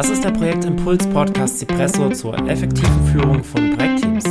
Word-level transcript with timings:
Das 0.00 0.08
ist 0.08 0.24
der 0.24 0.30
Projektimpuls 0.30 1.06
Podcast 1.10 1.58
Cipresso 1.58 2.08
zur 2.08 2.34
effektiven 2.48 3.06
Führung 3.08 3.44
von 3.44 3.76
Projektteams. 3.76 4.24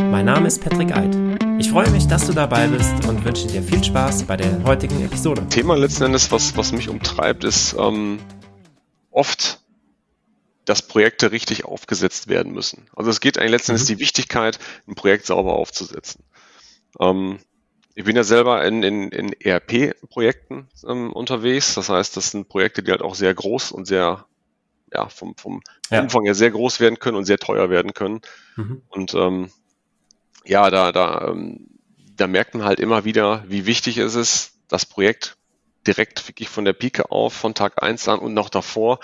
Mein 0.00 0.24
Name 0.24 0.46
ist 0.46 0.62
Patrick 0.62 0.96
Eid. 0.96 1.16
Ich 1.58 1.68
freue 1.68 1.90
mich, 1.90 2.06
dass 2.06 2.28
du 2.28 2.32
dabei 2.32 2.68
bist 2.68 3.04
und 3.08 3.24
wünsche 3.24 3.48
dir 3.48 3.60
viel 3.60 3.82
Spaß 3.82 4.22
bei 4.22 4.36
der 4.36 4.62
heutigen 4.62 5.04
Episode. 5.04 5.44
Thema 5.48 5.74
letzten 5.74 6.04
Endes, 6.04 6.30
was, 6.30 6.56
was 6.56 6.70
mich 6.70 6.88
umtreibt, 6.88 7.42
ist 7.42 7.74
ähm, 7.76 8.20
oft, 9.10 9.58
dass 10.64 10.82
Projekte 10.82 11.32
richtig 11.32 11.64
aufgesetzt 11.64 12.28
werden 12.28 12.52
müssen. 12.52 12.86
Also 12.94 13.10
es 13.10 13.18
geht 13.18 13.36
eigentlich 13.36 13.50
letzten 13.50 13.72
Endes 13.72 13.88
mhm. 13.88 13.94
die 13.94 13.98
Wichtigkeit, 13.98 14.60
ein 14.86 14.94
Projekt 14.94 15.26
sauber 15.26 15.54
aufzusetzen. 15.54 16.22
Ähm, 17.00 17.40
ich 17.96 18.04
bin 18.04 18.14
ja 18.14 18.22
selber 18.22 18.64
in, 18.64 18.84
in, 18.84 19.08
in 19.08 19.32
ERP-Projekten 19.32 20.68
ähm, 20.86 21.12
unterwegs. 21.12 21.74
Das 21.74 21.88
heißt, 21.88 22.16
das 22.16 22.30
sind 22.30 22.48
Projekte, 22.48 22.84
die 22.84 22.92
halt 22.92 23.02
auch 23.02 23.16
sehr 23.16 23.34
groß 23.34 23.72
und 23.72 23.86
sehr, 23.86 24.24
ja, 24.96 25.08
vom, 25.08 25.36
vom 25.36 25.62
ja. 25.90 26.00
Umfang 26.00 26.24
her 26.24 26.34
sehr 26.34 26.50
groß 26.50 26.80
werden 26.80 26.98
können 26.98 27.16
und 27.16 27.24
sehr 27.24 27.38
teuer 27.38 27.70
werden 27.70 27.94
können. 27.94 28.20
Mhm. 28.56 28.82
Und 28.88 29.14
ähm, 29.14 29.50
ja, 30.44 30.70
da, 30.70 30.92
da, 30.92 31.28
ähm, 31.28 31.68
da 32.16 32.26
merkt 32.26 32.54
man 32.54 32.64
halt 32.64 32.80
immer 32.80 33.04
wieder, 33.04 33.44
wie 33.46 33.66
wichtig 33.66 33.98
es 33.98 34.14
ist, 34.14 34.54
das 34.68 34.86
Projekt 34.86 35.36
direkt 35.86 36.26
wirklich 36.28 36.48
von 36.48 36.64
der 36.64 36.72
Pike 36.72 37.10
auf, 37.10 37.32
von 37.32 37.54
Tag 37.54 37.82
eins 37.82 38.08
an 38.08 38.18
und 38.18 38.34
noch 38.34 38.48
davor 38.48 38.98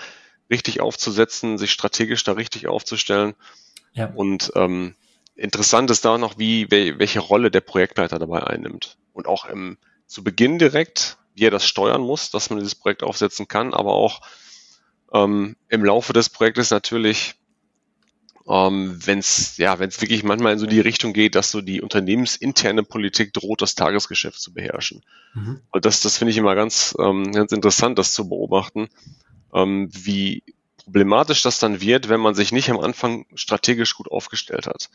richtig 0.49 0.81
aufzusetzen, 0.81 1.57
sich 1.57 1.71
strategisch 1.71 2.23
da 2.23 2.33
richtig 2.33 2.67
aufzustellen. 2.67 3.35
Ja. 3.93 4.07
Und 4.07 4.51
ähm, 4.55 4.95
Interessant 5.35 5.89
ist 5.89 6.05
da 6.05 6.17
noch, 6.17 6.37
wie, 6.37 6.69
welche 6.69 7.19
Rolle 7.19 7.49
der 7.49 7.61
Projektleiter 7.61 8.19
dabei 8.19 8.43
einnimmt. 8.43 8.97
Und 9.13 9.27
auch 9.27 9.45
im, 9.45 9.77
zu 10.05 10.23
Beginn 10.23 10.59
direkt, 10.59 11.17
wie 11.33 11.45
er 11.45 11.51
das 11.51 11.65
steuern 11.65 12.01
muss, 12.01 12.29
dass 12.29 12.49
man 12.49 12.59
dieses 12.59 12.75
Projekt 12.75 13.01
aufsetzen 13.01 13.47
kann, 13.47 13.73
aber 13.73 13.93
auch 13.93 14.21
ähm, 15.13 15.55
im 15.69 15.85
Laufe 15.85 16.13
des 16.13 16.29
Projektes 16.29 16.71
natürlich, 16.71 17.35
ähm, 18.47 18.99
wenn 19.05 19.19
es 19.19 19.57
ja, 19.57 19.79
wenn 19.79 19.89
es 19.89 20.01
wirklich 20.01 20.23
manchmal 20.23 20.53
in 20.53 20.59
so 20.59 20.65
die 20.65 20.79
Richtung 20.79 21.13
geht, 21.13 21.35
dass 21.35 21.51
so 21.51 21.61
die 21.61 21.81
unternehmensinterne 21.81 22.83
Politik 22.83 23.33
droht, 23.33 23.61
das 23.61 23.75
Tagesgeschäft 23.75 24.39
zu 24.39 24.53
beherrschen. 24.53 25.01
Mhm. 25.33 25.61
Und 25.71 25.85
das, 25.85 26.01
das 26.01 26.17
finde 26.17 26.31
ich 26.31 26.37
immer 26.37 26.55
ganz, 26.55 26.95
ähm, 26.99 27.31
ganz 27.31 27.51
interessant, 27.51 27.97
das 27.99 28.13
zu 28.13 28.27
beobachten, 28.27 28.89
ähm, 29.53 29.89
wie 29.93 30.43
problematisch 30.83 31.41
das 31.43 31.59
dann 31.59 31.79
wird, 31.79 32.09
wenn 32.09 32.19
man 32.19 32.35
sich 32.35 32.51
nicht 32.51 32.69
am 32.69 32.79
Anfang 32.79 33.25
strategisch 33.35 33.95
gut 33.95 34.11
aufgestellt 34.11 34.67
hat. 34.67 34.89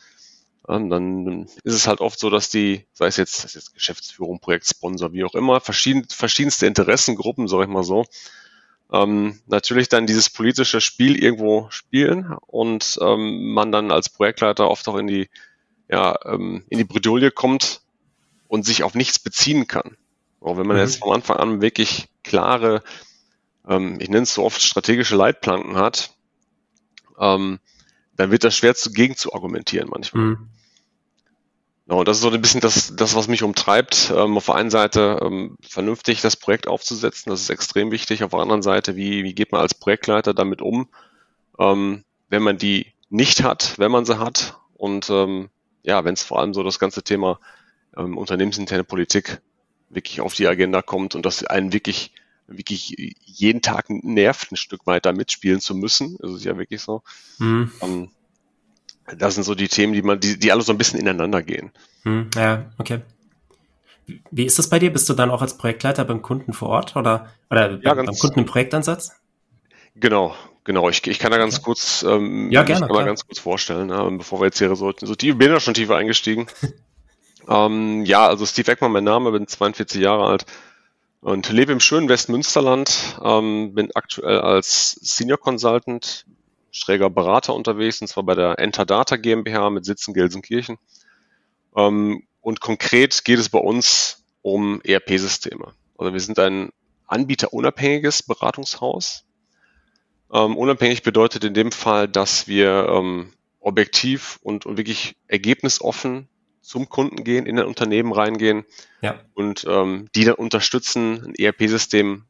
Und 0.63 0.91
dann 0.91 1.47
ist 1.63 1.73
es 1.73 1.87
halt 1.87 1.99
oft 1.99 2.19
so, 2.19 2.29
dass 2.29 2.49
die, 2.49 2.85
sei 2.93 3.07
es 3.07 3.17
jetzt, 3.17 3.43
das 3.43 3.55
jetzt 3.55 3.73
Geschäftsführung, 3.73 4.39
Projektsponsor, 4.39 5.13
wie 5.13 5.23
auch 5.23 5.33
immer, 5.33 5.61
verschieden, 5.61 6.05
verschiedenste 6.07 6.67
Interessengruppen, 6.67 7.47
sag 7.47 7.63
ich 7.63 7.67
mal 7.67 7.83
so, 7.83 8.05
ähm, 8.91 9.39
natürlich 9.47 9.89
dann 9.89 10.07
dieses 10.07 10.29
politische 10.29 10.81
Spiel 10.81 11.21
irgendwo 11.21 11.67
spielen 11.69 12.35
und 12.47 12.97
ähm, 13.01 13.53
man 13.53 13.71
dann 13.71 13.91
als 13.91 14.09
Projektleiter 14.09 14.69
oft 14.69 14.87
auch 14.87 14.97
in 14.97 15.07
die, 15.07 15.29
ja, 15.89 16.17
ähm, 16.25 16.63
in 16.69 16.77
die 16.77 16.85
Bredouille 16.85 17.31
kommt 17.31 17.81
und 18.47 18.65
sich 18.65 18.83
auf 18.83 18.95
nichts 18.95 19.19
beziehen 19.19 19.67
kann. 19.67 19.97
Auch 20.41 20.57
wenn 20.57 20.67
man 20.67 20.77
mhm. 20.77 20.83
jetzt 20.83 20.99
von 20.99 21.13
Anfang 21.13 21.37
an 21.37 21.61
wirklich 21.61 22.07
klare, 22.23 22.83
ähm, 23.67 23.97
ich 23.99 24.09
nenne 24.09 24.23
es 24.23 24.33
so 24.33 24.43
oft 24.43 24.61
strategische 24.61 25.15
Leitplanken 25.15 25.75
hat, 25.75 26.15
ähm, 27.19 27.59
dann 28.15 28.31
wird 28.31 28.43
das 28.43 28.55
schwer 28.55 28.75
zu, 28.75 28.91
gegen 28.91 29.15
zu 29.15 29.33
argumentieren 29.33 29.89
manchmal. 29.89 30.23
Mhm. 30.23 30.49
Genau, 31.89 32.03
das 32.03 32.17
ist 32.17 32.21
so 32.21 32.29
ein 32.29 32.39
bisschen 32.39 32.61
das, 32.61 32.95
das 32.95 33.15
was 33.15 33.27
mich 33.27 33.41
umtreibt. 33.41 34.13
Ähm, 34.15 34.37
auf 34.37 34.45
der 34.45 34.53
einen 34.53 34.69
Seite 34.69 35.19
ähm, 35.23 35.57
vernünftig 35.67 36.21
das 36.21 36.35
Projekt 36.35 36.67
aufzusetzen, 36.67 37.31
das 37.31 37.41
ist 37.41 37.49
extrem 37.49 37.89
wichtig. 37.89 38.23
Auf 38.23 38.29
der 38.29 38.41
anderen 38.41 38.61
Seite, 38.61 38.95
wie, 38.95 39.23
wie 39.23 39.33
geht 39.33 39.51
man 39.51 39.61
als 39.61 39.73
Projektleiter 39.73 40.35
damit 40.35 40.61
um, 40.61 40.87
ähm, 41.57 42.03
wenn 42.29 42.43
man 42.43 42.59
die 42.59 42.93
nicht 43.09 43.41
hat, 43.41 43.79
wenn 43.79 43.89
man 43.89 44.05
sie 44.05 44.19
hat 44.19 44.59
und 44.75 45.09
ähm, 45.09 45.49
ja, 45.81 46.05
wenn 46.05 46.13
es 46.13 46.21
vor 46.21 46.39
allem 46.39 46.53
so 46.53 46.61
das 46.61 46.77
ganze 46.77 47.01
Thema 47.01 47.39
ähm, 47.97 48.19
unternehmensinterne 48.19 48.83
Politik 48.83 49.41
wirklich 49.89 50.21
auf 50.21 50.35
die 50.35 50.45
Agenda 50.45 50.83
kommt 50.83 51.15
und 51.15 51.25
das 51.25 51.43
einen 51.43 51.73
wirklich 51.73 52.11
wirklich 52.45 53.15
jeden 53.25 53.63
Tag 53.63 53.89
nervt, 53.89 54.51
ein 54.51 54.57
Stück 54.57 54.85
weiter 54.85 55.11
mitspielen 55.11 55.59
zu 55.59 55.73
müssen. 55.73 56.17
Das 56.21 56.33
ist 56.33 56.45
ja 56.45 56.55
wirklich 56.55 56.81
so. 56.81 57.01
Mhm. 57.39 57.71
Das 59.17 59.35
sind 59.35 59.43
so 59.43 59.55
die 59.55 59.67
Themen, 59.67 59.93
die 59.93 60.01
man, 60.01 60.19
die, 60.19 60.37
die 60.37 60.51
alle 60.51 60.61
so 60.61 60.71
ein 60.71 60.77
bisschen 60.77 60.99
ineinander 60.99 61.41
gehen. 61.41 61.71
Hm, 62.03 62.29
ja, 62.35 62.65
okay. 62.77 63.01
Wie 64.31 64.45
ist 64.45 64.57
das 64.57 64.69
bei 64.69 64.79
dir? 64.79 64.91
Bist 64.91 65.07
du 65.09 65.13
dann 65.13 65.31
auch 65.31 65.41
als 65.41 65.57
Projektleiter 65.57 66.03
beim 66.05 66.21
Kunden 66.21 66.53
vor 66.53 66.69
Ort 66.69 66.95
oder, 66.95 67.29
oder 67.49 67.79
ja, 67.81 67.93
beim, 67.93 68.05
beim 68.05 68.15
Kunden 68.17 68.39
im 68.39 68.45
Projektansatz? 68.45 69.11
Genau, 69.95 70.35
genau. 70.63 70.89
Ich, 70.89 71.05
ich 71.07 71.19
kann 71.19 71.31
da 71.31 71.37
ganz 71.37 71.55
okay. 71.55 71.63
kurz, 71.65 72.03
ähm, 72.07 72.51
ja, 72.51 72.63
gerne, 72.63 72.87
mal 72.87 73.05
ganz 73.05 73.25
kurz 73.25 73.39
vorstellen, 73.39 73.89
ja, 73.89 74.09
bevor 74.09 74.41
wir 74.41 74.45
jetzt 74.45 74.57
hier 74.57 74.73
so, 74.75 74.93
so 74.99 75.15
tief, 75.15 75.37
bin 75.37 75.51
da 75.51 75.59
schon 75.59 75.73
tiefer 75.73 75.95
eingestiegen. 75.95 76.47
ähm, 77.49 78.05
ja, 78.05 78.27
also 78.27 78.45
Steve 78.45 78.71
Eckmann, 78.71 78.91
mein 78.91 79.03
Name, 79.03 79.31
bin 79.31 79.47
42 79.47 80.01
Jahre 80.01 80.25
alt 80.25 80.45
und 81.21 81.49
lebe 81.49 81.71
im 81.71 81.79
schönen 81.79 82.09
Westmünsterland, 82.09 83.19
ähm, 83.23 83.73
bin 83.73 83.89
aktuell 83.93 84.39
als 84.39 84.91
Senior 85.01 85.37
Consultant 85.37 86.25
schräger 86.71 87.09
Berater 87.09 87.53
unterwegs, 87.53 88.01
und 88.01 88.07
zwar 88.07 88.23
bei 88.23 88.35
der 88.35 88.59
Enterdata 88.59 89.15
GmbH 89.15 89.69
mit 89.69 89.85
Sitz 89.85 90.07
in 90.07 90.13
Gelsenkirchen. 90.13 90.77
Ähm, 91.75 92.23
und 92.41 92.61
konkret 92.61 93.23
geht 93.25 93.39
es 93.39 93.49
bei 93.49 93.59
uns 93.59 94.25
um 94.41 94.81
ERP-Systeme. 94.81 95.73
Also 95.97 96.13
wir 96.13 96.19
sind 96.19 96.39
ein 96.39 96.71
anbieterunabhängiges 97.07 98.23
Beratungshaus. 98.23 99.25
Ähm, 100.31 100.55
unabhängig 100.57 101.03
bedeutet 101.03 101.43
in 101.43 101.53
dem 101.53 101.71
Fall, 101.71 102.07
dass 102.07 102.47
wir 102.47 102.87
ähm, 102.89 103.33
objektiv 103.59 104.39
und, 104.41 104.65
und 104.65 104.77
wirklich 104.77 105.15
ergebnisoffen 105.27 106.27
zum 106.61 106.87
Kunden 106.87 107.23
gehen, 107.23 107.45
in 107.45 107.59
ein 107.59 107.65
Unternehmen 107.65 108.13
reingehen 108.13 108.63
ja. 109.01 109.19
und 109.33 109.65
ähm, 109.67 110.07
die 110.15 110.23
dann 110.23 110.35
unterstützen, 110.35 111.25
ein 111.25 111.35
ERP-System 111.35 112.25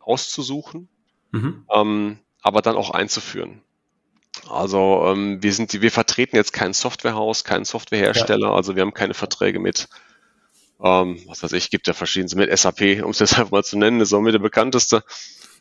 auszusuchen, 0.00 0.88
mhm. 1.30 1.64
ähm, 1.72 2.18
aber 2.42 2.62
dann 2.62 2.76
auch 2.76 2.90
einzuführen. 2.90 3.62
Also 4.48 5.04
ähm, 5.06 5.42
wir 5.42 5.52
sind, 5.52 5.80
wir 5.80 5.90
vertreten 5.90 6.36
jetzt 6.36 6.52
kein 6.52 6.72
Softwarehaus, 6.72 7.44
keinen 7.44 7.64
Softwarehersteller, 7.64 8.48
ja. 8.48 8.54
also 8.54 8.76
wir 8.76 8.82
haben 8.82 8.94
keine 8.94 9.14
Verträge 9.14 9.58
mit, 9.58 9.88
ähm, 10.82 11.20
was 11.26 11.42
weiß 11.42 11.52
ich, 11.52 11.70
gibt 11.70 11.86
ja 11.86 11.94
verschiedenste 11.94 12.36
mit 12.36 12.56
SAP, 12.56 13.02
um 13.02 13.10
es 13.10 13.18
jetzt 13.18 13.32
einfach 13.38 13.50
mal 13.50 13.64
zu 13.64 13.78
nennen, 13.78 14.00
ist 14.00 14.12
auch 14.12 14.20
mit 14.20 14.34
der 14.34 14.38
bekannteste. 14.40 15.04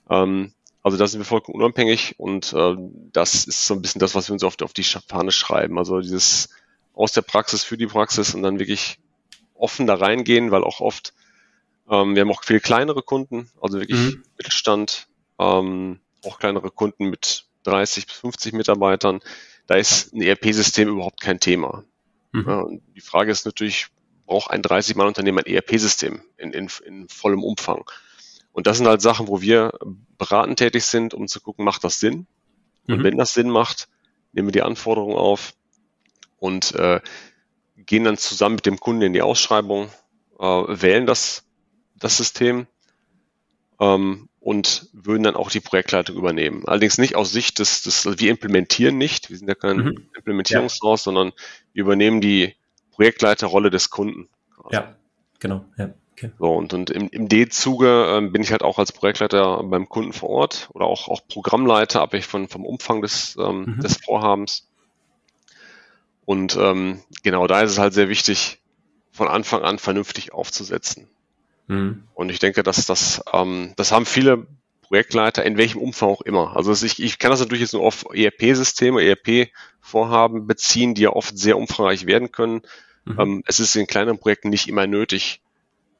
Ähm, 0.09 0.53
also 0.83 0.97
da 0.97 1.07
sind 1.07 1.19
wir 1.19 1.25
vollkommen 1.25 1.61
unabhängig 1.61 2.13
und 2.19 2.53
äh, 2.53 2.75
das 3.11 3.45
ist 3.45 3.65
so 3.65 3.73
ein 3.73 3.81
bisschen 3.81 3.99
das, 3.99 4.13
was 4.13 4.29
wir 4.29 4.33
uns 4.33 4.43
oft 4.43 4.61
auf 4.61 4.73
die 4.73 4.83
Fahne 4.83 5.31
schreiben. 5.31 5.79
Also 5.79 5.99
dieses 5.99 6.49
aus 6.93 7.11
der 7.11 7.23
Praxis 7.23 7.63
für 7.63 7.77
die 7.77 7.87
Praxis 7.87 8.35
und 8.35 8.43
dann 8.43 8.59
wirklich 8.59 8.99
offen 9.55 9.87
da 9.87 9.95
reingehen, 9.95 10.51
weil 10.51 10.63
auch 10.63 10.81
oft, 10.81 11.13
ähm, 11.89 12.15
wir 12.15 12.21
haben 12.21 12.31
auch 12.31 12.43
viel 12.43 12.59
kleinere 12.59 13.01
Kunden, 13.01 13.49
also 13.61 13.79
wirklich 13.79 13.99
mhm. 13.99 14.23
Mittelstand, 14.37 15.07
ähm, 15.39 15.99
auch 16.23 16.37
kleinere 16.37 16.69
Kunden 16.69 17.09
mit 17.09 17.45
30 17.65 18.07
bis 18.07 18.15
50 18.17 18.53
Mitarbeitern, 18.53 19.19
da 19.67 19.75
ist 19.75 20.13
ein 20.13 20.21
ERP-System 20.21 20.89
überhaupt 20.89 21.21
kein 21.21 21.39
Thema. 21.39 21.83
Mhm. 22.31 22.45
Ja, 22.47 22.65
die 22.95 23.01
Frage 23.01 23.31
ist 23.31 23.45
natürlich, 23.45 23.87
braucht 24.25 24.51
ein 24.51 24.61
30-Mann-Unternehmen 24.61 25.39
ein 25.39 25.53
ERP-System 25.53 26.21
in, 26.37 26.51
in, 26.53 26.69
in 26.85 27.07
vollem 27.09 27.43
Umfang? 27.43 27.89
Und 28.51 28.67
das 28.67 28.77
sind 28.77 28.87
halt 28.87 29.01
Sachen, 29.01 29.27
wo 29.27 29.41
wir 29.41 29.73
beratend 30.17 30.59
tätig 30.59 30.85
sind, 30.85 31.13
um 31.13 31.27
zu 31.27 31.41
gucken, 31.41 31.65
macht 31.65 31.83
das 31.83 31.99
Sinn? 31.99 32.27
Und 32.87 32.99
mhm. 32.99 33.03
wenn 33.03 33.17
das 33.17 33.33
Sinn 33.33 33.49
macht, 33.49 33.89
nehmen 34.31 34.47
wir 34.47 34.53
die 34.53 34.61
Anforderungen 34.61 35.17
auf 35.17 35.53
und 36.37 36.73
äh, 36.75 37.01
gehen 37.75 38.03
dann 38.03 38.17
zusammen 38.17 38.55
mit 38.55 38.65
dem 38.65 38.79
Kunden 38.79 39.01
in 39.01 39.13
die 39.13 39.21
Ausschreibung, 39.21 39.89
äh, 40.39 40.43
wählen 40.45 41.05
das, 41.05 41.43
das 41.95 42.17
System 42.17 42.67
ähm, 43.79 44.29
und 44.39 44.89
würden 44.93 45.23
dann 45.23 45.35
auch 45.35 45.49
die 45.49 45.59
Projektleitung 45.59 46.15
übernehmen. 46.15 46.63
Allerdings 46.67 46.97
nicht 46.97 47.15
aus 47.15 47.31
Sicht 47.31 47.59
des, 47.59 47.81
des 47.81 48.05
also 48.05 48.19
wir 48.19 48.29
implementieren 48.29 48.97
nicht, 48.97 49.29
wir 49.29 49.37
sind 49.37 49.47
ja 49.47 49.55
kein 49.55 49.77
mhm. 49.77 50.09
Implementierungshaus, 50.15 51.01
ja. 51.01 51.03
sondern 51.05 51.33
wir 51.73 51.81
übernehmen 51.83 52.21
die 52.21 52.55
Projektleiterrolle 52.91 53.69
des 53.69 53.89
Kunden. 53.89 54.29
Ja, 54.71 54.95
genau. 55.39 55.65
Ja. 55.77 55.93
Okay. 56.13 56.31
So, 56.39 56.55
und, 56.55 56.73
und 56.73 56.91
im, 56.91 57.09
im 57.09 57.27
D-Zuge 57.27 58.05
ähm, 58.07 58.31
bin 58.31 58.41
ich 58.41 58.51
halt 58.51 58.63
auch 58.63 58.79
als 58.79 58.93
Projektleiter 58.93 59.61
beim 59.63 59.89
Kunden 59.89 60.13
vor 60.13 60.29
Ort 60.29 60.69
oder 60.73 60.85
auch, 60.85 61.09
auch 61.09 61.27
Programmleiter, 61.27 62.01
abhängig 62.01 62.25
von, 62.25 62.47
vom 62.47 62.65
Umfang 62.65 63.01
des, 63.01 63.35
ähm, 63.37 63.65
mhm. 63.65 63.79
des 63.81 63.97
Vorhabens. 63.97 64.69
Und 66.23 66.55
ähm, 66.55 67.01
genau 67.21 67.47
da 67.47 67.61
ist 67.61 67.71
es 67.71 67.79
halt 67.79 67.93
sehr 67.93 68.07
wichtig, 68.07 68.61
von 69.11 69.27
Anfang 69.27 69.63
an 69.63 69.77
vernünftig 69.77 70.33
aufzusetzen. 70.33 71.09
Mhm. 71.67 72.03
Und 72.13 72.29
ich 72.29 72.39
denke, 72.39 72.63
dass 72.63 72.85
das, 72.85 73.23
ähm, 73.33 73.73
das 73.75 73.91
haben 73.91 74.05
viele 74.05 74.47
Projektleiter, 74.81 75.43
in 75.43 75.57
welchem 75.57 75.81
Umfang 75.81 76.09
auch 76.09 76.21
immer. 76.21 76.55
Also 76.55 76.71
ich, 76.85 77.01
ich 77.01 77.17
kann 77.17 77.31
das 77.31 77.39
natürlich 77.39 77.61
jetzt 77.61 77.73
nur 77.73 77.83
auf 77.83 78.05
ERP-Systeme, 78.13 79.03
ERP-Vorhaben 79.03 80.45
beziehen, 80.45 80.93
die 80.93 81.03
ja 81.03 81.09
oft 81.09 81.37
sehr 81.37 81.57
umfangreich 81.57 82.05
werden 82.05 82.31
können. 82.31 82.61
Mhm. 83.05 83.19
Ähm, 83.19 83.43
es 83.47 83.59
ist 83.59 83.75
in 83.75 83.87
kleineren 83.87 84.19
Projekten 84.19 84.49
nicht 84.49 84.67
immer 84.67 84.85
nötig, 84.85 85.41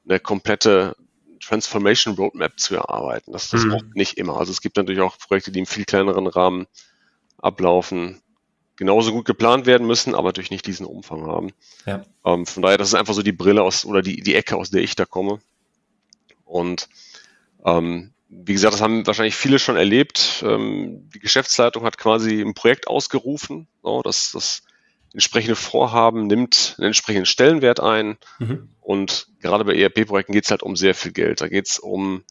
eine 0.08 0.20
komplette 0.20 0.96
Transformation 1.40 2.16
Roadmap 2.16 2.60
zu 2.60 2.76
erarbeiten. 2.76 3.32
Das, 3.32 3.50
das 3.50 3.64
mhm. 3.64 3.70
braucht 3.70 3.96
nicht 3.96 4.18
immer. 4.18 4.38
Also 4.38 4.52
es 4.52 4.62
gibt 4.62 4.78
natürlich 4.78 5.02
auch 5.02 5.18
Projekte, 5.18 5.52
die 5.52 5.60
im 5.60 5.66
viel 5.66 5.86
kleineren 5.86 6.28
Rahmen 6.28 6.68
ablaufen, 7.38 8.22
genauso 8.76 9.12
gut 9.12 9.26
geplant 9.26 9.66
werden 9.66 9.88
müssen, 9.88 10.16
aber 10.16 10.30
natürlich 10.30 10.52
nicht 10.52 10.68
diesen 10.68 10.86
Umfang 10.86 11.26
haben. 11.26 11.52
Ja. 11.86 12.04
Ähm, 12.26 12.46
von 12.46 12.64
daher, 12.64 12.78
das 12.78 12.90
ist 12.90 12.96
einfach 12.96 13.14
so 13.14 13.22
die 13.22 13.32
Brille 13.32 13.64
aus 13.64 13.86
oder 13.86 14.02
die, 14.02 14.22
die 14.22 14.36
Ecke, 14.36 14.58
aus 14.58 14.70
der 14.70 14.82
ich 14.82 14.96
da 14.96 15.06
komme. 15.06 15.40
Und 16.56 16.88
ähm, 17.66 18.14
wie 18.30 18.54
gesagt, 18.54 18.74
das 18.74 18.82
haben 18.82 19.06
wahrscheinlich 19.06 19.36
viele 19.36 19.60
schon 19.60 19.76
erlebt. 19.76 20.42
Ähm, 20.48 21.10
die 21.14 21.20
Geschäftsleitung 21.20 21.84
hat 21.84 21.98
quasi 21.98 22.42
ein 22.42 22.54
Projekt 22.54 22.88
ausgerufen. 22.88 23.68
So, 23.84 24.02
das, 24.02 24.32
das 24.32 24.64
entsprechende 25.12 25.58
Vorhaben 25.58 26.28
nimmt 26.28 26.76
einen 26.78 26.88
entsprechenden 26.88 27.26
Stellenwert 27.26 27.82
ein. 27.82 28.18
Mhm. 28.40 28.70
Und 28.80 29.28
gerade 29.42 29.66
bei 29.66 29.76
ERP-Projekten 29.76 30.32
geht 30.32 30.46
es 30.46 30.52
halt 30.52 30.64
um 30.64 30.78
sehr 30.78 30.96
viel 30.96 31.12
Geld. 31.12 31.42
Da 31.42 31.50
geht 31.50 31.68
es 31.68 31.78
um, 31.78 32.24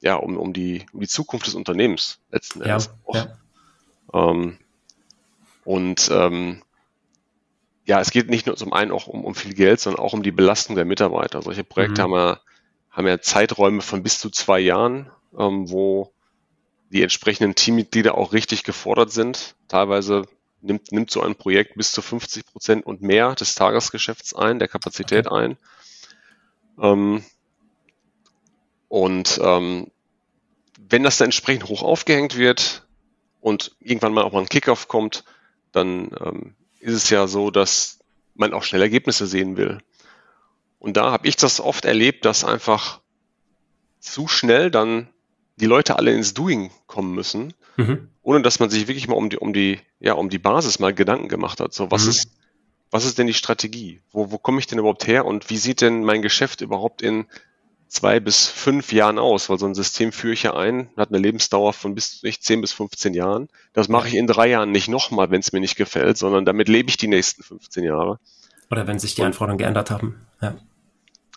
ja, 0.00 0.16
um, 0.16 0.36
um, 0.38 0.52
die, 0.52 0.84
um 0.92 1.00
die 1.00 1.08
Zukunft 1.08 1.46
des 1.46 1.54
Unternehmens 1.54 2.18
letzten 2.32 2.62
Endes. 2.62 2.90
Ja, 3.12 3.36
ja. 4.12 4.30
Ähm, 4.30 4.58
und 5.64 6.10
ähm, 6.12 6.62
ja, 7.84 8.00
es 8.00 8.10
geht 8.10 8.28
nicht 8.28 8.46
nur 8.46 8.56
zum 8.56 8.72
einen 8.72 8.90
auch 8.90 9.06
um, 9.06 9.24
um 9.24 9.36
viel 9.36 9.54
Geld, 9.54 9.78
sondern 9.78 10.02
auch 10.02 10.14
um 10.14 10.24
die 10.24 10.32
Belastung 10.32 10.74
der 10.74 10.84
Mitarbeiter. 10.84 11.42
Solche 11.42 11.62
Projekte 11.62 12.02
mhm. 12.02 12.14
haben, 12.14 12.14
ja, 12.14 12.40
haben 12.92 13.06
ja 13.06 13.20
Zeiträume 13.20 13.80
von 13.80 14.02
bis 14.02 14.18
zu 14.18 14.30
zwei 14.30 14.60
Jahren, 14.60 15.10
ähm, 15.36 15.70
wo 15.70 16.12
die 16.90 17.02
entsprechenden 17.02 17.54
Teammitglieder 17.54 18.16
auch 18.16 18.32
richtig 18.32 18.64
gefordert 18.64 19.10
sind. 19.10 19.56
Teilweise 19.66 20.26
nimmt, 20.60 20.92
nimmt 20.92 21.10
so 21.10 21.22
ein 21.22 21.34
Projekt 21.34 21.74
bis 21.74 21.92
zu 21.92 22.02
50 22.02 22.46
Prozent 22.46 22.86
und 22.86 23.00
mehr 23.00 23.34
des 23.34 23.54
Tagesgeschäfts 23.54 24.34
ein, 24.34 24.58
der 24.58 24.68
Kapazität 24.68 25.26
okay. 25.26 25.36
ein. 25.36 25.56
Ähm, 26.80 27.24
und 28.88 29.40
ähm, 29.42 29.86
wenn 30.78 31.02
das 31.02 31.16
dann 31.16 31.26
entsprechend 31.26 31.68
hoch 31.68 31.82
aufgehängt 31.82 32.36
wird 32.36 32.86
und 33.40 33.74
irgendwann 33.80 34.12
mal 34.12 34.24
auch 34.24 34.32
mal 34.32 34.40
ein 34.40 34.48
Kickoff 34.48 34.88
kommt, 34.88 35.24
dann 35.72 36.10
ähm, 36.22 36.54
ist 36.80 36.94
es 36.94 37.08
ja 37.08 37.26
so, 37.26 37.50
dass 37.50 38.00
man 38.34 38.52
auch 38.52 38.64
schnell 38.64 38.82
Ergebnisse 38.82 39.26
sehen 39.26 39.56
will. 39.56 39.78
Und 40.82 40.96
da 40.96 41.12
habe 41.12 41.28
ich 41.28 41.36
das 41.36 41.60
oft 41.60 41.84
erlebt, 41.84 42.24
dass 42.24 42.42
einfach 42.42 43.00
zu 44.00 44.26
schnell 44.26 44.68
dann 44.68 45.06
die 45.54 45.66
Leute 45.66 45.94
alle 45.94 46.12
ins 46.12 46.34
Doing 46.34 46.72
kommen 46.88 47.14
müssen, 47.14 47.54
mhm. 47.76 48.08
ohne 48.20 48.42
dass 48.42 48.58
man 48.58 48.68
sich 48.68 48.88
wirklich 48.88 49.06
mal 49.06 49.14
um 49.14 49.30
die, 49.30 49.38
um 49.38 49.52
die, 49.52 49.78
ja, 50.00 50.14
um 50.14 50.28
die 50.28 50.40
Basis 50.40 50.80
mal 50.80 50.92
Gedanken 50.92 51.28
gemacht 51.28 51.60
hat. 51.60 51.72
So, 51.72 51.92
was 51.92 52.02
mhm. 52.02 52.10
ist, 52.10 52.32
was 52.90 53.04
ist 53.04 53.16
denn 53.16 53.28
die 53.28 53.32
Strategie? 53.32 54.00
Wo, 54.10 54.32
wo 54.32 54.38
komme 54.38 54.58
ich 54.58 54.66
denn 54.66 54.80
überhaupt 54.80 55.06
her 55.06 55.24
und 55.24 55.50
wie 55.50 55.56
sieht 55.56 55.82
denn 55.82 56.02
mein 56.02 56.20
Geschäft 56.20 56.62
überhaupt 56.62 57.00
in 57.00 57.26
zwei 57.86 58.18
bis 58.18 58.48
fünf 58.48 58.92
Jahren 58.92 59.20
aus, 59.20 59.48
weil 59.50 59.60
so 59.60 59.66
ein 59.66 59.76
System 59.76 60.10
führe 60.10 60.34
ich 60.34 60.42
ja 60.42 60.56
ein, 60.56 60.88
hat 60.96 61.10
eine 61.10 61.18
Lebensdauer 61.18 61.74
von 61.74 61.94
bis 61.94 62.24
nicht 62.24 62.42
zehn 62.42 62.60
bis 62.60 62.72
15 62.72 63.14
Jahren. 63.14 63.48
Das 63.72 63.88
mache 63.88 64.08
ich 64.08 64.14
in 64.14 64.26
drei 64.26 64.48
Jahren 64.48 64.72
nicht 64.72 64.88
nochmal, 64.88 65.30
wenn 65.30 65.38
es 65.38 65.52
mir 65.52 65.60
nicht 65.60 65.76
gefällt, 65.76 66.18
sondern 66.18 66.44
damit 66.44 66.68
lebe 66.68 66.88
ich 66.88 66.96
die 66.96 67.06
nächsten 67.06 67.44
15 67.44 67.84
Jahre. 67.84 68.18
Oder 68.68 68.88
wenn 68.88 68.98
sich 68.98 69.14
die 69.14 69.22
Anforderungen 69.22 69.58
geändert 69.58 69.92
haben. 69.92 70.26
Ja. 70.40 70.56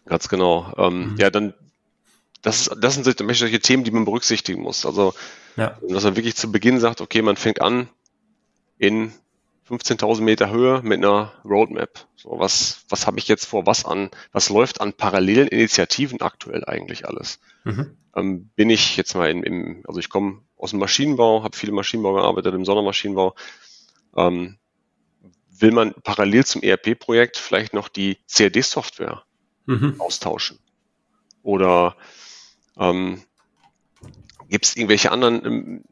Ganz 0.05 0.29
genau. 0.29 0.71
Ähm, 0.77 1.11
mhm. 1.11 1.17
Ja, 1.17 1.29
dann 1.29 1.53
das, 2.45 2.67
ist, 2.67 2.75
das 2.79 2.93
sind 2.93 3.05
solche 3.05 3.59
Themen, 3.59 3.83
die 3.83 3.91
man 3.91 4.05
berücksichtigen 4.05 4.61
muss. 4.61 4.85
Also, 4.85 5.13
ja. 5.55 5.79
dass 5.81 6.03
man 6.03 6.15
wirklich 6.15 6.35
zu 6.35 6.51
Beginn 6.51 6.79
sagt, 6.79 7.01
okay, 7.01 7.23
man 7.23 7.37
fängt 7.37 7.59
an 7.59 7.89
in 8.77 9.11
15.000 9.67 10.21
Meter 10.21 10.51
Höhe 10.51 10.81
mit 10.83 10.99
einer 10.99 11.33
Roadmap. 11.43 12.05
So, 12.15 12.37
was, 12.37 12.85
was 12.87 13.07
habe 13.07 13.17
ich 13.17 13.27
jetzt 13.27 13.45
vor? 13.45 13.65
Was 13.65 13.83
an, 13.83 14.11
was 14.31 14.49
läuft 14.49 14.79
an 14.79 14.93
parallelen 14.93 15.47
Initiativen 15.47 16.21
aktuell 16.21 16.63
eigentlich 16.65 17.07
alles? 17.07 17.39
Mhm. 17.63 17.97
Ähm, 18.15 18.49
bin 18.55 18.69
ich 18.69 18.95
jetzt 18.95 19.15
mal 19.15 19.31
in, 19.31 19.41
im, 19.41 19.83
also 19.87 19.99
ich 19.99 20.09
komme 20.09 20.41
aus 20.55 20.69
dem 20.69 20.79
Maschinenbau, 20.79 21.43
habe 21.43 21.57
viel 21.57 21.71
Maschinenbau 21.71 22.13
gearbeitet, 22.13 22.53
im 22.53 22.63
Sondermaschinenbau. 22.63 23.33
Ähm, 24.15 24.57
will 25.49 25.71
man 25.71 25.95
parallel 26.03 26.45
zum 26.45 26.61
ERP-Projekt 26.61 27.37
vielleicht 27.37 27.73
noch 27.73 27.89
die 27.89 28.17
CAD-Software 28.31 29.24
mhm. 29.65 29.95
austauschen? 29.99 30.59
Oder 31.43 31.95
ähm, 32.77 33.21
gibt 34.49 34.65
es 34.65 34.75
irgendwelche 34.75 35.11
anderen 35.11 35.45
ähm, 35.45 35.83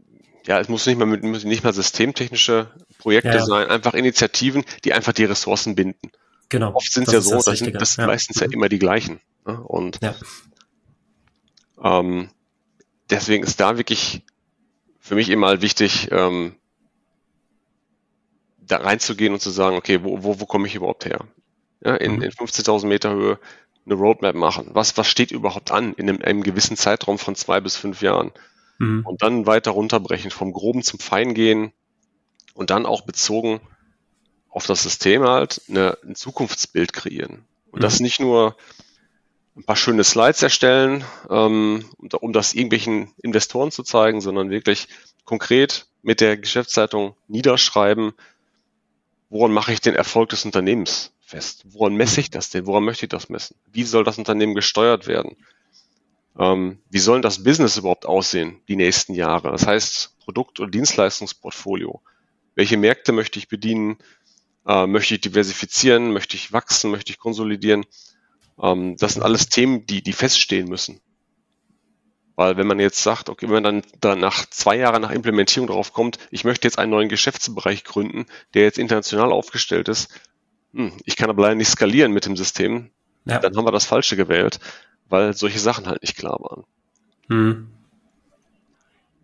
ja, 0.46 0.60
es 0.60 0.68
muss 0.68 0.86
nicht 0.86 0.98
mal 0.98 1.06
mit, 1.06 1.24
nicht 1.24 1.64
mal 1.64 1.74
systemtechnische 1.74 2.70
Projekte 2.98 3.30
ja, 3.30 3.36
ja. 3.36 3.46
sein, 3.46 3.70
einfach 3.70 3.94
Initiativen, 3.94 4.66
die 4.84 4.94
einfach 4.94 5.14
die 5.14 5.26
Ressourcen 5.26 5.76
binden. 5.76 6.12
Genau. 6.50 6.74
Oft 6.74 6.92
sind 6.92 7.08
es 7.08 7.14
ja 7.14 7.22
so, 7.22 7.42
das, 7.42 7.60
sind 7.60 7.74
das 7.76 7.96
ja. 7.96 8.06
meistens 8.06 8.40
ja 8.40 8.48
mhm. 8.48 8.54
immer 8.54 8.70
die 8.70 8.80
gleichen. 8.80 9.22
Ne? 9.46 9.60
Und 9.62 10.00
ähm, 11.82 12.30
deswegen 13.10 13.44
ist 13.44 13.60
da 13.60 13.78
wirklich 13.78 14.24
für 15.00 15.16
mich 15.16 15.30
immer 15.30 15.62
wichtig, 15.62 16.10
ähm, 16.12 16.56
da 18.60 18.78
reinzugehen 18.78 19.34
und 19.34 19.42
zu 19.42 19.50
sagen, 19.50 19.76
okay, 19.76 20.04
wo, 20.04 20.24
wo, 20.24 20.40
wo 20.40 20.46
komme 20.46 20.68
ich 20.68 20.76
überhaupt 20.76 21.06
her? 21.06 21.26
Ja, 21.84 21.96
in, 21.96 22.18
mhm. 22.18 22.22
in 22.22 22.32
15.000 22.32 22.86
Meter 22.86 23.12
Höhe 23.12 23.40
eine 23.86 23.96
Roadmap 23.96 24.36
machen. 24.36 24.70
Was, 24.74 24.98
was 24.98 25.08
steht 25.08 25.32
überhaupt 25.32 25.72
an 25.72 25.94
in 25.94 26.10
einem, 26.10 26.22
einem 26.22 26.44
gewissen 26.44 26.78
Zeitraum 26.78 27.18
von 27.18 27.36
zwei 27.36 27.60
bis 27.60 27.76
fünf 27.76 28.02
Jahren? 28.02 28.32
mhm. 28.84 29.06
und 29.06 29.22
dann 29.22 29.46
weiter 29.46 29.72
runterbrechen, 29.72 30.32
vom 30.32 30.54
Groben 30.54 30.84
zum 30.84 31.00
Fein 31.00 31.34
gehen 31.34 31.72
und 32.54 32.70
dann 32.70 32.86
auch 32.86 33.02
bezogen 33.02 33.62
auf 34.50 34.66
das 34.68 34.84
System 34.84 35.24
halt 35.24 35.62
eine, 35.68 35.98
ein 36.04 36.16
Zukunftsbild 36.16 36.94
kreieren. 36.94 37.46
Und 37.72 37.80
mhm. 37.80 37.84
das 37.84 38.00
nicht 38.00 38.20
nur 38.20 38.56
ein 39.56 39.64
paar 39.64 39.76
schöne 39.76 40.04
Slides 40.04 40.42
erstellen, 40.42 41.04
ähm, 41.30 41.86
um 41.98 42.34
das 42.34 42.54
irgendwelchen 42.54 43.12
Investoren 43.22 43.72
zu 43.72 43.84
zeigen, 43.84 44.22
sondern 44.22 44.50
wirklich 44.50 44.88
konkret 45.26 45.88
mit 46.02 46.22
der 46.22 46.38
Geschäftszeitung 46.38 47.16
niederschreiben, 47.28 48.14
woran 49.30 49.52
mache 49.52 49.74
ich 49.74 49.82
den 49.82 49.96
Erfolg 49.96 50.30
des 50.30 50.46
Unternehmens 50.46 51.12
fest? 51.34 51.64
Woran 51.66 51.96
messe 51.96 52.20
ich 52.20 52.30
das 52.30 52.50
denn? 52.50 52.66
Woran 52.68 52.84
möchte 52.84 53.06
ich 53.06 53.10
das 53.10 53.30
messen? 53.30 53.56
Wie 53.72 53.84
soll 53.84 54.04
das 54.04 54.18
Unternehmen 54.18 54.56
gesteuert 54.56 55.08
werden? 55.08 55.36
ähm, 56.38 56.80
wie 56.90 57.00
soll 57.00 57.22
das 57.22 57.44
Business 57.44 57.78
überhaupt 57.78 58.06
aussehen 58.06 58.62
die 58.68 58.76
nächsten 58.76 59.14
Jahre? 59.14 59.52
Das 59.52 59.68
heißt, 59.68 60.18
Produkt- 60.20 60.60
und 60.60 60.74
Dienstleistungsportfolio. 60.74 62.02
Welche 62.56 62.78
Märkte 62.78 63.12
möchte 63.12 63.40
ich 63.40 63.48
bedienen? 63.48 63.98
Äh, 64.66 64.88
möchte 64.88 65.16
ich 65.16 65.22
diversifizieren? 65.22 66.12
Möchte 66.12 66.36
ich 66.36 66.52
wachsen? 66.52 66.92
Möchte 66.92 67.12
ich 67.12 67.20
konsolidieren? 67.20 67.86
Ähm, 68.62 68.96
das 68.98 69.14
sind 69.14 69.24
alles 69.24 69.50
Themen, 69.50 69.86
die, 69.86 70.02
die 70.02 70.14
feststehen 70.14 70.68
müssen. 70.68 71.02
Weil 72.36 72.58
wenn 72.58 72.66
man 72.66 72.80
jetzt 72.80 73.04
sagt, 73.04 73.30
okay, 73.30 73.46
wenn 73.46 73.62
man 73.62 73.64
dann, 73.64 73.84
dann 74.02 74.20
nach 74.20 74.50
zwei 74.50 74.76
Jahren 74.76 75.04
nach 75.04 75.12
Implementierung 75.12 75.68
darauf 75.68 75.94
kommt, 75.94 76.18
ich 76.32 76.44
möchte 76.44 76.68
jetzt 76.68 76.80
einen 76.80 76.90
neuen 76.90 77.10
Geschäftsbereich 77.10 77.84
gründen, 77.84 78.26
der 78.56 78.64
jetzt 78.64 78.80
international 78.80 79.32
aufgestellt 79.32 79.88
ist, 79.88 80.10
hm, 80.74 80.94
ich 81.06 81.16
kann 81.16 81.30
aber 81.30 81.44
leider 81.44 81.56
nicht 81.56 81.70
skalieren 81.70 82.12
mit 82.12 82.26
dem 82.26 82.36
System, 82.36 82.90
ja. 83.26 83.40
dann 83.40 83.56
haben 83.56 83.66
wir 83.66 83.72
das 83.72 83.86
Falsche 83.86 84.16
gewählt 84.16 84.60
weil 85.14 85.34
solche 85.36 85.60
Sachen 85.60 85.88
halt 85.88 86.02
nicht 86.02 86.18
klar 86.18 86.40
waren. 86.40 86.64
Hm. 87.30 87.68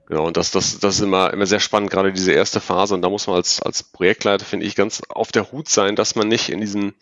Genau, 0.07 0.27
und 0.27 0.37
das, 0.37 0.51
das, 0.51 0.79
das 0.79 0.95
ist 0.95 1.01
immer, 1.01 1.33
immer 1.33 1.47
sehr 1.47 1.59
spannend, 1.59 1.89
gerade 1.89 2.13
diese 2.13 2.31
erste 2.31 2.59
Phase. 2.59 2.93
Und 2.93 3.01
da 3.01 3.09
muss 3.09 3.25
man 3.25 3.35
als, 3.37 3.59
als 3.61 3.81
Projektleiter, 3.81 4.45
finde 4.45 4.67
ich, 4.67 4.75
ganz 4.75 5.01
auf 5.09 5.31
der 5.31 5.51
Hut 5.51 5.67
sein, 5.67 5.95
dass 5.95 6.15
man 6.15 6.27
nicht 6.27 6.49
in 6.49 6.61
diesen, 6.61 6.93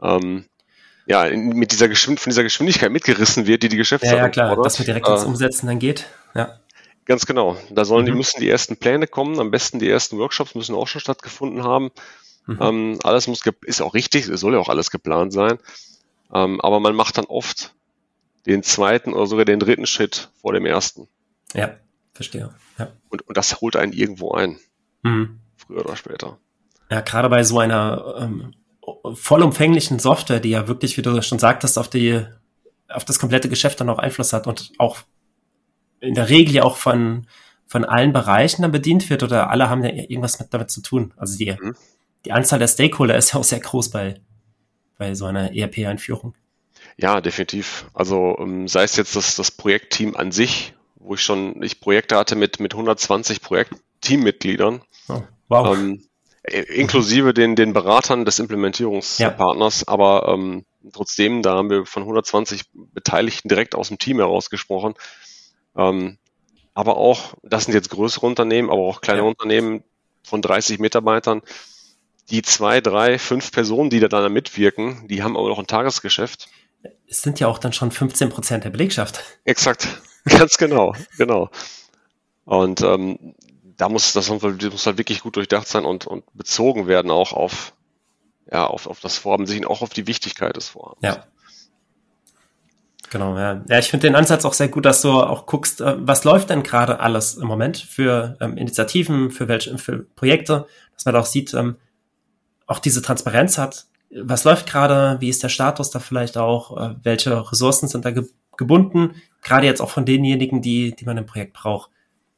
ähm, 0.00 0.44
ja, 1.06 1.24
in, 1.26 1.48
mit 1.48 1.72
dieser 1.72 1.88
Geschwind 1.88 2.20
von 2.20 2.30
dieser 2.30 2.44
Geschwindigkeit 2.44 2.92
mitgerissen 2.92 3.46
wird, 3.46 3.64
die 3.64 3.68
die 3.68 3.76
Geschäftsleitung 3.76 4.18
Ja, 4.18 4.24
ja, 4.24 4.30
klar, 4.30 4.48
fordert. 4.48 4.66
dass 4.66 4.78
man 4.78 4.86
direkt 4.86 5.08
ins 5.08 5.22
äh, 5.22 5.26
Umsetzen 5.26 5.66
dann 5.66 5.80
geht. 5.80 6.06
Ja. 6.34 6.60
Ganz 7.04 7.26
genau. 7.26 7.56
Da 7.70 7.84
sollen, 7.84 8.04
mhm. 8.04 8.06
die 8.06 8.16
müssen 8.16 8.40
die 8.40 8.48
ersten 8.48 8.76
Pläne 8.76 9.08
kommen, 9.08 9.40
am 9.40 9.50
besten 9.50 9.80
die 9.80 9.90
ersten 9.90 10.16
Workshops 10.18 10.54
müssen 10.54 10.76
auch 10.76 10.86
schon 10.86 11.00
stattgefunden 11.00 11.64
haben. 11.64 11.90
Mhm. 12.46 12.58
Ähm, 12.60 12.98
alles 13.02 13.26
muss, 13.28 13.42
ist 13.64 13.82
auch 13.82 13.94
richtig, 13.94 14.28
es 14.28 14.40
soll 14.40 14.54
ja 14.54 14.58
auch 14.58 14.68
alles 14.68 14.90
geplant 14.90 15.32
sein. 15.32 15.58
Ähm, 16.32 16.60
aber 16.60 16.80
man 16.80 16.94
macht 16.94 17.18
dann 17.18 17.26
oft 17.26 17.74
den 18.46 18.62
zweiten 18.62 19.12
oder 19.12 19.26
sogar 19.26 19.44
den 19.44 19.60
dritten 19.60 19.86
Schritt 19.86 20.30
vor 20.40 20.52
dem 20.52 20.66
ersten. 20.66 21.08
Ja, 21.54 21.76
verstehe. 22.14 22.54
Ja. 22.78 22.88
Und, 23.10 23.28
und 23.28 23.36
das 23.36 23.60
holt 23.60 23.76
einen 23.76 23.92
irgendwo 23.92 24.32
ein. 24.32 24.58
Mhm. 25.02 25.40
Früher 25.56 25.84
oder 25.84 25.96
später. 25.96 26.38
Ja, 26.90 27.00
gerade 27.00 27.28
bei 27.28 27.44
so 27.44 27.58
einer 27.58 28.16
ähm, 28.18 28.54
vollumfänglichen 29.14 29.98
Software, 29.98 30.40
die 30.40 30.50
ja 30.50 30.68
wirklich, 30.68 30.96
wie 30.96 31.02
du 31.02 31.22
schon 31.22 31.38
sagtest, 31.38 31.78
auf 31.78 31.88
die, 31.88 32.24
auf 32.88 33.04
das 33.04 33.18
komplette 33.18 33.48
Geschäft 33.48 33.80
dann 33.80 33.90
auch 33.90 33.98
Einfluss 33.98 34.32
hat 34.32 34.46
und 34.46 34.72
auch 34.78 34.98
in 36.00 36.14
der 36.14 36.28
Regel 36.28 36.54
ja 36.54 36.62
auch 36.64 36.76
von, 36.76 37.26
von 37.66 37.84
allen 37.84 38.12
Bereichen 38.12 38.62
dann 38.62 38.72
bedient 38.72 39.08
wird 39.08 39.22
oder 39.22 39.50
alle 39.50 39.70
haben 39.70 39.84
ja 39.84 39.90
irgendwas 39.90 40.40
mit 40.40 40.52
damit 40.52 40.70
zu 40.70 40.82
tun. 40.82 41.14
Also 41.16 41.38
die, 41.38 41.52
mhm. 41.52 41.76
Die 42.24 42.32
Anzahl 42.32 42.58
der 42.58 42.68
Stakeholder 42.68 43.16
ist 43.16 43.32
ja 43.32 43.40
auch 43.40 43.44
sehr 43.44 43.60
groß 43.60 43.90
bei, 43.90 44.20
bei 44.98 45.14
so 45.14 45.26
einer 45.26 45.54
ERP-Einführung. 45.54 46.34
Ja, 46.96 47.20
definitiv. 47.20 47.86
Also 47.94 48.36
ähm, 48.38 48.68
sei 48.68 48.84
es 48.84 48.96
jetzt 48.96 49.16
das, 49.16 49.34
das 49.36 49.50
Projektteam 49.50 50.16
an 50.16 50.32
sich, 50.32 50.74
wo 50.96 51.14
ich 51.14 51.22
schon 51.22 51.62
ich 51.62 51.80
Projekte 51.80 52.16
hatte 52.16 52.36
mit, 52.36 52.60
mit 52.60 52.74
120 52.74 53.40
Projektteammitgliedern. 53.40 54.82
Oh, 55.08 55.22
wow. 55.48 55.76
Ähm, 55.76 56.02
inklusive 56.44 57.34
den, 57.34 57.56
den 57.56 57.72
Beratern 57.72 58.24
des 58.24 58.38
Implementierungspartners, 58.38 59.80
ja. 59.80 59.88
aber 59.88 60.28
ähm, 60.28 60.64
Trotzdem, 60.92 61.42
da 61.42 61.54
haben 61.54 61.70
wir 61.70 61.86
von 61.86 62.02
120 62.02 62.64
Beteiligten 62.72 63.48
direkt 63.48 63.74
aus 63.74 63.88
dem 63.88 63.98
Team 63.98 64.18
herausgesprochen. 64.18 64.94
Ähm, 65.76 66.18
aber 66.74 66.96
auch, 66.96 67.34
das 67.42 67.64
sind 67.64 67.74
jetzt 67.74 67.90
größere 67.90 68.26
Unternehmen, 68.26 68.70
aber 68.70 68.80
auch 68.80 69.00
kleine 69.00 69.22
ja. 69.22 69.28
Unternehmen 69.28 69.84
von 70.24 70.42
30 70.42 70.78
Mitarbeitern, 70.80 71.42
die 72.30 72.42
zwei, 72.42 72.80
drei, 72.80 73.18
fünf 73.18 73.52
Personen, 73.52 73.90
die 73.90 74.00
da 74.00 74.08
dann 74.08 74.32
mitwirken, 74.32 75.08
die 75.08 75.22
haben 75.22 75.36
auch 75.36 75.48
noch 75.48 75.58
ein 75.58 75.66
Tagesgeschäft. 75.66 76.48
Es 77.06 77.22
sind 77.22 77.40
ja 77.40 77.48
auch 77.48 77.58
dann 77.58 77.72
schon 77.72 77.90
15 77.90 78.30
Prozent 78.30 78.64
der 78.64 78.70
Belegschaft. 78.70 79.22
Exakt, 79.44 79.88
ganz 80.24 80.56
genau, 80.58 80.94
genau. 81.18 81.50
Und 82.44 82.80
ähm, 82.80 83.34
da 83.76 83.88
muss 83.88 84.12
das 84.12 84.28
muss 84.30 84.42
halt 84.42 84.98
wirklich 84.98 85.20
gut 85.20 85.36
durchdacht 85.36 85.68
sein 85.68 85.84
und, 85.84 86.06
und 86.06 86.24
bezogen 86.34 86.86
werden 86.86 87.10
auch 87.10 87.32
auf, 87.32 87.74
ja, 88.50 88.66
auf, 88.66 88.86
auf 88.86 89.00
das 89.00 89.18
Vorhaben, 89.18 89.46
sich 89.46 89.66
auch 89.66 89.82
auf 89.82 89.90
die 89.90 90.06
Wichtigkeit 90.06 90.56
des 90.56 90.68
Vorhabens. 90.68 91.02
Ja. 91.02 91.26
Genau, 93.10 93.36
ja. 93.36 93.62
Ja, 93.68 93.78
ich 93.78 93.88
finde 93.88 94.06
den 94.06 94.16
Ansatz 94.16 94.46
auch 94.46 94.54
sehr 94.54 94.68
gut, 94.68 94.86
dass 94.86 95.02
du 95.02 95.10
auch 95.10 95.44
guckst, 95.44 95.82
äh, 95.82 95.96
was 95.98 96.24
läuft 96.24 96.48
denn 96.48 96.62
gerade 96.62 97.00
alles 97.00 97.34
im 97.34 97.46
Moment 97.46 97.76
für 97.76 98.38
ähm, 98.40 98.56
Initiativen, 98.56 99.30
für 99.30 99.48
welche 99.48 99.76
für 99.76 100.06
Projekte, 100.16 100.66
dass 100.94 101.04
man 101.04 101.16
auch 101.16 101.26
sieht, 101.26 101.52
ähm, 101.52 101.76
auch 102.66 102.78
diese 102.78 103.02
Transparenz 103.02 103.58
hat. 103.58 103.86
Was 104.10 104.44
läuft 104.44 104.68
gerade? 104.68 105.16
Wie 105.20 105.28
ist 105.28 105.42
der 105.42 105.48
Status 105.48 105.90
da 105.90 105.98
vielleicht 105.98 106.36
auch? 106.36 106.76
Äh, 106.76 106.94
welche 107.02 107.50
Ressourcen 107.50 107.88
sind 107.88 108.04
da 108.04 108.10
ge 108.10 108.24
gebunden? 108.58 109.14
Gerade 109.42 109.66
jetzt 109.66 109.80
auch 109.80 109.90
von 109.90 110.04
denjenigen, 110.04 110.60
die, 110.60 110.94
die 110.94 111.04
man 111.04 111.16
im 111.16 111.26
Projekt 111.26 111.54
braucht. 111.54 111.90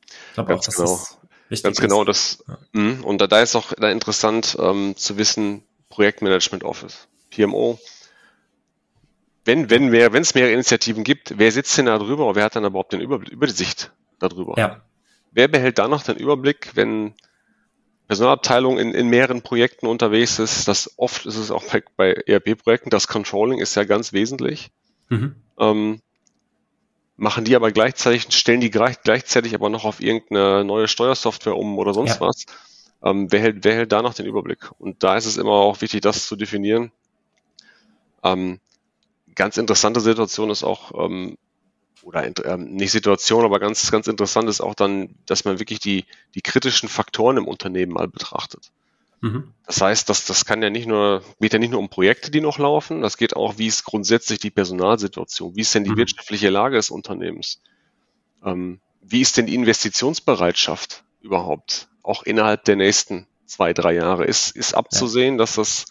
Ich 0.07 0.35
glaube 0.35 0.55
auch, 0.55 0.61
dass 0.61 0.77
genau. 0.77 0.91
das 0.91 1.19
wichtig 1.49 1.65
Ganz 1.65 1.81
genau, 1.81 2.05
das. 2.05 2.45
Ja. 2.47 2.59
Mh, 2.73 3.03
und 3.03 3.21
da, 3.21 3.27
da 3.27 3.41
ist 3.41 3.57
auch 3.57 3.73
da 3.73 3.91
interessant 3.91 4.57
ähm, 4.61 4.95
zu 4.97 5.17
wissen, 5.19 5.65
Projektmanagement 5.91 6.65
Office, 6.65 7.09
PMO. 7.31 7.79
Wenn, 9.45 9.69
wenn 9.71 9.89
mehr, 9.89 10.13
wenn 10.13 10.23
es 10.23 10.35
mehrere 10.35 10.53
Initiativen 10.53 11.05
gibt, 11.05 11.39
wer 11.39 11.53
sitzt 11.53 11.77
denn 11.77 11.87
da 11.87 11.99
drüber? 11.99 12.35
Wer 12.35 12.45
hat 12.45 12.57
dann 12.57 12.65
überhaupt 12.65 12.93
den 12.93 13.01
Überblick, 13.01 13.33
über 13.33 13.47
die 13.47 13.53
Sicht 13.53 13.93
darüber? 14.19 14.55
Ja. 14.57 14.81
Wer 15.33 15.49
behält 15.49 15.79
da 15.79 15.89
noch 15.89 16.03
den 16.03 16.17
Überblick, 16.17 16.71
wenn 16.75 17.15
Personalabteilung 18.07 18.79
in, 18.79 18.93
in 18.93 19.09
mehreren 19.09 19.43
Projekten 19.43 19.87
unterwegs 19.87 20.39
ist, 20.39 20.69
das 20.69 20.95
oft 20.99 21.25
ist 21.27 21.37
es 21.37 21.51
auch 21.51 21.65
bei, 21.65 21.83
bei 21.97 22.13
ERP-Projekten, 22.13 22.91
das 22.91 23.09
Controlling 23.09 23.61
ist 23.61 23.75
ja 23.75 23.85
ganz 23.85 24.13
wesentlich. 24.13 24.71
Mhm. 25.09 25.35
Ähm, 25.59 26.01
machen 27.17 27.45
die 27.45 27.57
aber 27.57 27.73
gleichzeitig, 27.73 28.27
stellen 28.31 28.61
die 28.61 28.71
gleichzeitig 28.71 29.55
aber 29.55 29.71
noch 29.71 29.85
auf 29.85 30.01
irgendeine 30.01 30.65
neue 30.65 30.89
Steuersoftware 30.89 31.57
um 31.57 31.79
oder 31.79 31.95
sonst 31.95 32.17
ja. 32.17 32.21
was. 32.21 32.45
Ähm, 33.03 33.31
wer, 33.31 33.41
hält, 33.41 33.65
wer 33.65 33.75
hält 33.75 33.93
da 33.93 34.03
noch 34.03 34.15
den 34.15 34.27
Überblick? 34.27 34.71
Und 34.79 35.03
da 35.03 35.17
ist 35.17 35.27
es 35.27 35.37
immer 35.37 35.53
auch 35.53 35.81
wichtig, 35.81 36.01
das 36.01 36.27
zu 36.27 36.37
definieren. 36.37 36.91
Ähm, 38.23 38.61
ganz 39.35 39.57
interessante 39.57 40.01
Situation 40.01 40.51
ist 40.51 40.65
auch, 40.65 40.93
ähm, 41.07 41.37
oder 42.05 42.31
ähm, 42.45 42.75
nicht 42.75 42.93
Situation, 42.93 43.45
aber 43.45 43.59
ganz, 43.59 43.91
ganz 43.91 44.07
interessant 44.07 44.49
ist 44.49 44.61
auch 44.61 44.75
dann, 44.75 45.15
dass 45.27 45.45
man 45.45 45.59
wirklich 45.59 45.81
die, 45.81 46.05
die 46.35 46.43
kritischen 46.43 46.89
Faktoren 46.89 47.39
im 47.39 47.49
Unternehmen 47.49 47.93
mal 47.93 48.09
betrachtet. 48.09 48.71
Mhm. 49.21 49.53
Das 49.67 49.81
heißt, 49.81 50.09
das, 50.09 50.27
das 50.27 50.45
kann 50.45 50.63
ja 50.63 50.71
nicht 50.71 50.87
nur, 50.87 51.23
geht 51.41 51.55
ja 51.55 51.59
nicht 51.59 51.71
nur 51.71 51.81
um 51.81 51.89
Projekte, 51.89 52.31
die 52.31 52.41
noch 52.41 52.59
laufen, 52.59 53.01
das 53.01 53.17
geht 53.17 53.35
auch, 53.35 53.59
wie 53.59 53.67
ist 53.67 53.85
grundsätzlich 53.85 54.39
die 54.39 54.51
Personalsituation, 54.51 55.57
wie 55.57 55.63
ist 55.63 55.75
denn 55.75 55.85
die 55.85 55.91
mhm. 55.91 55.97
wirtschaftliche 55.97 56.51
Lage 56.51 56.77
des 56.77 56.91
Unternehmens, 56.91 57.61
ähm, 58.45 58.81
wie 59.01 59.23
ist 59.23 59.37
denn 59.37 59.47
die 59.47 59.55
Investitionsbereitschaft 59.55 61.05
überhaupt, 61.23 61.89
auch 62.03 62.23
innerhalb 62.23 62.65
der 62.65 62.77
nächsten 62.77 63.27
zwei, 63.47 63.73
drei 63.73 63.95
Jahre. 63.95 64.27
Ist, 64.27 64.55
ist 64.57 64.75
abzusehen, 64.75 65.35
ja. 65.35 65.39
dass 65.39 65.55
das, 65.55 65.87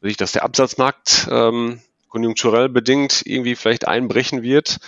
dass 0.00 0.32
der 0.32 0.44
Absatzmarkt 0.44 1.28
ähm, 1.30 1.80
konjunkturell 2.08 2.68
bedingt 2.68 3.22
irgendwie 3.24 3.56
vielleicht 3.56 3.88
einbrechen 3.88 4.42
wird 4.42 4.78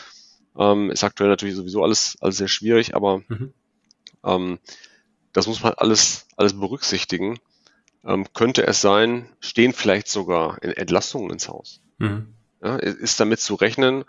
ähm, 0.59 0.91
ist 0.91 1.05
aktuell 1.05 1.31
natürlich 1.31 1.55
sowieso 1.55 1.83
alles, 1.83 2.17
alles 2.21 2.37
sehr 2.37 2.49
schwierig, 2.49 2.95
aber 2.95 3.19
mhm. 3.29 3.53
ähm, 4.25 4.59
das 5.33 5.47
muss 5.47 5.63
man 5.63 5.75
alles, 5.75 6.27
alles 6.37 6.59
berücksichtigen. 6.59 7.39
Ähm, 8.05 8.27
könnte 8.33 8.67
es 8.67 8.81
sein, 8.81 9.29
stehen 9.41 9.73
vielleicht 9.73 10.09
sogar 10.09 10.63
Entlastungen 10.63 11.31
ins 11.31 11.49
Haus. 11.49 11.81
Mhm. 11.99 12.35
Ja, 12.63 12.77
ist 12.77 13.21
damit 13.21 13.41
zu 13.41 13.55
rechnen, 13.55 14.05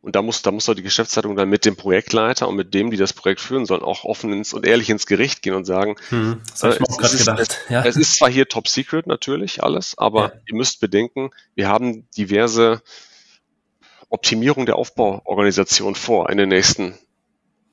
und 0.00 0.14
da 0.14 0.22
muss, 0.22 0.42
da 0.42 0.52
muss 0.52 0.66
doch 0.66 0.74
die 0.74 0.82
Geschäftsleitung 0.82 1.34
dann 1.34 1.48
mit 1.48 1.64
dem 1.64 1.74
Projektleiter 1.74 2.48
und 2.48 2.54
mit 2.54 2.72
dem, 2.72 2.90
die 2.90 2.96
das 2.96 3.12
Projekt 3.12 3.40
führen 3.40 3.66
sollen, 3.66 3.82
auch 3.82 4.04
offen 4.04 4.32
ins 4.32 4.54
und 4.54 4.64
ehrlich 4.64 4.90
ins 4.90 5.06
Gericht 5.06 5.42
gehen 5.42 5.54
und 5.54 5.64
sagen, 5.64 5.96
hm, 6.10 6.40
das 6.50 6.62
äh, 6.62 6.78
es, 7.00 7.14
ist, 7.14 7.28
es, 7.28 7.48
ja. 7.68 7.84
es, 7.84 7.96
ist 7.96 8.16
zwar 8.16 8.30
hier 8.30 8.48
top 8.48 8.68
secret 8.68 9.08
natürlich 9.08 9.62
alles, 9.64 9.98
aber 9.98 10.22
ja. 10.22 10.32
ihr 10.46 10.54
müsst 10.54 10.80
bedenken, 10.80 11.30
wir 11.56 11.68
haben 11.68 12.08
diverse 12.16 12.80
Optimierung 14.08 14.66
der 14.66 14.76
Aufbauorganisation 14.76 15.94
vor 15.94 16.30
in 16.30 16.38
den 16.38 16.48
nächsten 16.48 16.94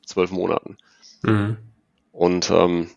zwölf 0.05 0.31
Monaten. 0.31 0.77
Mhm. 1.21 1.57
Und 2.11 2.49
ähm, 2.51 2.89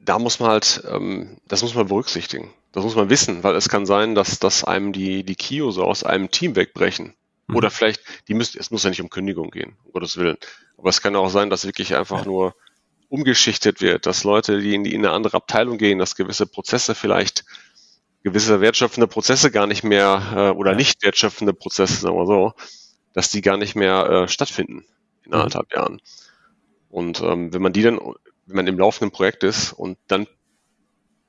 da 0.00 0.18
muss 0.18 0.40
man 0.40 0.50
halt, 0.50 0.82
ähm, 0.88 1.38
das 1.48 1.62
muss 1.62 1.74
man 1.74 1.88
berücksichtigen. 1.88 2.52
Das 2.72 2.84
muss 2.84 2.94
man 2.94 3.10
wissen, 3.10 3.42
weil 3.42 3.56
es 3.56 3.68
kann 3.68 3.86
sein, 3.86 4.14
dass, 4.14 4.38
dass 4.38 4.64
einem 4.64 4.92
die, 4.92 5.24
die 5.24 5.34
Kioso 5.34 5.84
aus 5.84 6.04
einem 6.04 6.30
Team 6.30 6.56
wegbrechen. 6.56 7.14
Mhm. 7.46 7.56
Oder 7.56 7.70
vielleicht, 7.70 8.00
die 8.28 8.34
müssen, 8.34 8.58
es 8.58 8.70
muss 8.70 8.84
ja 8.84 8.90
nicht 8.90 9.00
um 9.00 9.10
Kündigung 9.10 9.50
gehen, 9.50 9.76
um 9.84 9.92
Gottes 9.92 10.16
Willen. 10.16 10.36
Aber 10.76 10.88
es 10.88 11.00
kann 11.00 11.16
auch 11.16 11.30
sein, 11.30 11.50
dass 11.50 11.64
wirklich 11.64 11.96
einfach 11.96 12.24
nur 12.24 12.54
umgeschichtet 13.08 13.80
wird, 13.80 14.06
dass 14.06 14.24
Leute, 14.24 14.60
die 14.60 14.74
in, 14.74 14.84
die 14.84 14.94
in 14.94 15.04
eine 15.04 15.14
andere 15.14 15.36
Abteilung 15.36 15.78
gehen, 15.78 15.98
dass 15.98 16.16
gewisse 16.16 16.46
Prozesse 16.46 16.94
vielleicht 16.94 17.44
gewisse 18.26 18.60
wertschöpfende 18.60 19.06
Prozesse 19.06 19.52
gar 19.52 19.68
nicht 19.68 19.84
mehr 19.84 20.20
äh, 20.34 20.50
oder 20.50 20.72
ja. 20.72 20.76
nicht 20.76 21.00
wertschöpfende 21.04 21.52
Prozesse, 21.52 21.94
sagen 22.00 22.16
wir 22.16 22.26
so, 22.26 22.54
dass 23.12 23.30
die 23.30 23.40
gar 23.40 23.56
nicht 23.56 23.76
mehr 23.76 24.04
äh, 24.10 24.28
stattfinden 24.28 24.84
in 25.22 25.28
mhm. 25.28 25.34
anderthalb 25.34 25.72
Jahren. 25.72 26.02
Und 26.90 27.20
ähm, 27.20 27.54
wenn 27.54 27.62
man 27.62 27.72
die 27.72 27.82
dann, 27.82 28.00
wenn 28.46 28.56
man 28.56 28.66
im 28.66 28.80
laufenden 28.80 29.12
Projekt 29.12 29.44
ist 29.44 29.72
und 29.72 29.96
dann 30.08 30.26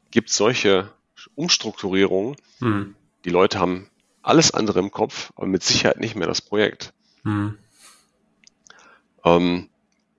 gibt 0.09 0.31
es 0.31 0.37
solche 0.37 0.91
Umstrukturierungen, 1.35 2.35
mhm. 2.61 2.95
die 3.25 3.29
Leute 3.29 3.59
haben 3.59 3.91
alles 4.23 4.49
andere 4.49 4.79
im 4.79 4.89
Kopf, 4.89 5.31
aber 5.35 5.45
mit 5.45 5.61
Sicherheit 5.61 5.99
nicht 5.99 6.15
mehr 6.15 6.27
das 6.27 6.41
Projekt. 6.41 6.93
Mhm. 7.21 7.59
Ähm, 9.23 9.69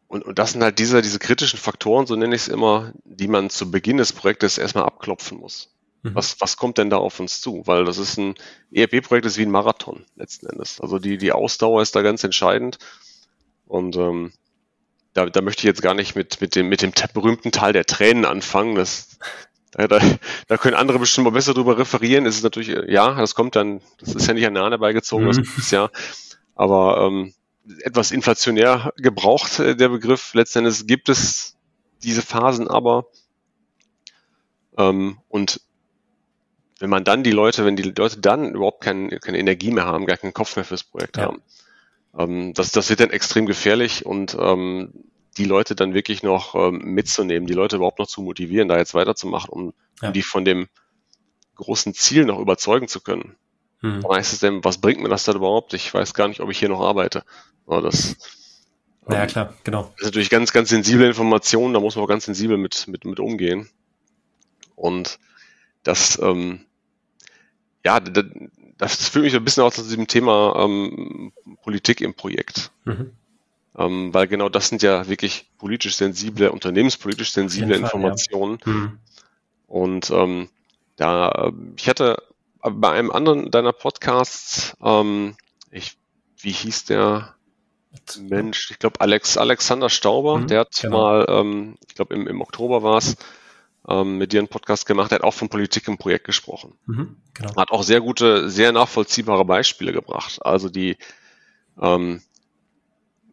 und, 0.06 0.24
und 0.24 0.38
das 0.38 0.52
sind 0.52 0.62
halt 0.62 0.78
diese, 0.78 1.02
diese 1.02 1.18
kritischen 1.18 1.58
Faktoren, 1.58 2.06
so 2.06 2.14
nenne 2.14 2.36
ich 2.36 2.42
es 2.42 2.48
immer, 2.48 2.92
die 3.02 3.26
man 3.26 3.50
zu 3.50 3.68
Beginn 3.68 3.96
des 3.96 4.12
Projektes 4.12 4.58
erstmal 4.58 4.84
abklopfen 4.84 5.38
muss. 5.38 5.74
Mhm. 6.02 6.14
Was, 6.14 6.40
was 6.40 6.56
kommt 6.56 6.78
denn 6.78 6.90
da 6.90 6.96
auf 6.96 7.18
uns 7.20 7.40
zu? 7.40 7.62
Weil 7.66 7.84
das 7.84 7.98
ist 7.98 8.18
ein 8.18 8.34
ERP-Projekt, 8.72 9.26
ist 9.26 9.38
wie 9.38 9.42
ein 9.46 9.50
Marathon 9.50 10.04
letzten 10.16 10.46
Endes. 10.46 10.80
Also 10.80 10.98
die, 10.98 11.18
die 11.18 11.32
Ausdauer 11.32 11.82
ist 11.82 11.96
da 11.96 12.02
ganz 12.02 12.22
entscheidend. 12.24 12.78
Und 13.66 13.96
ähm, 13.96 14.32
da, 15.12 15.26
da 15.26 15.40
möchte 15.42 15.60
ich 15.60 15.64
jetzt 15.64 15.82
gar 15.82 15.94
nicht 15.94 16.14
mit, 16.14 16.40
mit, 16.40 16.54
dem, 16.54 16.68
mit 16.68 16.82
dem 16.82 16.92
berühmten 17.12 17.50
Teil 17.50 17.72
der 17.72 17.84
Tränen 17.84 18.24
anfangen. 18.24 18.76
Das, 18.76 19.18
da, 19.72 19.88
da, 19.88 20.00
da 20.46 20.56
können 20.56 20.76
andere 20.76 20.98
bestimmt 20.98 21.24
mal 21.24 21.30
besser 21.30 21.54
drüber 21.54 21.78
referieren. 21.78 22.26
Es 22.26 22.36
ist 22.36 22.44
natürlich, 22.44 22.68
ja, 22.88 23.14
das 23.14 23.34
kommt 23.34 23.56
dann, 23.56 23.80
das 23.98 24.14
ist 24.14 24.26
ja 24.26 24.34
nicht 24.34 24.46
an 24.46 24.52
Nahne 24.52 24.70
herbeigezogen, 24.70 25.26
mhm. 25.26 25.32
das 25.32 25.58
ist 25.58 25.72
ja. 25.72 25.90
Aber 26.54 27.06
ähm, 27.06 27.34
etwas 27.82 28.12
inflationär 28.12 28.92
gebraucht, 28.96 29.58
äh, 29.58 29.76
der 29.76 29.88
Begriff. 29.88 30.34
Letzten 30.34 30.60
Endes 30.60 30.86
gibt 30.86 31.08
es 31.08 31.56
diese 32.02 32.22
Phasen 32.22 32.68
aber. 32.68 33.06
Ähm, 34.76 35.18
und 35.28 35.60
wenn 36.78 36.90
man 36.90 37.04
dann 37.04 37.22
die 37.22 37.32
Leute, 37.32 37.64
wenn 37.64 37.76
die 37.76 37.82
Leute 37.82 38.20
dann 38.20 38.54
überhaupt 38.54 38.82
kein, 38.82 39.10
keine 39.20 39.38
Energie 39.38 39.70
mehr 39.70 39.86
haben, 39.86 40.06
gar 40.06 40.16
keinen 40.16 40.32
Kopf 40.34 40.56
mehr 40.56 40.64
fürs 40.64 40.84
Projekt 40.84 41.16
ja. 41.16 41.24
haben, 41.24 41.42
ähm, 42.16 42.54
das, 42.54 42.70
das 42.70 42.88
wird 42.90 43.00
dann 43.00 43.10
extrem 43.10 43.46
gefährlich 43.46 44.06
und 44.06 44.36
ähm, 44.38 44.92
die 45.36 45.44
Leute 45.44 45.74
dann 45.74 45.94
wirklich 45.94 46.22
noch 46.22 46.54
ähm, 46.54 46.78
mitzunehmen, 46.78 47.46
die 47.46 47.54
Leute 47.54 47.76
überhaupt 47.76 47.98
noch 47.98 48.06
zu 48.06 48.22
motivieren, 48.22 48.68
da 48.68 48.76
jetzt 48.76 48.94
weiterzumachen, 48.94 49.50
um, 49.50 49.74
ja. 50.02 50.08
um 50.08 50.14
die 50.14 50.22
von 50.22 50.44
dem 50.44 50.68
großen 51.56 51.94
Ziel 51.94 52.24
noch 52.24 52.38
überzeugen 52.38 52.88
zu 52.88 53.00
können. 53.00 53.36
Hm. 53.80 54.00
Dann 54.02 54.12
heißt 54.12 54.32
es 54.32 54.40
denn, 54.40 54.64
was 54.64 54.78
bringt 54.78 55.00
mir 55.00 55.08
das 55.08 55.24
dann 55.24 55.36
überhaupt? 55.36 55.74
Ich 55.74 55.92
weiß 55.92 56.14
gar 56.14 56.28
nicht, 56.28 56.40
ob 56.40 56.50
ich 56.50 56.58
hier 56.58 56.68
noch 56.68 56.80
arbeite. 56.80 57.24
Aber 57.66 57.82
das, 57.82 58.16
ja, 59.08 59.22
ähm, 59.22 59.28
klar, 59.28 59.54
genau. 59.64 59.82
Das 59.82 60.00
ist 60.00 60.04
natürlich 60.06 60.30
ganz, 60.30 60.52
ganz 60.52 60.68
sensible 60.68 61.06
Informationen, 61.06 61.74
da 61.74 61.80
muss 61.80 61.96
man 61.96 62.04
auch 62.04 62.08
ganz 62.08 62.24
sensibel 62.24 62.56
mit, 62.56 62.86
mit, 62.88 63.04
mit 63.04 63.20
umgehen. 63.20 63.68
Und 64.74 65.18
das, 65.82 66.18
ähm, 66.20 66.66
ja, 67.84 68.00
das 68.00 69.08
führt 69.08 69.24
mich 69.24 69.32
so 69.32 69.38
ein 69.38 69.44
bisschen 69.44 69.62
auch 69.62 69.72
zu 69.72 69.82
diesem 69.82 70.06
Thema 70.06 70.54
ähm, 70.58 71.32
Politik 71.62 72.00
im 72.00 72.14
Projekt. 72.14 72.70
Mhm. 72.84 73.12
Ähm, 73.76 74.12
weil 74.12 74.26
genau 74.26 74.48
das 74.48 74.68
sind 74.68 74.82
ja 74.82 75.08
wirklich 75.08 75.50
politisch 75.58 75.96
sensible, 75.96 76.50
unternehmenspolitisch 76.50 77.32
sensible 77.32 77.76
Informationen. 77.76 78.58
Ja. 78.64 78.72
Mhm. 78.72 78.98
Und 79.66 80.10
ähm, 80.10 80.48
da, 80.96 81.52
ich 81.76 81.88
hatte 81.88 82.22
bei 82.62 82.90
einem 82.90 83.10
anderen 83.10 83.50
deiner 83.50 83.72
Podcasts, 83.72 84.76
ähm, 84.82 85.36
ich, 85.70 85.96
wie 86.38 86.50
hieß 86.50 86.86
der 86.86 87.34
Mensch? 88.20 88.70
Ich 88.70 88.78
glaube 88.78 89.00
Alex 89.00 89.36
Alexander 89.36 89.90
Stauber, 89.90 90.38
mhm, 90.38 90.48
der 90.48 90.60
hat 90.60 90.80
genau. 90.80 90.98
mal, 90.98 91.26
ähm, 91.28 91.76
ich 91.86 91.94
glaube 91.94 92.14
im, 92.14 92.26
im 92.26 92.40
Oktober 92.40 92.82
war 92.82 92.98
es, 92.98 93.16
ähm, 93.88 94.18
mit 94.18 94.32
dir 94.32 94.40
einen 94.40 94.48
Podcast 94.48 94.86
gemacht, 94.86 95.10
der 95.10 95.16
hat 95.16 95.24
auch 95.24 95.34
von 95.34 95.48
Politik 95.48 95.88
im 95.88 95.96
Projekt 95.96 96.26
gesprochen. 96.26 96.74
Mhm, 96.86 97.16
genau. 97.32 97.56
Hat 97.56 97.70
auch 97.70 97.82
sehr 97.82 98.00
gute, 98.00 98.50
sehr 98.50 98.70
nachvollziehbare 98.72 99.44
Beispiele 99.44 99.92
gebracht. 99.92 100.44
Also 100.44 100.68
die 100.68 100.96
ähm, 101.80 102.20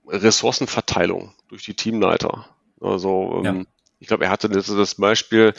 Ressourcenverteilung 0.07 1.33
durch 1.50 1.63
die 1.63 1.74
Teamleiter. 1.74 2.47
Also 2.79 3.41
ähm, 3.43 3.57
ja. 3.57 3.63
ich 4.00 4.07
glaube, 4.07 4.25
er 4.25 4.29
hatte 4.29 4.47
das, 4.47 4.67
das 4.67 4.95
Beispiel, 4.95 5.53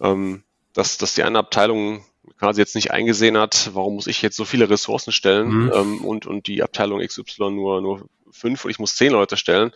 ähm, 0.00 0.42
dass, 0.74 0.98
dass 0.98 1.14
die 1.14 1.22
eine 1.22 1.38
Abteilung 1.38 2.04
quasi 2.38 2.60
jetzt 2.60 2.74
nicht 2.74 2.90
eingesehen 2.90 3.38
hat, 3.38 3.70
warum 3.74 3.94
muss 3.94 4.06
ich 4.06 4.20
jetzt 4.20 4.36
so 4.36 4.44
viele 4.44 4.68
Ressourcen 4.68 5.12
stellen 5.12 5.48
mhm. 5.48 5.72
ähm, 5.74 6.04
und, 6.04 6.26
und 6.26 6.46
die 6.48 6.62
Abteilung 6.62 7.00
XY 7.00 7.50
nur, 7.50 7.80
nur 7.80 8.08
fünf 8.30 8.64
und 8.64 8.70
ich 8.70 8.78
muss 8.78 8.96
zehn 8.96 9.12
Leute 9.12 9.36
stellen, 9.36 9.72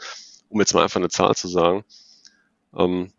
um 0.49 0.61
jetzt 0.61 0.75
mal 0.75 0.83
einfach 0.83 1.01
eine 1.01 1.09
Zahl 1.09 1.35
zu 1.37 1.49
sagen. 1.49 1.85
Ähm, 2.77 3.13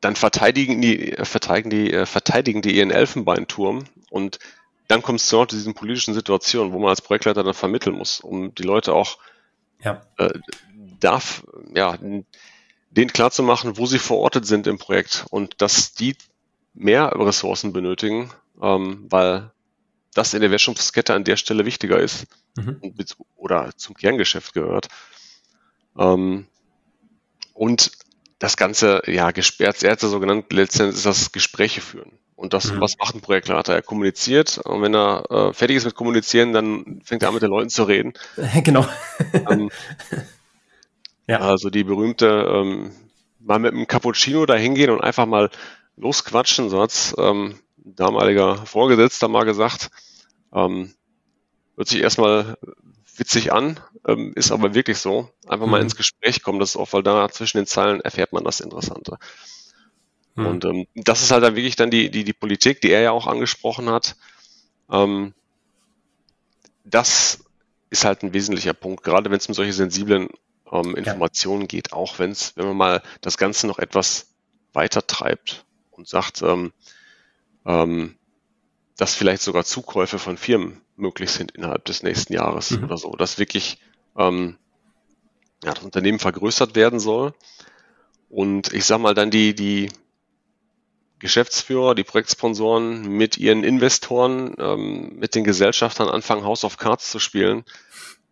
dann 0.00 0.16
verteidigen 0.16 0.80
die, 0.80 1.12
äh, 1.12 1.24
verteidigen 1.24 1.70
die, 1.70 1.92
äh, 1.92 2.06
verteidigen 2.06 2.62
die 2.62 2.76
ihren 2.76 2.90
Elfenbeinturm 2.90 3.84
und 4.10 4.38
dann 4.88 5.02
kommt 5.02 5.20
es 5.20 5.26
zu 5.28 5.44
diesen 5.44 5.74
politischen 5.74 6.14
Situationen, 6.14 6.72
wo 6.72 6.80
man 6.80 6.90
als 6.90 7.00
Projektleiter 7.02 7.44
dann 7.44 7.54
vermitteln 7.54 7.94
muss, 7.96 8.18
um 8.18 8.54
die 8.56 8.64
Leute 8.64 8.92
auch 8.92 9.18
ja. 9.84 10.02
äh, 10.18 10.30
darf, 10.98 11.44
ja, 11.74 11.96
denen 11.96 13.12
klarzumachen, 13.12 13.78
wo 13.78 13.86
sie 13.86 14.00
verortet 14.00 14.46
sind 14.46 14.66
im 14.66 14.78
Projekt 14.78 15.26
und 15.30 15.62
dass 15.62 15.94
die 15.94 16.16
mehr 16.74 17.12
Ressourcen 17.14 17.72
benötigen, 17.72 18.30
ähm, 18.60 19.06
weil 19.08 19.52
das 20.14 20.34
in 20.34 20.40
der 20.40 20.50
Wertschöpfungskette 20.50 21.14
an 21.14 21.24
der 21.24 21.36
Stelle 21.36 21.64
wichtiger 21.64 22.00
ist 22.00 22.26
mhm. 22.56 22.80
oder 23.36 23.70
zum 23.76 23.94
Kerngeschäft 23.94 24.54
gehört. 24.54 24.88
Ähm, 25.96 26.46
und 27.54 27.92
das 28.40 28.56
Ganze, 28.56 29.02
ja, 29.06 29.30
gesperrt, 29.30 29.82
er 29.84 29.92
hat 29.92 30.00
so 30.00 30.18
genannt, 30.18 30.46
letztendlich 30.50 30.96
ist 30.96 31.06
das 31.06 31.30
Gespräche 31.30 31.82
führen. 31.82 32.10
Und 32.34 32.54
das, 32.54 32.72
mhm. 32.72 32.80
was 32.80 32.96
macht 32.98 33.14
ein 33.14 33.20
Projektleiter? 33.20 33.74
Er 33.74 33.82
kommuniziert 33.82 34.56
und 34.64 34.80
wenn 34.80 34.94
er 34.94 35.30
äh, 35.30 35.52
fertig 35.52 35.76
ist 35.76 35.84
mit 35.84 35.94
Kommunizieren, 35.94 36.54
dann 36.54 37.02
fängt 37.04 37.22
er 37.22 37.28
an 37.28 37.34
mit 37.34 37.42
den 37.42 37.50
Leuten 37.50 37.68
zu 37.68 37.84
reden. 37.84 38.14
Genau. 38.64 38.88
ähm, 39.34 39.70
ja. 41.28 41.40
Also 41.40 41.68
die 41.68 41.84
berühmte, 41.84 42.26
ähm, 42.50 42.92
mal 43.40 43.58
mit 43.58 43.74
einem 43.74 43.86
Cappuccino 43.86 44.46
da 44.46 44.54
hingehen 44.54 44.88
und 44.88 45.02
einfach 45.02 45.26
mal 45.26 45.50
losquatschen, 45.98 46.70
so 46.70 46.80
hat's 46.80 47.14
ähm, 47.18 47.58
damaliger 47.76 48.64
Vorgesetzter 48.64 49.28
mal 49.28 49.44
gesagt. 49.44 49.90
Ähm, 50.54 50.94
hört 51.76 51.88
sich 51.88 52.00
erstmal 52.00 52.56
witzig 53.16 53.52
an, 53.52 53.80
ähm, 54.06 54.32
ist 54.34 54.52
aber 54.52 54.74
wirklich 54.74 54.98
so. 54.98 55.30
Einfach 55.46 55.66
mhm. 55.66 55.72
mal 55.72 55.82
ins 55.82 55.96
Gespräch 55.96 56.42
kommen, 56.42 56.58
das 56.58 56.70
ist 56.70 56.76
auch, 56.76 56.92
weil 56.92 57.02
da 57.02 57.28
zwischen 57.28 57.58
den 57.58 57.66
Zeilen 57.66 58.00
erfährt 58.00 58.32
man 58.32 58.44
das 58.44 58.60
Interessante. 58.60 59.18
Mhm. 60.34 60.46
Und 60.46 60.64
ähm, 60.64 60.86
das 60.94 61.22
ist 61.22 61.30
halt 61.30 61.42
dann 61.42 61.56
wirklich 61.56 61.76
dann 61.76 61.90
die, 61.90 62.10
die, 62.10 62.24
die 62.24 62.32
Politik, 62.32 62.80
die 62.80 62.90
er 62.90 63.00
ja 63.00 63.10
auch 63.10 63.26
angesprochen 63.26 63.90
hat. 63.90 64.16
Ähm, 64.90 65.34
das 66.84 67.44
ist 67.90 68.04
halt 68.04 68.22
ein 68.22 68.32
wesentlicher 68.32 68.74
Punkt, 68.74 69.02
gerade 69.02 69.30
wenn 69.30 69.38
es 69.38 69.46
um 69.46 69.54
solche 69.54 69.72
sensiblen 69.72 70.28
ähm, 70.70 70.94
Informationen 70.96 71.62
ja. 71.62 71.68
geht, 71.68 71.92
auch 71.92 72.18
wenn 72.18 72.30
es, 72.30 72.56
wenn 72.56 72.66
man 72.66 72.76
mal 72.76 73.02
das 73.20 73.36
Ganze 73.36 73.66
noch 73.66 73.78
etwas 73.78 74.34
weiter 74.72 75.06
treibt 75.06 75.64
und 75.90 76.08
sagt, 76.08 76.42
ähm, 76.42 76.72
ähm, 77.66 78.16
dass 79.00 79.14
vielleicht 79.14 79.40
sogar 79.40 79.64
Zukäufe 79.64 80.18
von 80.18 80.36
Firmen 80.36 80.82
möglich 80.94 81.30
sind 81.30 81.52
innerhalb 81.52 81.86
des 81.86 82.02
nächsten 82.02 82.34
Jahres 82.34 82.72
mhm. 82.72 82.84
oder 82.84 82.98
so, 82.98 83.12
dass 83.12 83.38
wirklich 83.38 83.78
ähm, 84.14 84.58
ja, 85.64 85.72
das 85.72 85.82
Unternehmen 85.82 86.18
vergrößert 86.18 86.76
werden 86.76 87.00
soll. 87.00 87.32
Und 88.28 88.74
ich 88.74 88.84
sag 88.84 88.98
mal 88.98 89.14
dann 89.14 89.30
die, 89.30 89.54
die 89.54 89.88
Geschäftsführer, 91.18 91.94
die 91.94 92.04
Projektsponsoren 92.04 93.08
mit 93.08 93.38
ihren 93.38 93.64
Investoren, 93.64 94.54
ähm, 94.58 95.16
mit 95.18 95.34
den 95.34 95.44
Gesellschaftern 95.44 96.10
anfangen, 96.10 96.44
House 96.44 96.64
of 96.64 96.76
Cards 96.76 97.10
zu 97.10 97.18
spielen 97.18 97.64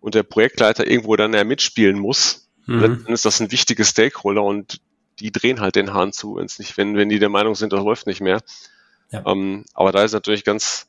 und 0.00 0.14
der 0.14 0.22
Projektleiter 0.22 0.86
irgendwo 0.86 1.16
dann 1.16 1.32
ja 1.32 1.44
mitspielen 1.44 1.98
muss, 1.98 2.50
mhm. 2.66 2.80
dann 2.80 3.06
ist 3.06 3.24
das 3.24 3.40
ein 3.40 3.50
wichtiger 3.50 3.84
Stakeholder 3.84 4.42
und 4.42 4.82
die 5.18 5.32
drehen 5.32 5.60
halt 5.60 5.76
den 5.76 5.94
Hahn 5.94 6.12
zu, 6.12 6.36
wenn 6.36 6.44
es 6.44 6.58
nicht, 6.58 6.76
wenn, 6.76 6.94
wenn 6.94 7.08
die 7.08 7.18
der 7.18 7.30
Meinung 7.30 7.54
sind, 7.54 7.72
das 7.72 7.82
läuft 7.82 8.06
nicht 8.06 8.20
mehr. 8.20 8.42
Ja. 9.10 9.24
Ähm, 9.26 9.64
aber 9.74 9.92
da 9.92 10.02
ist 10.04 10.12
natürlich 10.12 10.44
ganz, 10.44 10.88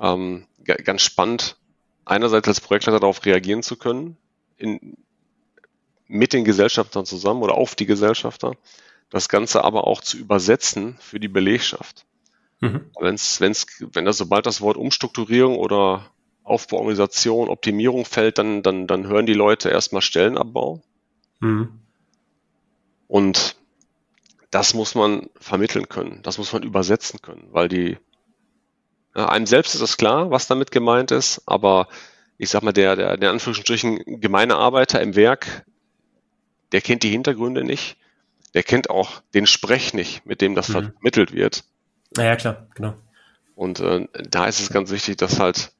ähm, 0.00 0.46
ganz 0.64 1.02
spannend, 1.02 1.56
einerseits 2.04 2.48
als 2.48 2.60
Projektleiter 2.60 3.00
darauf 3.00 3.24
reagieren 3.24 3.62
zu 3.62 3.76
können, 3.76 4.16
in, 4.56 4.96
mit 6.06 6.32
den 6.32 6.44
Gesellschaftern 6.44 7.06
zusammen 7.06 7.42
oder 7.42 7.54
auf 7.54 7.74
die 7.74 7.86
Gesellschafter, 7.86 8.52
das 9.10 9.28
Ganze 9.28 9.64
aber 9.64 9.86
auch 9.86 10.00
zu 10.00 10.18
übersetzen 10.18 10.96
für 11.00 11.20
die 11.20 11.28
Belegschaft. 11.28 12.04
Mhm. 12.60 12.90
Wenn's, 12.98 13.40
wenn's, 13.40 13.66
wenn 13.92 14.04
das 14.04 14.18
sobald 14.18 14.46
das 14.46 14.60
Wort 14.60 14.76
Umstrukturierung 14.76 15.56
oder 15.56 16.10
Aufbauorganisation, 16.42 17.48
Optimierung 17.48 18.04
fällt, 18.04 18.38
dann, 18.38 18.62
dann, 18.62 18.86
dann 18.86 19.06
hören 19.06 19.26
die 19.26 19.34
Leute 19.34 19.70
erstmal 19.70 20.02
Stellenabbau. 20.02 20.82
Mhm. 21.40 21.80
Und 23.08 23.56
das 24.54 24.72
muss 24.72 24.94
man 24.94 25.30
vermitteln 25.40 25.88
können, 25.88 26.20
das 26.22 26.38
muss 26.38 26.52
man 26.52 26.62
übersetzen 26.62 27.20
können, 27.20 27.48
weil 27.50 27.66
die 27.66 27.98
ja, 29.16 29.28
einem 29.28 29.46
selbst 29.46 29.74
ist 29.74 29.80
es 29.80 29.96
klar, 29.96 30.30
was 30.30 30.46
damit 30.46 30.70
gemeint 30.70 31.10
ist, 31.10 31.42
aber 31.44 31.88
ich 32.38 32.50
sag 32.50 32.62
mal, 32.62 32.72
der, 32.72 32.94
der, 32.94 33.16
der 33.16 33.30
Anführungsstrichen 33.30 34.20
gemeine 34.20 34.54
Arbeiter 34.54 35.00
im 35.00 35.16
Werk, 35.16 35.64
der 36.70 36.82
kennt 36.82 37.02
die 37.02 37.10
Hintergründe 37.10 37.64
nicht, 37.64 37.96
der 38.54 38.62
kennt 38.62 38.90
auch 38.90 39.22
den 39.34 39.48
Sprech 39.48 39.92
nicht, 39.92 40.24
mit 40.24 40.40
dem 40.40 40.54
das 40.54 40.68
mhm. 40.68 40.92
vermittelt 40.92 41.32
wird. 41.32 41.64
Naja, 42.16 42.36
klar, 42.36 42.68
genau. 42.76 42.94
Und 43.56 43.80
äh, 43.80 44.06
da 44.12 44.46
ist 44.46 44.60
es 44.60 44.70
ganz 44.70 44.92
wichtig, 44.92 45.16
dass 45.16 45.40
halt 45.40 45.72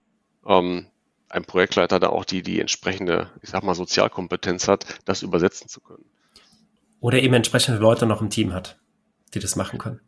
ähm, 0.46 0.86
ein 1.28 1.44
Projektleiter 1.44 2.00
da 2.00 2.08
auch 2.08 2.24
die, 2.24 2.42
die 2.42 2.60
entsprechende, 2.60 3.30
ich 3.40 3.50
sag 3.50 3.62
mal, 3.62 3.76
Sozialkompetenz 3.76 4.66
hat, 4.66 5.00
das 5.04 5.22
übersetzen 5.22 5.68
zu 5.68 5.80
können. 5.80 6.04
Oder 7.04 7.20
eben 7.20 7.34
entsprechende 7.34 7.78
Leute 7.78 8.06
noch 8.06 8.22
im 8.22 8.30
Team 8.30 8.54
hat, 8.54 8.78
die 9.34 9.38
das 9.38 9.56
machen 9.56 9.78
können. 9.78 10.00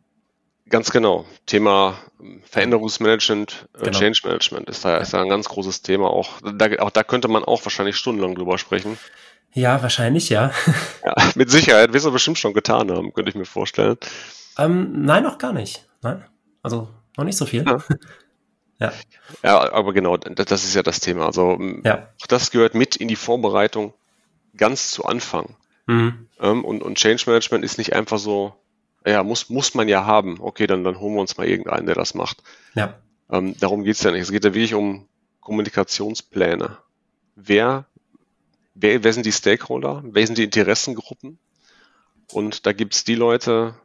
Ganz 0.67 0.89
genau. 0.89 1.25
Thema 1.45 1.93
ähm, 2.19 2.41
Veränderungsmanagement, 2.43 3.67
äh, 3.75 3.83
genau. 3.83 3.99
Change 3.99 4.21
Management 4.23 4.67
ist 4.67 4.83
da, 4.83 4.97
ist 4.97 5.13
da 5.13 5.21
ein 5.21 5.29
ganz 5.29 5.47
großes 5.47 5.83
Thema. 5.83 6.09
Auch 6.09 6.41
da, 6.41 6.65
auch 6.79 6.89
da 6.89 7.03
könnte 7.03 7.27
man 7.27 7.43
auch 7.43 7.63
wahrscheinlich 7.63 7.97
stundenlang 7.97 8.33
drüber 8.33 8.57
sprechen. 8.57 8.97
Ja, 9.53 9.83
wahrscheinlich, 9.83 10.29
ja. 10.29 10.51
ja 11.05 11.13
mit 11.35 11.51
Sicherheit. 11.51 11.93
Wir 11.93 11.99
es 12.03 12.11
bestimmt 12.11 12.39
schon 12.39 12.55
getan 12.55 12.89
haben, 12.89 13.13
könnte 13.13 13.29
ich 13.29 13.35
mir 13.35 13.45
vorstellen. 13.45 13.97
Ähm, 14.57 15.03
nein, 15.03 15.21
noch 15.21 15.37
gar 15.37 15.53
nicht. 15.53 15.87
Nein. 16.01 16.25
Also 16.63 16.89
noch 17.15 17.25
nicht 17.25 17.37
so 17.37 17.45
viel. 17.45 17.63
Ja. 17.63 17.77
ja. 18.79 18.93
ja. 19.43 19.71
aber 19.71 19.93
genau, 19.93 20.17
das 20.17 20.63
ist 20.63 20.73
ja 20.73 20.81
das 20.81 20.99
Thema. 20.99 21.27
Also 21.27 21.59
ja. 21.83 22.07
auch 22.19 22.27
das 22.27 22.49
gehört 22.49 22.73
mit 22.73 22.95
in 22.95 23.07
die 23.07 23.15
Vorbereitung 23.15 23.93
ganz 24.55 24.89
zu 24.89 25.05
Anfang. 25.05 25.55
Mhm. 25.87 26.27
Ähm, 26.39 26.63
und, 26.63 26.83
und 26.83 26.97
Change 26.97 27.23
Management 27.25 27.65
ist 27.65 27.77
nicht 27.77 27.93
einfach 27.93 28.19
so, 28.19 28.53
ja, 29.05 29.23
muss, 29.23 29.49
muss 29.49 29.73
man 29.73 29.87
ja 29.87 30.05
haben. 30.05 30.37
Okay, 30.39 30.67
dann, 30.67 30.83
dann 30.83 30.99
holen 30.99 31.15
wir 31.15 31.21
uns 31.21 31.37
mal 31.37 31.47
irgendeinen, 31.47 31.87
der 31.87 31.95
das 31.95 32.13
macht. 32.13 32.43
Ja. 32.75 32.99
Ähm, 33.31 33.57
darum 33.59 33.83
geht's 33.83 34.03
ja 34.03 34.11
nicht. 34.11 34.21
Es 34.21 34.31
geht 34.31 34.43
ja 34.43 34.53
wirklich 34.53 34.73
um 34.73 35.07
Kommunikationspläne. 35.41 36.77
Wer, 37.35 37.85
wer, 38.75 39.03
wer 39.03 39.13
sind 39.13 39.25
die 39.25 39.31
Stakeholder? 39.31 40.03
Wer 40.05 40.27
sind 40.27 40.37
die 40.37 40.43
Interessengruppen? 40.43 41.39
Und 42.31 42.65
da 42.65 42.73
gibt's 42.73 43.05
die 43.05 43.15
Leute, 43.15 43.75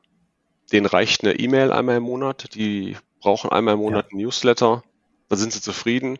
denen 0.73 0.87
reicht 0.87 1.23
eine 1.23 1.39
E-Mail 1.39 1.71
einmal 1.71 1.97
im 1.99 2.03
Monat, 2.03 2.55
die 2.55 2.97
brauchen 3.21 3.51
einmal 3.51 3.75
im 3.75 3.81
Monat 3.81 4.07
ja. 4.07 4.13
ein 4.13 4.23
Newsletter, 4.23 4.83
da 5.29 5.37
sind 5.37 5.53
sie 5.53 5.61
zufrieden. 5.61 6.19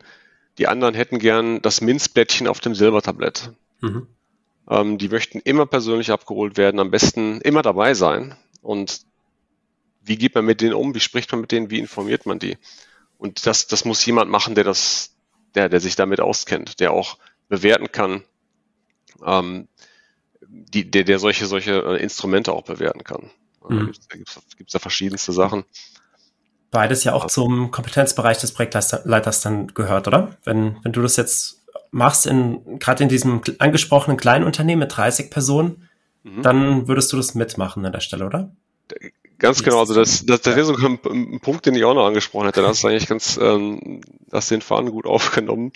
Die 0.57 0.67
anderen 0.67 0.93
hätten 0.93 1.19
gern 1.19 1.61
das 1.61 1.81
Minzblättchen 1.81 2.47
auf 2.47 2.59
dem 2.59 2.75
Silbertablett. 2.75 3.51
Mhm. 3.81 4.07
Ähm, 4.69 4.97
die 4.97 5.09
möchten 5.09 5.39
immer 5.39 5.65
persönlich 5.65 6.11
abgeholt 6.11 6.57
werden, 6.57 6.79
am 6.79 6.91
besten 6.91 7.41
immer 7.41 7.61
dabei 7.61 7.93
sein. 7.93 8.35
Und 8.61 9.01
wie 10.01 10.17
geht 10.17 10.35
man 10.35 10.45
mit 10.45 10.61
denen 10.61 10.73
um? 10.73 10.95
Wie 10.95 10.99
spricht 10.99 11.31
man 11.31 11.41
mit 11.41 11.51
denen? 11.51 11.69
Wie 11.69 11.79
informiert 11.79 12.25
man 12.25 12.39
die? 12.39 12.57
Und 13.17 13.45
das, 13.45 13.67
das 13.67 13.85
muss 13.85 14.05
jemand 14.05 14.29
machen, 14.29 14.55
der 14.55 14.63
das, 14.63 15.15
der, 15.55 15.69
der 15.69 15.79
sich 15.79 15.95
damit 15.95 16.19
auskennt, 16.19 16.79
der 16.79 16.91
auch 16.91 17.17
bewerten 17.47 17.91
kann, 17.91 18.23
ähm, 19.25 19.67
die, 20.47 20.89
der, 20.89 21.03
der 21.03 21.19
solche, 21.19 21.45
solche 21.45 21.71
äh, 21.83 22.01
Instrumente 22.01 22.53
auch 22.53 22.63
bewerten 22.63 23.03
kann. 23.03 23.31
Mhm. 23.67 23.93
Da 24.09 24.17
gibt 24.17 24.29
es 24.67 24.73
da 24.73 24.79
verschiedenste 24.79 25.31
Sachen. 25.31 25.63
Beides 26.71 27.03
ja 27.03 27.13
auch 27.13 27.27
zum 27.27 27.71
Kompetenzbereich 27.71 28.39
des 28.39 28.53
Projektleiters 28.53 29.41
dann 29.41 29.67
gehört, 29.67 30.07
oder? 30.07 30.37
Wenn, 30.43 30.77
wenn 30.83 30.91
du 30.91 31.01
das 31.01 31.15
jetzt 31.17 31.62
machst, 31.93 32.25
in, 32.25 32.79
gerade 32.79 33.03
in 33.03 33.09
diesem 33.09 33.41
angesprochenen 33.59 34.17
kleinen 34.17 34.45
Unternehmen 34.45 34.79
mit 34.79 34.97
30 34.97 35.29
Personen, 35.29 35.87
mhm. 36.23 36.41
dann 36.41 36.87
würdest 36.87 37.13
du 37.13 37.17
das 37.17 37.35
mitmachen 37.35 37.85
an 37.85 37.91
der 37.91 37.99
Stelle, 37.99 38.25
oder? 38.25 38.51
Ganz 39.37 39.61
genau, 39.61 39.79
also 39.79 39.93
das, 39.93 40.25
das, 40.25 40.41
das 40.41 40.55
wäre 40.55 40.65
sogar 40.65 40.89
ein, 40.89 40.99
ein, 41.05 41.39
Punkt, 41.39 41.65
den 41.65 41.75
ich 41.75 41.83
auch 41.83 41.93
noch 41.93 42.05
angesprochen 42.05 42.47
hätte. 42.47 42.61
Das 42.61 42.79
ist 42.79 42.85
eigentlich 42.85 43.07
ganz, 43.07 43.37
ähm, 43.41 44.01
das 44.29 44.47
den 44.47 44.61
Faden 44.61 44.89
gut 44.89 45.05
aufgenommen. 45.07 45.71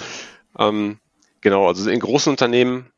Ähm, 0.58 1.00
genau, 1.42 1.68
also 1.68 1.90
in 1.90 2.00
großen 2.00 2.32
Unternehmen, 2.32 2.92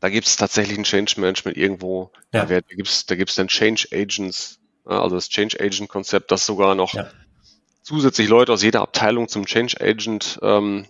da 0.00 0.10
gibt 0.10 0.26
es 0.26 0.36
tatsächlich 0.36 0.76
ein 0.76 0.84
Change 0.84 1.14
Management 1.18 1.56
irgendwo. 1.56 2.10
Ja. 2.32 2.44
Da, 2.44 2.60
gibt 2.60 2.88
es 2.88 3.06
da 3.06 3.14
gibt's 3.14 3.36
dann 3.36 3.48
Change 3.48 3.88
Agents, 3.92 4.58
also 4.84 5.16
das 5.16 5.30
Change 5.30 5.58
Agent 5.60 5.88
Konzept, 5.88 6.30
das 6.30 6.44
sogar 6.44 6.74
noch 6.74 6.92
ja. 6.92 7.06
zusätzlich 7.82 8.28
Leute 8.28 8.52
aus 8.52 8.62
jeder 8.62 8.82
Abteilung 8.82 9.28
zum 9.28 9.46
Change 9.46 9.80
Agent 9.80 10.38
ähm, 10.42 10.86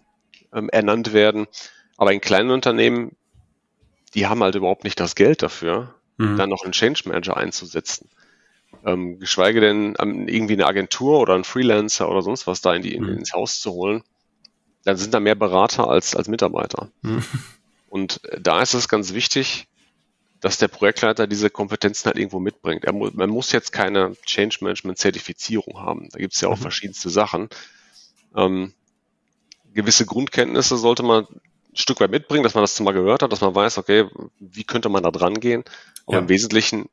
ähm, 0.54 0.68
ernannt 0.70 1.12
werden. 1.12 1.46
Aber 1.96 2.12
in 2.12 2.20
kleinen 2.20 2.50
Unternehmen, 2.50 3.16
die 4.14 4.26
haben 4.26 4.42
halt 4.42 4.54
überhaupt 4.54 4.84
nicht 4.84 4.98
das 5.00 5.14
Geld 5.14 5.42
dafür, 5.42 5.94
mhm. 6.16 6.36
dann 6.36 6.50
noch 6.50 6.64
einen 6.64 6.72
Change 6.72 7.02
Manager 7.06 7.36
einzusetzen. 7.36 8.08
Ähm, 8.84 9.18
geschweige 9.18 9.60
denn 9.60 9.96
um, 9.96 10.28
irgendwie 10.28 10.54
eine 10.54 10.66
Agentur 10.66 11.20
oder 11.20 11.34
einen 11.34 11.44
Freelancer 11.44 12.08
oder 12.10 12.22
sonst 12.22 12.46
was 12.46 12.60
da 12.60 12.74
in 12.74 12.82
die, 12.82 12.94
in, 12.94 13.04
mhm. 13.04 13.18
ins 13.18 13.32
Haus 13.32 13.60
zu 13.60 13.72
holen. 13.72 14.02
Dann 14.84 14.96
sind 14.96 15.14
da 15.14 15.20
mehr 15.20 15.34
Berater 15.34 15.88
als, 15.88 16.14
als 16.14 16.28
Mitarbeiter. 16.28 16.90
Mhm. 17.02 17.24
Und 17.88 18.20
da 18.38 18.60
ist 18.60 18.74
es 18.74 18.88
ganz 18.88 19.14
wichtig, 19.14 19.66
dass 20.40 20.58
der 20.58 20.68
Projektleiter 20.68 21.26
diese 21.26 21.48
Kompetenzen 21.48 22.06
halt 22.06 22.18
irgendwo 22.18 22.38
mitbringt. 22.38 22.84
Mu 22.92 23.08
man 23.14 23.30
muss 23.30 23.52
jetzt 23.52 23.72
keine 23.72 24.14
Change 24.26 24.58
Management 24.60 24.98
Zertifizierung 24.98 25.80
haben. 25.80 26.10
Da 26.10 26.18
gibt 26.18 26.34
es 26.34 26.40
ja 26.42 26.48
auch 26.48 26.58
mhm. 26.58 26.62
verschiedenste 26.62 27.08
Sachen. 27.08 27.48
Ähm, 28.36 28.74
gewisse 29.74 30.06
Grundkenntnisse 30.06 30.76
sollte 30.76 31.02
man 31.02 31.24
ein 31.24 31.40
Stück 31.74 32.00
weit 32.00 32.10
mitbringen, 32.10 32.44
dass 32.44 32.54
man 32.54 32.62
das 32.62 32.78
mal 32.80 32.92
gehört 32.92 33.22
hat, 33.22 33.32
dass 33.32 33.40
man 33.40 33.54
weiß, 33.54 33.78
okay, 33.78 34.08
wie 34.38 34.64
könnte 34.64 34.88
man 34.88 35.02
da 35.02 35.10
dran 35.10 35.40
gehen. 35.40 35.64
Aber 36.06 36.16
ja. 36.16 36.20
im 36.20 36.28
Wesentlichen 36.28 36.88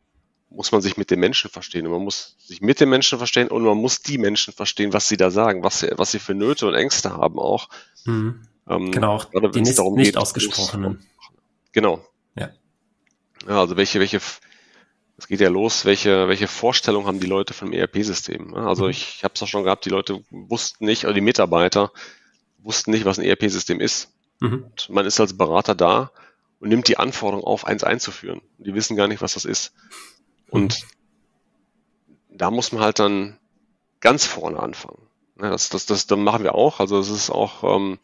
muss 0.50 0.72
man 0.72 0.82
sich 0.82 0.98
mit 0.98 1.10
den 1.12 1.20
Menschen 1.20 1.50
verstehen. 1.50 1.86
Und 1.86 1.94
man 1.94 2.04
muss 2.04 2.36
sich 2.40 2.62
mit 2.62 2.80
den 2.80 2.90
Menschen 2.90 3.18
verstehen 3.18 3.48
und 3.48 3.64
man 3.64 3.78
muss 3.78 4.02
die 4.02 4.18
Menschen 4.18 4.54
verstehen, 4.54 4.94
was 4.94 5.08
sie 5.08 5.18
da 5.18 5.32
sagen, 5.32 5.64
was 5.64 5.80
sie, 5.80 5.92
was 5.96 6.12
sie 6.12 6.20
für 6.20 6.34
Nöte 6.34 6.68
und 6.68 6.74
Ängste 6.74 7.14
haben 7.14 7.40
auch. 7.40 7.70
Mhm. 8.06 8.48
Ähm, 8.68 8.92
genau, 8.92 9.16
auch 9.16 9.32
gerade, 9.32 9.50
die 9.52 9.62
nicht, 9.62 9.80
darum 9.80 9.96
nicht 9.96 10.08
geht, 10.08 10.18
ausgesprochenen. 10.18 11.06
Genau. 11.72 12.06
Ja. 12.36 12.50
ja. 13.48 13.60
Also 13.60 13.78
welche, 13.78 14.00
welche, 14.00 14.20
es 15.18 15.28
geht 15.28 15.40
ja 15.40 15.50
los, 15.50 15.86
welche, 15.86 16.28
welche 16.28 16.48
Vorstellung 16.48 17.06
haben 17.06 17.20
die 17.20 17.28
Leute 17.28 17.54
vom 17.54 17.72
ERP-System? 17.72 18.54
Also 18.54 18.86
mhm. 18.86 18.90
ich, 18.92 19.16
ich 19.18 19.24
habe 19.24 19.34
es 19.36 19.44
auch 19.44 19.48
schon 19.48 19.64
gehabt, 19.64 19.86
die 19.86 19.90
Leute 19.90 20.22
wussten 20.30 20.86
nicht, 20.86 21.06
oder 21.06 21.14
die 21.14 21.22
Mitarbeiter 21.22 21.92
wussten 22.64 22.92
nicht, 22.92 23.06
was 23.06 23.20
ein 23.20 23.26
ERP-System 23.26 23.80
ist. 23.80 24.12
Mhm. 24.40 24.66
man 24.90 25.06
ist 25.06 25.20
als 25.20 25.38
Berater 25.38 25.76
da 25.76 26.12
und 26.60 26.70
nimmt 26.70 26.88
die 26.88 26.98
Anforderung 26.98 27.44
auf, 27.44 27.66
eins 27.66 27.84
einzuführen. 27.84 28.42
Die 28.58 28.74
wissen 28.74 28.96
gar 28.96 29.08
nicht, 29.08 29.22
was 29.22 29.36
das 29.36 29.46
ist. 29.46 29.74
Und 30.50 30.84
mhm. 32.28 32.38
da 32.38 32.50
muss 32.50 32.72
man 32.72 32.82
halt 32.82 32.98
dann 32.98 33.38
ganz 34.00 34.26
vorne 34.26 34.60
anfangen. 34.60 35.08
Ja, 35.40 35.52
das, 35.52 35.70
das, 35.70 35.86
das, 35.86 36.08
das 36.08 36.18
machen 36.18 36.44
wir 36.44 36.56
auch. 36.56 36.80
Also 36.80 37.00
es 37.00 37.10
ist 37.10 37.30
auch 37.30 37.64
ähm, 37.64 38.00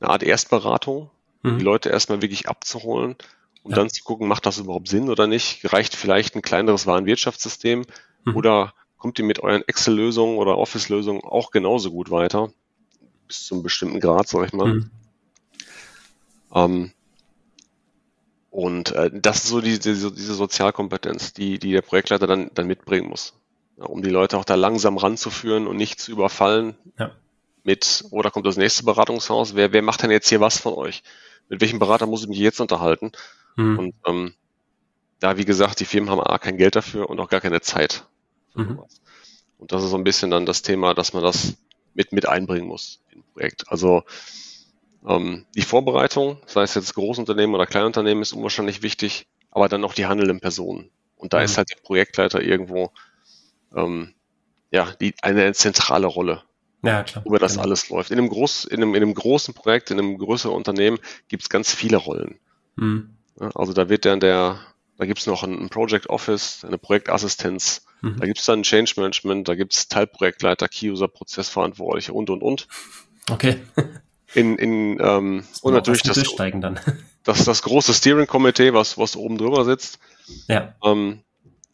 eine 0.00 0.10
Art 0.10 0.22
Erstberatung, 0.22 1.10
mhm. 1.42 1.58
die 1.58 1.64
Leute 1.64 1.88
erstmal 1.88 2.22
wirklich 2.22 2.48
abzuholen 2.48 3.16
und 3.62 3.72
ja. 3.72 3.76
dann 3.76 3.90
zu 3.90 4.02
gucken, 4.04 4.28
macht 4.28 4.46
das 4.46 4.58
überhaupt 4.58 4.88
Sinn 4.88 5.08
oder 5.08 5.26
nicht? 5.26 5.72
Reicht 5.72 5.96
vielleicht 5.96 6.34
ein 6.34 6.42
kleineres 6.42 6.86
Warenwirtschaftssystem 6.86 7.84
mhm. 8.24 8.36
oder 8.36 8.74
kommt 8.96 9.18
ihr 9.18 9.24
mit 9.24 9.40
euren 9.40 9.66
Excel-Lösungen 9.66 10.38
oder 10.38 10.58
Office-Lösungen 10.58 11.22
auch 11.22 11.50
genauso 11.50 11.90
gut 11.90 12.10
weiter? 12.10 12.52
Bis 13.28 13.44
zu 13.44 13.54
einem 13.54 13.62
bestimmten 13.62 14.00
Grad, 14.00 14.26
sag 14.26 14.46
ich 14.46 14.52
mal. 14.52 14.74
Mhm. 14.74 14.90
Ähm, 16.54 16.92
und 18.50 18.92
äh, 18.92 19.10
das 19.12 19.44
ist 19.44 19.48
so 19.48 19.60
die, 19.60 19.78
diese, 19.78 20.10
diese 20.10 20.34
Sozialkompetenz, 20.34 21.32
die, 21.32 21.58
die 21.58 21.72
der 21.72 21.82
Projektleiter 21.82 22.26
dann, 22.26 22.50
dann 22.54 22.66
mitbringen 22.66 23.08
muss, 23.08 23.34
ja, 23.76 23.84
um 23.84 24.02
die 24.02 24.10
Leute 24.10 24.38
auch 24.38 24.44
da 24.44 24.54
langsam 24.54 24.96
ranzuführen 24.96 25.66
und 25.66 25.76
nicht 25.76 26.00
zu 26.00 26.10
überfallen 26.10 26.74
ja. 26.98 27.12
mit, 27.62 28.04
oh, 28.10 28.22
da 28.22 28.30
kommt 28.30 28.46
das 28.46 28.56
nächste 28.56 28.84
Beratungshaus, 28.84 29.54
wer, 29.54 29.72
wer 29.72 29.82
macht 29.82 30.02
denn 30.02 30.10
jetzt 30.10 30.28
hier 30.28 30.40
was 30.40 30.58
von 30.58 30.72
euch? 30.74 31.02
Mit 31.48 31.60
welchem 31.60 31.78
Berater 31.78 32.06
muss 32.06 32.22
ich 32.22 32.28
mich 32.28 32.38
jetzt 32.38 32.60
unterhalten? 32.60 33.12
Mhm. 33.56 33.78
Und 33.78 33.94
ähm, 34.06 34.34
da, 35.20 35.36
wie 35.36 35.44
gesagt, 35.44 35.80
die 35.80 35.84
Firmen 35.84 36.10
haben 36.10 36.20
A, 36.20 36.38
kein 36.38 36.56
Geld 36.56 36.76
dafür 36.76 37.10
und 37.10 37.20
auch 37.20 37.28
gar 37.28 37.40
keine 37.40 37.60
Zeit. 37.60 38.06
Mhm. 38.54 38.80
Und 39.58 39.72
das 39.72 39.82
ist 39.82 39.90
so 39.90 39.96
ein 39.96 40.04
bisschen 40.04 40.30
dann 40.30 40.46
das 40.46 40.62
Thema, 40.62 40.94
dass 40.94 41.12
man 41.12 41.22
das 41.22 41.58
mit, 41.94 42.12
mit 42.12 42.28
einbringen 42.28 42.66
muss 42.66 43.00
Projekt. 43.38 43.64
Also 43.68 44.02
ähm, 45.06 45.46
die 45.54 45.62
Vorbereitung, 45.62 46.38
sei 46.46 46.62
es 46.62 46.74
jetzt 46.74 46.94
Großunternehmen 46.94 47.54
oder 47.54 47.66
Kleinunternehmen, 47.66 48.22
ist 48.22 48.32
unwahrscheinlich 48.32 48.82
wichtig, 48.82 49.26
aber 49.50 49.68
dann 49.68 49.80
noch 49.80 49.94
die 49.94 50.06
handelnden 50.06 50.40
Personen. 50.40 50.90
Und 51.16 51.32
da 51.32 51.38
mhm. 51.38 51.44
ist 51.44 51.56
halt 51.56 51.70
der 51.70 51.80
Projektleiter 51.82 52.42
irgendwo 52.42 52.92
ähm, 53.74 54.14
ja 54.70 54.92
die 55.00 55.14
eine 55.22 55.52
zentrale 55.52 56.06
Rolle. 56.06 56.42
Ja, 56.82 57.02
klar. 57.02 57.24
Über 57.26 57.38
das 57.38 57.52
genau. 57.52 57.64
alles 57.64 57.88
läuft. 57.90 58.10
In 58.10 58.18
einem, 58.18 58.28
groß, 58.28 58.64
in, 58.66 58.82
einem, 58.82 58.94
in 58.94 59.02
einem 59.02 59.14
großen 59.14 59.52
Projekt, 59.52 59.90
in 59.90 59.98
einem 59.98 60.16
größeren 60.16 60.54
Unternehmen 60.54 60.98
gibt 61.26 61.42
es 61.42 61.48
ganz 61.48 61.74
viele 61.74 61.96
Rollen. 61.96 62.38
Mhm. 62.76 63.16
Also 63.54 63.72
da 63.72 63.88
wird 63.88 64.04
dann 64.04 64.20
der, 64.20 64.60
da 64.96 65.06
gibt 65.06 65.18
es 65.18 65.26
noch 65.26 65.42
ein, 65.42 65.68
Project 65.70 66.08
Office, 66.08 66.64
eine 66.64 66.78
Projektassistenz, 66.78 67.84
mhm. 68.00 68.16
da 68.18 68.26
gibt 68.26 68.38
es 68.38 68.44
dann 68.44 68.60
ein 68.60 68.62
Change 68.62 68.94
Management, 68.96 69.48
da 69.48 69.56
gibt 69.56 69.74
es 69.74 69.88
Teilprojektleiter, 69.88 70.68
Key-User, 70.68 71.08
Prozessverantwortliche 71.08 72.12
und 72.12 72.30
und 72.30 72.42
und. 72.42 72.68
Okay. 73.30 73.60
in, 74.34 74.56
in 74.58 74.98
ähm, 75.00 75.44
und 75.62 75.72
natürlich 75.74 76.02
das, 76.02 76.22
das, 77.24 77.44
das 77.44 77.62
große 77.62 77.94
Steering 77.94 78.26
Committee, 78.26 78.74
was, 78.74 78.98
was 78.98 79.16
oben 79.16 79.38
drüber 79.38 79.64
sitzt. 79.64 79.98
Ja. 80.46 80.74
Ähm, 80.84 81.20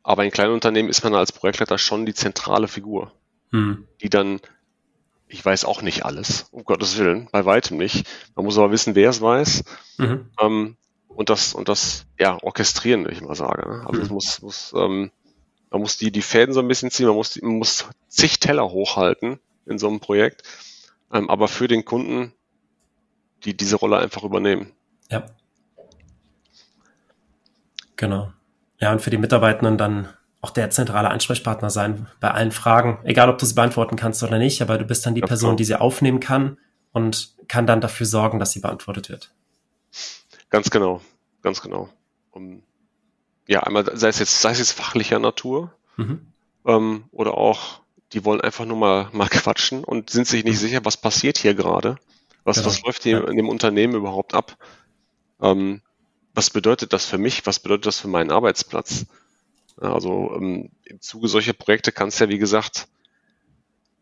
aber 0.02 0.24
in 0.24 0.30
kleinen 0.30 0.52
Unternehmen 0.52 0.88
ist 0.88 1.02
man 1.02 1.14
als 1.14 1.32
Projektleiter 1.32 1.78
schon 1.78 2.06
die 2.06 2.14
zentrale 2.14 2.68
Figur, 2.68 3.12
hm. 3.50 3.86
die 4.02 4.10
dann, 4.10 4.40
ich 5.28 5.44
weiß 5.44 5.64
auch 5.64 5.82
nicht 5.82 6.04
alles, 6.04 6.46
um 6.50 6.64
Gottes 6.64 6.98
Willen, 6.98 7.28
bei 7.32 7.44
weitem 7.44 7.78
nicht. 7.78 8.06
Man 8.36 8.44
muss 8.44 8.58
aber 8.58 8.70
wissen, 8.70 8.94
wer 8.94 9.10
es 9.10 9.20
weiß. 9.20 9.64
Mhm. 9.96 10.30
Ähm, 10.40 10.76
und 11.08 11.30
das, 11.30 11.54
und 11.54 11.68
das, 11.68 12.06
ja, 12.18 12.38
orchestrieren, 12.42 13.04
würde 13.04 13.14
ich 13.14 13.22
mal 13.22 13.34
sagen. 13.34 13.70
Ne? 13.70 13.86
Also 13.86 13.98
mhm. 13.98 14.04
es 14.04 14.10
muss, 14.10 14.42
muss 14.42 14.74
ähm, 14.76 15.10
man 15.70 15.80
muss 15.80 15.96
die, 15.96 16.12
die 16.12 16.22
Fäden 16.22 16.54
so 16.54 16.60
ein 16.60 16.68
bisschen 16.68 16.92
ziehen, 16.92 17.06
man 17.06 17.16
muss, 17.16 17.40
man 17.42 17.58
muss 17.58 17.86
zig 18.08 18.38
Teller 18.38 18.70
hochhalten 18.70 19.40
in 19.66 19.78
so 19.78 19.88
einem 19.88 19.98
Projekt. 19.98 20.42
Ähm, 21.14 21.30
aber 21.30 21.48
für 21.48 21.68
den 21.68 21.86
Kunden 21.86 22.34
die 23.44 23.56
diese 23.56 23.76
Rolle 23.76 23.98
einfach 23.98 24.24
übernehmen. 24.24 24.72
Ja. 25.10 25.26
Genau. 27.96 28.32
Ja, 28.80 28.92
und 28.92 29.00
für 29.00 29.10
die 29.10 29.18
Mitarbeitenden 29.18 29.78
dann 29.78 30.08
auch 30.40 30.50
der 30.50 30.70
zentrale 30.70 31.10
Ansprechpartner 31.10 31.70
sein 31.70 32.06
bei 32.20 32.30
allen 32.30 32.52
Fragen, 32.52 32.98
egal 33.04 33.30
ob 33.30 33.38
du 33.38 33.46
sie 33.46 33.54
beantworten 33.54 33.96
kannst 33.96 34.22
oder 34.22 34.38
nicht, 34.38 34.60
aber 34.60 34.76
du 34.76 34.84
bist 34.84 35.06
dann 35.06 35.14
die 35.14 35.20
ja, 35.20 35.26
Person, 35.26 35.50
klar. 35.50 35.56
die 35.56 35.64
sie 35.64 35.80
aufnehmen 35.80 36.20
kann 36.20 36.58
und 36.92 37.34
kann 37.48 37.66
dann 37.66 37.80
dafür 37.80 38.06
sorgen, 38.06 38.38
dass 38.38 38.52
sie 38.52 38.60
beantwortet 38.60 39.08
wird. 39.08 39.32
Ganz 40.50 40.70
genau, 40.70 41.00
ganz 41.42 41.62
genau. 41.62 41.88
Um, 42.30 42.62
ja, 43.46 43.62
einmal 43.62 43.96
sei 43.96 44.08
es 44.08 44.18
jetzt, 44.18 44.40
sei 44.40 44.50
es 44.50 44.58
jetzt 44.58 44.72
fachlicher 44.72 45.18
Natur 45.18 45.72
mhm. 45.96 46.26
ähm, 46.66 47.04
oder 47.10 47.38
auch, 47.38 47.80
die 48.14 48.24
wollen 48.24 48.40
einfach 48.40 48.64
nur 48.64 48.76
mal, 48.76 49.08
mal 49.12 49.28
quatschen 49.28 49.84
und 49.84 50.10
sind 50.10 50.26
sich 50.26 50.44
nicht 50.44 50.58
sicher, 50.58 50.84
was 50.84 50.96
passiert 50.96 51.36
hier 51.36 51.54
gerade. 51.54 51.96
Was, 52.44 52.56
genau. 52.56 52.68
was 52.68 52.82
läuft 52.82 53.02
hier 53.02 53.18
ja. 53.18 53.28
in 53.28 53.36
dem 53.36 53.48
Unternehmen 53.48 53.94
überhaupt 53.94 54.34
ab? 54.34 54.56
Ähm, 55.42 55.82
was 56.32 56.50
bedeutet 56.50 56.92
das 56.92 57.04
für 57.04 57.18
mich? 57.18 57.44
Was 57.46 57.58
bedeutet 57.58 57.86
das 57.86 58.00
für 58.00 58.08
meinen 58.08 58.30
Arbeitsplatz? 58.30 59.06
Also 59.76 60.32
ähm, 60.36 60.70
im 60.84 61.00
Zuge 61.00 61.28
solcher 61.28 61.52
Projekte 61.52 61.90
kann 61.90 62.08
es 62.08 62.18
ja, 62.18 62.28
wie 62.28 62.38
gesagt, 62.38 62.86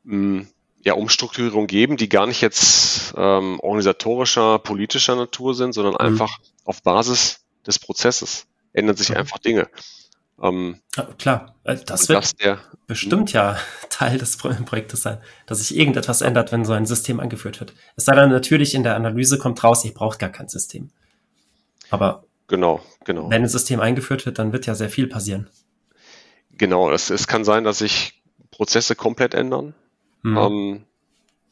mh, 0.04 0.14
hm, 0.14 0.48
ja, 0.84 0.94
Umstrukturierung 0.94 1.68
geben, 1.68 1.96
die 1.96 2.08
gar 2.08 2.26
nicht 2.26 2.40
jetzt 2.40 3.14
ähm, 3.16 3.60
organisatorischer, 3.60 4.58
politischer 4.58 5.14
Natur 5.14 5.54
sind, 5.54 5.72
sondern 5.72 5.94
mhm. 5.94 6.00
einfach 6.00 6.38
auf 6.64 6.82
Basis 6.82 7.44
des 7.66 7.78
Prozesses 7.78 8.46
ändern 8.72 8.96
sich 8.96 9.10
mhm. 9.10 9.16
einfach 9.16 9.38
Dinge. 9.38 9.68
Ähm, 10.42 10.80
ja, 10.96 11.04
klar, 11.18 11.54
äh, 11.62 11.76
das 11.76 12.08
wird 12.08 12.18
das 12.18 12.34
der, 12.34 12.58
bestimmt 12.88 13.32
ja 13.32 13.56
Teil 13.90 14.18
des 14.18 14.36
Projektes 14.36 15.02
sein, 15.02 15.18
dass 15.46 15.60
sich 15.60 15.76
irgendetwas 15.76 16.20
ändert, 16.20 16.50
wenn 16.50 16.64
so 16.64 16.72
ein 16.72 16.84
System 16.84 17.20
angeführt 17.20 17.60
wird. 17.60 17.74
Es 17.94 18.04
sei 18.04 18.14
dann 18.16 18.30
natürlich 18.30 18.74
in 18.74 18.82
der 18.82 18.96
Analyse 18.96 19.38
kommt 19.38 19.62
raus, 19.62 19.84
ihr 19.84 19.94
braucht 19.94 20.18
gar 20.18 20.30
kein 20.30 20.48
System. 20.48 20.90
Aber 21.90 22.24
genau, 22.48 22.80
genau. 23.04 23.30
wenn 23.30 23.42
ein 23.42 23.48
System 23.48 23.80
eingeführt 23.80 24.26
wird, 24.26 24.38
dann 24.38 24.52
wird 24.52 24.66
ja 24.66 24.74
sehr 24.74 24.88
viel 24.90 25.06
passieren. 25.06 25.48
Genau, 26.50 26.90
es, 26.90 27.10
es 27.10 27.28
kann 27.28 27.44
sein, 27.44 27.62
dass 27.62 27.78
sich 27.78 28.20
Prozesse 28.50 28.96
komplett 28.96 29.34
ändern. 29.34 29.74
Mhm. 30.22 30.36
Ähm, 30.36 30.84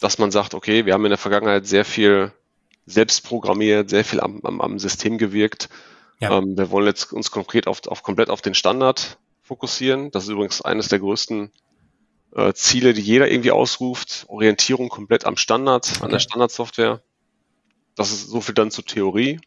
dass 0.00 0.18
man 0.18 0.30
sagt, 0.30 0.54
okay, 0.54 0.86
wir 0.86 0.94
haben 0.94 1.04
in 1.04 1.10
der 1.10 1.18
Vergangenheit 1.18 1.66
sehr 1.66 1.84
viel 1.84 2.32
selbst 2.86 3.22
programmiert, 3.24 3.90
sehr 3.90 4.04
viel 4.04 4.20
am, 4.20 4.40
am, 4.42 4.60
am 4.60 4.78
System 4.78 5.18
gewirkt 5.18 5.68
ja. 6.20 6.38
Ähm, 6.38 6.56
wir 6.56 6.70
wollen 6.70 6.86
jetzt 6.86 7.12
uns 7.12 7.30
konkret 7.30 7.66
auf, 7.66 7.86
auf 7.86 8.02
komplett 8.02 8.30
auf 8.30 8.42
den 8.42 8.54
Standard 8.54 9.18
fokussieren. 9.42 10.10
Das 10.10 10.24
ist 10.24 10.28
übrigens 10.28 10.62
eines 10.62 10.88
der 10.88 11.00
größten 11.00 11.50
äh, 12.34 12.52
Ziele, 12.52 12.92
die 12.92 13.00
jeder 13.00 13.30
irgendwie 13.30 13.50
ausruft. 13.50 14.26
Orientierung 14.28 14.88
komplett 14.88 15.24
am 15.24 15.36
Standard, 15.36 15.90
okay. 15.96 16.04
an 16.04 16.10
der 16.10 16.18
Standardsoftware. 16.20 17.02
Das 17.96 18.12
ist 18.12 18.28
so 18.28 18.40
viel 18.40 18.54
dann 18.54 18.70
zur 18.70 18.84
Theorie. 18.84 19.40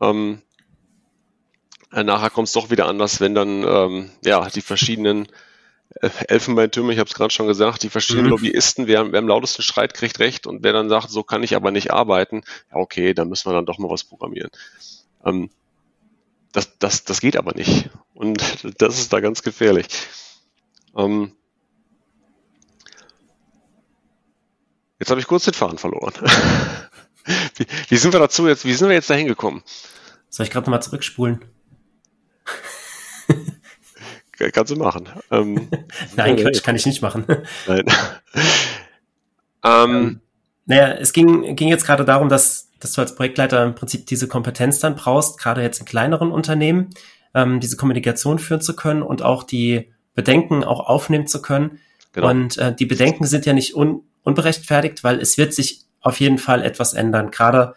Ähm, 0.00 0.42
äh, 1.92 2.04
nachher 2.04 2.30
kommt 2.30 2.48
es 2.48 2.54
doch 2.54 2.70
wieder 2.70 2.86
anders, 2.86 3.20
wenn 3.20 3.34
dann 3.34 3.64
ähm, 3.64 4.10
ja 4.24 4.48
die 4.50 4.60
verschiedenen 4.60 5.26
äh, 6.00 6.10
Elfenbeintürme, 6.28 6.92
ich 6.92 6.98
habe 6.98 7.08
es 7.08 7.14
gerade 7.14 7.32
schon 7.32 7.46
gesagt, 7.46 7.82
die 7.82 7.88
verschiedenen 7.88 8.26
mhm. 8.26 8.32
Lobbyisten, 8.32 8.86
wer, 8.86 9.10
wer 9.10 9.18
am 9.18 9.28
lautesten 9.28 9.62
Streit 9.62 9.94
kriegt 9.94 10.18
recht 10.18 10.46
und 10.46 10.62
wer 10.62 10.74
dann 10.74 10.90
sagt, 10.90 11.10
so 11.10 11.22
kann 11.22 11.42
ich 11.42 11.56
aber 11.56 11.70
nicht 11.70 11.90
arbeiten, 11.92 12.42
ja 12.70 12.76
okay, 12.76 13.14
dann 13.14 13.28
müssen 13.28 13.50
wir 13.50 13.54
dann 13.54 13.66
doch 13.66 13.78
mal 13.78 13.90
was 13.90 14.04
programmieren. 14.04 14.50
Ähm, 15.24 15.50
das, 16.58 16.78
das, 16.78 17.04
das 17.04 17.20
geht 17.20 17.36
aber 17.36 17.54
nicht. 17.54 17.88
Und 18.14 18.42
das 18.80 18.98
ist 18.98 19.12
da 19.12 19.20
ganz 19.20 19.42
gefährlich. 19.42 19.86
Ähm, 20.96 21.32
jetzt 24.98 25.10
habe 25.10 25.20
ich 25.20 25.26
kurz 25.28 25.44
den 25.44 25.54
Faden 25.54 25.78
verloren. 25.78 26.14
wie, 27.56 27.66
wie, 27.88 27.96
sind 27.96 28.12
wir 28.12 28.18
dazu 28.18 28.48
jetzt, 28.48 28.64
wie 28.64 28.74
sind 28.74 28.88
wir 28.88 28.96
jetzt 28.96 29.08
da 29.08 29.14
hingekommen? 29.14 29.62
Soll 30.30 30.46
ich 30.46 30.50
gerade 30.50 30.64
nochmal 30.64 30.82
zurückspulen? 30.82 31.44
Kannst 34.52 34.72
du 34.72 34.76
machen. 34.76 35.08
Ähm, 35.30 35.68
Nein, 36.16 36.36
Quatsch, 36.36 36.62
kann 36.64 36.74
ich 36.74 36.86
nicht 36.86 37.02
machen. 37.02 37.24
Nein. 37.68 37.84
ähm, 39.64 40.20
naja, 40.66 40.94
es 40.94 41.12
ging, 41.12 41.54
ging 41.54 41.68
jetzt 41.68 41.86
gerade 41.86 42.04
darum, 42.04 42.28
dass, 42.28 42.67
dass 42.80 42.92
du 42.92 43.00
als 43.00 43.14
Projektleiter 43.14 43.64
im 43.64 43.74
Prinzip 43.74 44.06
diese 44.06 44.28
Kompetenz 44.28 44.78
dann 44.78 44.96
brauchst, 44.96 45.38
gerade 45.38 45.62
jetzt 45.62 45.80
in 45.80 45.86
kleineren 45.86 46.30
Unternehmen, 46.30 46.90
ähm, 47.34 47.60
diese 47.60 47.76
Kommunikation 47.76 48.38
führen 48.38 48.60
zu 48.60 48.76
können 48.76 49.02
und 49.02 49.22
auch 49.22 49.42
die 49.42 49.92
Bedenken 50.14 50.64
auch 50.64 50.80
aufnehmen 50.80 51.26
zu 51.26 51.42
können. 51.42 51.78
Genau. 52.12 52.30
Und 52.30 52.58
äh, 52.58 52.74
die 52.74 52.86
Bedenken 52.86 53.26
sind 53.26 53.46
ja 53.46 53.52
nicht 53.52 53.76
un, 53.76 54.02
unberechtfertigt, 54.22 55.04
weil 55.04 55.20
es 55.20 55.38
wird 55.38 55.54
sich 55.54 55.84
auf 56.00 56.20
jeden 56.20 56.38
Fall 56.38 56.62
etwas 56.62 56.94
ändern. 56.94 57.30
Gerade, 57.30 57.74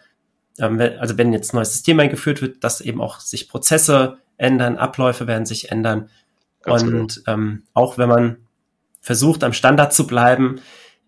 ähm, 0.58 0.80
also 0.80 1.18
wenn 1.18 1.32
jetzt 1.32 1.52
ein 1.52 1.56
neues 1.56 1.72
System 1.72 2.00
eingeführt 2.00 2.42
wird, 2.42 2.64
dass 2.64 2.80
eben 2.80 3.00
auch 3.00 3.20
sich 3.20 3.48
Prozesse 3.48 4.18
ändern, 4.36 4.76
Abläufe 4.76 5.26
werden 5.26 5.46
sich 5.46 5.70
ändern. 5.70 6.08
Ganz 6.62 6.82
und 6.82 7.24
genau. 7.24 7.32
ähm, 7.32 7.62
auch 7.74 7.98
wenn 7.98 8.08
man 8.08 8.36
versucht, 9.00 9.44
am 9.44 9.52
Standard 9.52 9.92
zu 9.92 10.06
bleiben, 10.06 10.60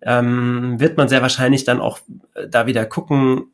ähm, 0.02 0.78
wird 0.78 0.96
man 0.96 1.08
sehr 1.08 1.22
wahrscheinlich 1.22 1.64
dann 1.64 1.80
auch 1.80 2.00
äh, 2.34 2.48
da 2.48 2.66
wieder 2.66 2.84
gucken, 2.84 3.52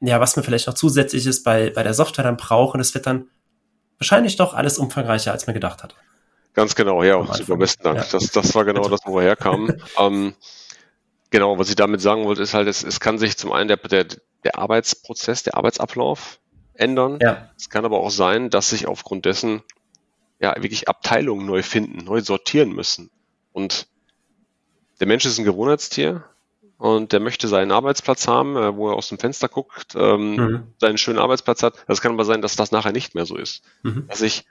ja, 0.00 0.20
was 0.20 0.36
man 0.36 0.44
vielleicht 0.44 0.66
noch 0.66 0.74
zusätzliches 0.74 1.42
bei, 1.42 1.70
bei 1.70 1.82
der 1.82 1.94
Software 1.94 2.24
dann 2.24 2.36
braucht. 2.36 2.74
Und 2.74 2.80
es 2.80 2.94
wird 2.94 3.06
dann 3.06 3.28
wahrscheinlich 3.98 4.36
doch 4.36 4.54
alles 4.54 4.78
umfangreicher, 4.78 5.32
als 5.32 5.46
man 5.46 5.54
gedacht 5.54 5.82
hat. 5.82 5.94
Ganz 6.54 6.74
genau, 6.74 7.02
ja, 7.02 7.24
super, 7.32 7.56
besten 7.56 7.84
Dank. 7.84 7.98
Ja. 7.98 8.06
Das, 8.10 8.30
das 8.32 8.54
war 8.54 8.64
genau 8.64 8.88
das, 8.88 9.00
wo 9.04 9.14
wir 9.16 9.22
herkamen. 9.22 9.80
ähm, 9.98 10.34
genau, 11.30 11.58
was 11.58 11.68
ich 11.68 11.76
damit 11.76 12.00
sagen 12.00 12.24
wollte, 12.24 12.42
ist 12.42 12.54
halt, 12.54 12.66
es, 12.66 12.82
es 12.82 12.98
kann 12.98 13.18
sich 13.18 13.36
zum 13.36 13.52
einen 13.52 13.68
der, 13.68 13.76
der, 13.76 14.06
der 14.44 14.58
Arbeitsprozess, 14.58 15.42
der 15.42 15.56
Arbeitsablauf 15.56 16.40
ändern. 16.74 17.18
Ja. 17.20 17.50
Es 17.56 17.68
kann 17.68 17.84
aber 17.84 18.00
auch 18.00 18.10
sein, 18.10 18.50
dass 18.50 18.70
sich 18.70 18.88
aufgrund 18.88 19.26
dessen 19.26 19.62
ja 20.40 20.54
wirklich 20.56 20.88
Abteilungen 20.88 21.46
neu 21.46 21.62
finden, 21.62 22.04
neu 22.04 22.22
sortieren 22.22 22.70
müssen. 22.70 23.10
Und 23.52 23.86
der 24.98 25.06
Mensch 25.06 25.26
ist 25.26 25.38
ein 25.38 25.44
Gewohnheitstier 25.44 26.24
und 26.80 27.12
der 27.12 27.20
möchte 27.20 27.46
seinen 27.46 27.72
Arbeitsplatz 27.72 28.26
haben, 28.26 28.56
äh, 28.56 28.74
wo 28.74 28.88
er 28.88 28.94
aus 28.94 29.10
dem 29.10 29.18
Fenster 29.18 29.50
guckt, 29.50 29.94
ähm, 29.96 30.36
mhm. 30.36 30.62
seinen 30.78 30.96
schönen 30.96 31.18
Arbeitsplatz 31.18 31.62
hat. 31.62 31.74
Das 31.86 32.00
kann 32.00 32.12
aber 32.12 32.24
sein, 32.24 32.40
dass 32.40 32.56
das 32.56 32.72
nachher 32.72 32.92
nicht 32.92 33.14
mehr 33.14 33.26
so 33.26 33.36
ist. 33.36 33.62
Mhm. 33.82 34.06
Dass 34.08 34.22
ich 34.22 34.46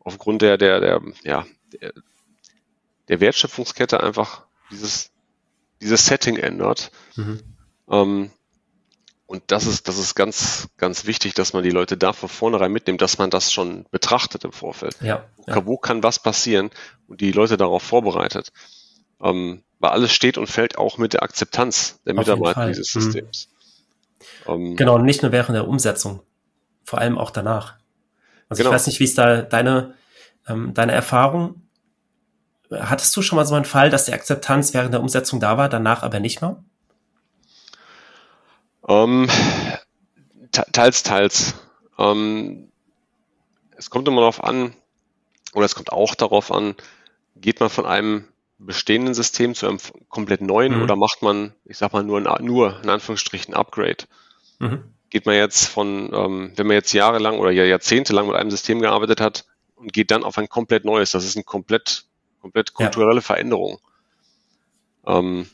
aufgrund 0.00 0.40
der, 0.40 0.56
der, 0.56 0.80
der, 0.80 1.02
ja, 1.24 1.44
der, 1.74 1.92
der 3.08 3.20
Wertschöpfungskette 3.20 4.02
einfach 4.02 4.46
dieses, 4.70 5.10
dieses 5.82 6.06
Setting 6.06 6.38
ändert. 6.38 6.90
Mhm. 7.16 7.40
Ähm, 7.90 8.30
und 9.26 9.42
das 9.48 9.66
ist, 9.66 9.88
das 9.88 9.98
ist 9.98 10.14
ganz, 10.14 10.68
ganz 10.78 11.04
wichtig, 11.04 11.34
dass 11.34 11.52
man 11.52 11.62
die 11.62 11.70
Leute 11.70 11.98
da 11.98 12.14
von 12.14 12.30
vornherein 12.30 12.72
mitnimmt, 12.72 13.02
dass 13.02 13.18
man 13.18 13.28
das 13.28 13.52
schon 13.52 13.84
betrachtet 13.90 14.44
im 14.44 14.52
Vorfeld. 14.52 14.96
Ja, 15.02 15.26
ja. 15.46 15.66
Wo 15.66 15.76
kann 15.76 16.02
was 16.02 16.18
passieren 16.18 16.70
und 17.08 17.20
die 17.20 17.32
Leute 17.32 17.58
darauf 17.58 17.82
vorbereitet. 17.82 18.52
Ähm, 19.22 19.62
weil 19.78 19.90
alles 19.90 20.12
steht 20.12 20.38
und 20.38 20.46
fällt 20.46 20.78
auch 20.78 20.98
mit 20.98 21.12
der 21.12 21.22
Akzeptanz 21.22 22.00
der 22.06 22.14
Mitarbeiter 22.14 22.68
dieses 22.68 22.94
mhm. 22.94 23.00
Systems. 23.00 23.48
Mhm. 24.46 24.52
Ähm, 24.52 24.76
genau, 24.76 24.98
nicht 24.98 25.22
nur 25.22 25.32
während 25.32 25.54
der 25.56 25.68
Umsetzung, 25.68 26.20
vor 26.84 27.00
allem 27.00 27.18
auch 27.18 27.30
danach. 27.30 27.74
Also 28.48 28.62
genau. 28.62 28.70
ich 28.70 28.74
weiß 28.74 28.86
nicht, 28.86 29.00
wie 29.00 29.04
ist 29.04 29.18
da 29.18 29.42
deine, 29.42 29.94
ähm, 30.46 30.74
deine 30.74 30.92
Erfahrung? 30.92 31.62
Hattest 32.70 33.14
du 33.16 33.22
schon 33.22 33.36
mal 33.36 33.44
so 33.44 33.54
einen 33.54 33.64
Fall, 33.64 33.90
dass 33.90 34.04
die 34.06 34.12
Akzeptanz 34.12 34.72
während 34.72 34.94
der 34.94 35.00
Umsetzung 35.00 35.40
da 35.40 35.58
war, 35.58 35.68
danach 35.68 36.02
aber 36.02 36.20
nicht 36.20 36.40
mehr? 36.40 36.62
Ähm, 38.88 39.28
teils, 40.50 41.02
teils. 41.02 41.54
Ähm, 41.98 42.70
es 43.76 43.90
kommt 43.90 44.08
immer 44.08 44.20
darauf 44.20 44.42
an, 44.42 44.74
oder 45.54 45.66
es 45.66 45.74
kommt 45.74 45.92
auch 45.92 46.14
darauf 46.14 46.50
an, 46.50 46.74
geht 47.36 47.60
man 47.60 47.70
von 47.70 47.86
einem 47.86 48.28
bestehenden 48.66 49.14
System 49.14 49.54
zu 49.54 49.66
einem 49.66 49.78
komplett 50.08 50.40
neuen 50.40 50.76
mhm. 50.76 50.82
oder 50.82 50.96
macht 50.96 51.22
man, 51.22 51.54
ich 51.64 51.78
sag 51.78 51.92
mal, 51.92 52.02
nur, 52.02 52.20
nur 52.40 52.80
in 52.82 52.88
Anführungsstrichen 52.88 53.54
Upgrade? 53.54 54.04
Mhm. 54.58 54.84
Geht 55.10 55.26
man 55.26 55.34
jetzt 55.34 55.66
von, 55.66 56.10
ähm, 56.14 56.52
wenn 56.56 56.66
man 56.66 56.74
jetzt 56.74 56.92
jahrelang 56.92 57.38
oder 57.38 57.50
jahrzehntelang 57.50 58.26
mit 58.26 58.36
einem 58.36 58.50
System 58.50 58.80
gearbeitet 58.80 59.20
hat 59.20 59.44
und 59.74 59.92
geht 59.92 60.10
dann 60.10 60.24
auf 60.24 60.38
ein 60.38 60.48
komplett 60.48 60.84
neues, 60.84 61.10
das 61.10 61.24
ist 61.24 61.36
eine 61.36 61.44
komplett, 61.44 62.06
komplett 62.40 62.72
kulturelle 62.72 63.16
ja. 63.16 63.20
Veränderung. 63.20 63.78
Ähm, 65.06 65.46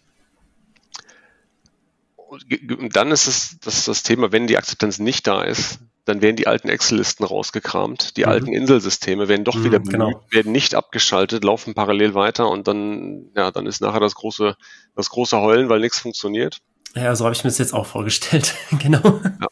und 2.28 2.94
dann 2.94 3.10
ist 3.10 3.26
es 3.26 3.58
das, 3.60 3.86
das 3.86 4.02
Thema, 4.02 4.32
wenn 4.32 4.46
die 4.46 4.58
Akzeptanz 4.58 4.98
nicht 4.98 5.26
da 5.26 5.42
ist, 5.42 5.80
dann 6.08 6.22
werden 6.22 6.36
die 6.36 6.46
alten 6.46 6.68
Excel-Listen 6.68 7.24
rausgekramt, 7.24 8.16
die 8.16 8.22
mhm. 8.22 8.28
alten 8.28 8.52
Inselsysteme 8.52 9.28
werden 9.28 9.44
doch 9.44 9.56
mhm, 9.56 9.64
wieder 9.64 9.78
bemüht, 9.78 9.92
genau. 9.92 10.24
werden 10.30 10.52
nicht 10.52 10.74
abgeschaltet, 10.74 11.44
laufen 11.44 11.74
parallel 11.74 12.14
weiter 12.14 12.48
und 12.48 12.66
dann, 12.66 13.30
ja, 13.36 13.50
dann 13.50 13.66
ist 13.66 13.80
nachher 13.80 14.00
das 14.00 14.14
große, 14.14 14.56
das 14.96 15.10
große 15.10 15.38
Heulen, 15.38 15.68
weil 15.68 15.80
nichts 15.80 15.98
funktioniert. 15.98 16.58
Ja, 16.94 17.14
so 17.14 17.26
habe 17.26 17.34
ich 17.34 17.44
mir 17.44 17.50
das 17.50 17.58
jetzt 17.58 17.74
auch 17.74 17.86
vorgestellt, 17.86 18.54
genau. 18.82 19.20
Ja. 19.40 19.48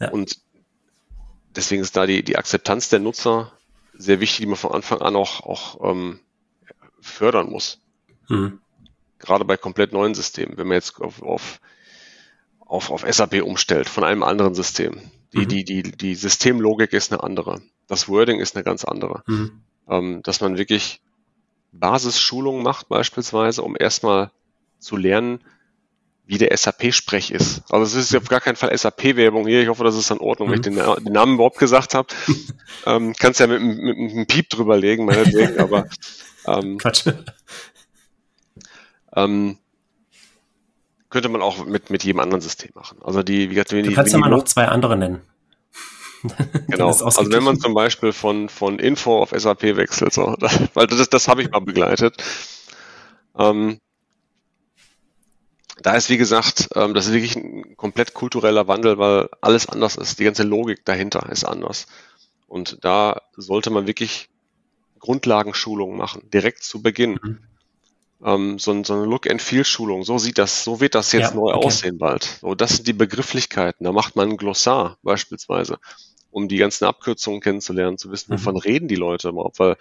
ja. 0.00 0.10
Und 0.10 0.38
deswegen 1.56 1.82
ist 1.82 1.96
da 1.96 2.06
die, 2.06 2.22
die 2.22 2.36
Akzeptanz 2.36 2.88
der 2.88 3.00
Nutzer 3.00 3.52
sehr 3.92 4.20
wichtig, 4.20 4.40
die 4.40 4.46
man 4.46 4.56
von 4.56 4.72
Anfang 4.72 5.00
an 5.00 5.16
auch, 5.16 5.40
auch 5.40 5.90
ähm, 5.90 6.20
fördern 7.00 7.50
muss. 7.50 7.80
Mhm. 8.28 8.60
Gerade 9.18 9.44
bei 9.44 9.56
komplett 9.56 9.92
neuen 9.92 10.14
Systemen, 10.14 10.56
wenn 10.58 10.68
man 10.68 10.76
jetzt 10.76 11.00
auf, 11.00 11.22
auf 11.22 11.60
auf, 12.66 12.90
auf 12.90 13.04
SAP 13.08 13.42
umstellt 13.42 13.88
von 13.88 14.04
einem 14.04 14.22
anderen 14.22 14.54
System. 14.54 15.00
Die, 15.32 15.38
mhm. 15.38 15.48
die, 15.48 15.64
die, 15.64 15.82
die 15.82 16.14
Systemlogik 16.14 16.92
ist 16.92 17.12
eine 17.12 17.22
andere. 17.22 17.60
Das 17.86 18.08
Wording 18.08 18.40
ist 18.40 18.56
eine 18.56 18.64
ganz 18.64 18.84
andere. 18.84 19.22
Mhm. 19.26 19.62
Ähm, 19.88 20.22
dass 20.22 20.40
man 20.40 20.58
wirklich 20.58 21.00
Basisschulungen 21.72 22.62
macht 22.62 22.88
beispielsweise, 22.88 23.62
um 23.62 23.76
erstmal 23.78 24.30
zu 24.78 24.96
lernen, 24.96 25.40
wie 26.26 26.38
der 26.38 26.56
SAP-Sprech 26.56 27.30
ist. 27.30 27.62
Also 27.70 27.84
es 27.84 27.94
ist 28.10 28.16
auf 28.16 28.28
gar 28.28 28.40
keinen 28.40 28.56
Fall 28.56 28.76
SAP-Werbung 28.76 29.46
hier. 29.46 29.62
Ich 29.62 29.68
hoffe, 29.68 29.84
das 29.84 29.96
ist 29.96 30.10
in 30.10 30.18
Ordnung, 30.18 30.48
mhm. 30.48 30.52
wenn 30.52 30.60
ich 30.60 30.66
mhm. 30.66 30.94
den, 30.94 31.04
den, 31.04 31.12
Namen 31.12 31.34
überhaupt 31.34 31.58
gesagt 31.58 31.94
habe. 31.94 32.08
ähm, 32.86 33.14
kannst 33.18 33.40
ja 33.40 33.46
mit, 33.46 33.62
mit, 33.62 33.78
mit 33.78 34.12
einem 34.12 34.26
Piep 34.26 34.50
drüberlegen, 34.50 35.06
meinetwegen, 35.06 35.58
aber 35.58 35.86
ähm, 36.46 36.78
Quatsch. 36.78 37.06
Ähm, 39.14 39.58
könnte 41.10 41.28
man 41.28 41.42
auch 41.42 41.64
mit, 41.64 41.90
mit 41.90 42.04
jedem 42.04 42.20
anderen 42.20 42.40
System 42.40 42.70
machen. 42.74 42.98
Also 43.02 43.22
die, 43.22 43.50
wie 43.50 43.54
gesagt, 43.54 43.72
du 43.72 43.92
kannst 43.92 44.12
ja 44.12 44.18
mal 44.18 44.28
noch 44.30 44.44
zwei 44.44 44.66
andere 44.66 44.96
nennen. 44.96 45.22
genau. 46.68 46.88
Also 46.88 47.30
wenn 47.30 47.44
man 47.44 47.58
zum 47.58 47.74
Beispiel 47.74 48.12
von, 48.12 48.48
von 48.48 48.78
Info 48.78 49.20
auf 49.20 49.30
SAP 49.30 49.62
wechselt, 49.76 50.12
so, 50.12 50.36
weil 50.74 50.86
das, 50.86 51.08
das 51.08 51.28
habe 51.28 51.42
ich 51.42 51.50
mal 51.50 51.60
begleitet. 51.60 52.22
Ähm, 53.38 53.80
da 55.82 55.94
ist, 55.94 56.08
wie 56.08 56.16
gesagt, 56.16 56.70
ähm, 56.74 56.94
das 56.94 57.06
ist 57.06 57.12
wirklich 57.12 57.36
ein 57.36 57.76
komplett 57.76 58.14
kultureller 58.14 58.66
Wandel, 58.66 58.98
weil 58.98 59.28
alles 59.40 59.68
anders 59.68 59.96
ist. 59.96 60.18
Die 60.18 60.24
ganze 60.24 60.42
Logik 60.42 60.84
dahinter 60.84 61.28
ist 61.30 61.44
anders. 61.44 61.86
Und 62.48 62.78
da 62.84 63.20
sollte 63.36 63.70
man 63.70 63.86
wirklich 63.86 64.28
Grundlagenschulungen 64.98 65.96
machen, 65.96 66.28
direkt 66.30 66.64
zu 66.64 66.82
Beginn. 66.82 67.20
Mhm 67.22 67.38
ähm, 68.24 68.58
so, 68.58 68.82
so, 68.84 68.94
eine 68.94 69.04
Look-and-Feel-Schulung. 69.04 70.04
So 70.04 70.18
sieht 70.18 70.38
das, 70.38 70.64
so 70.64 70.80
wird 70.80 70.94
das 70.94 71.12
jetzt 71.12 71.30
ja, 71.30 71.34
neu 71.34 71.52
okay. 71.52 71.66
aussehen 71.66 71.98
bald. 71.98 72.24
So, 72.40 72.54
das 72.54 72.76
sind 72.76 72.86
die 72.86 72.92
Begrifflichkeiten. 72.92 73.84
Da 73.84 73.92
macht 73.92 74.16
man 74.16 74.30
ein 74.30 74.36
Glossar 74.36 74.98
beispielsweise, 75.02 75.78
um 76.30 76.48
die 76.48 76.56
ganzen 76.56 76.84
Abkürzungen 76.84 77.40
kennenzulernen, 77.40 77.98
zu 77.98 78.10
wissen, 78.10 78.32
wovon 78.32 78.54
mhm. 78.54 78.60
reden 78.60 78.88
die 78.88 78.96
Leute 78.96 79.28
überhaupt. 79.28 79.58
Weil 79.58 79.76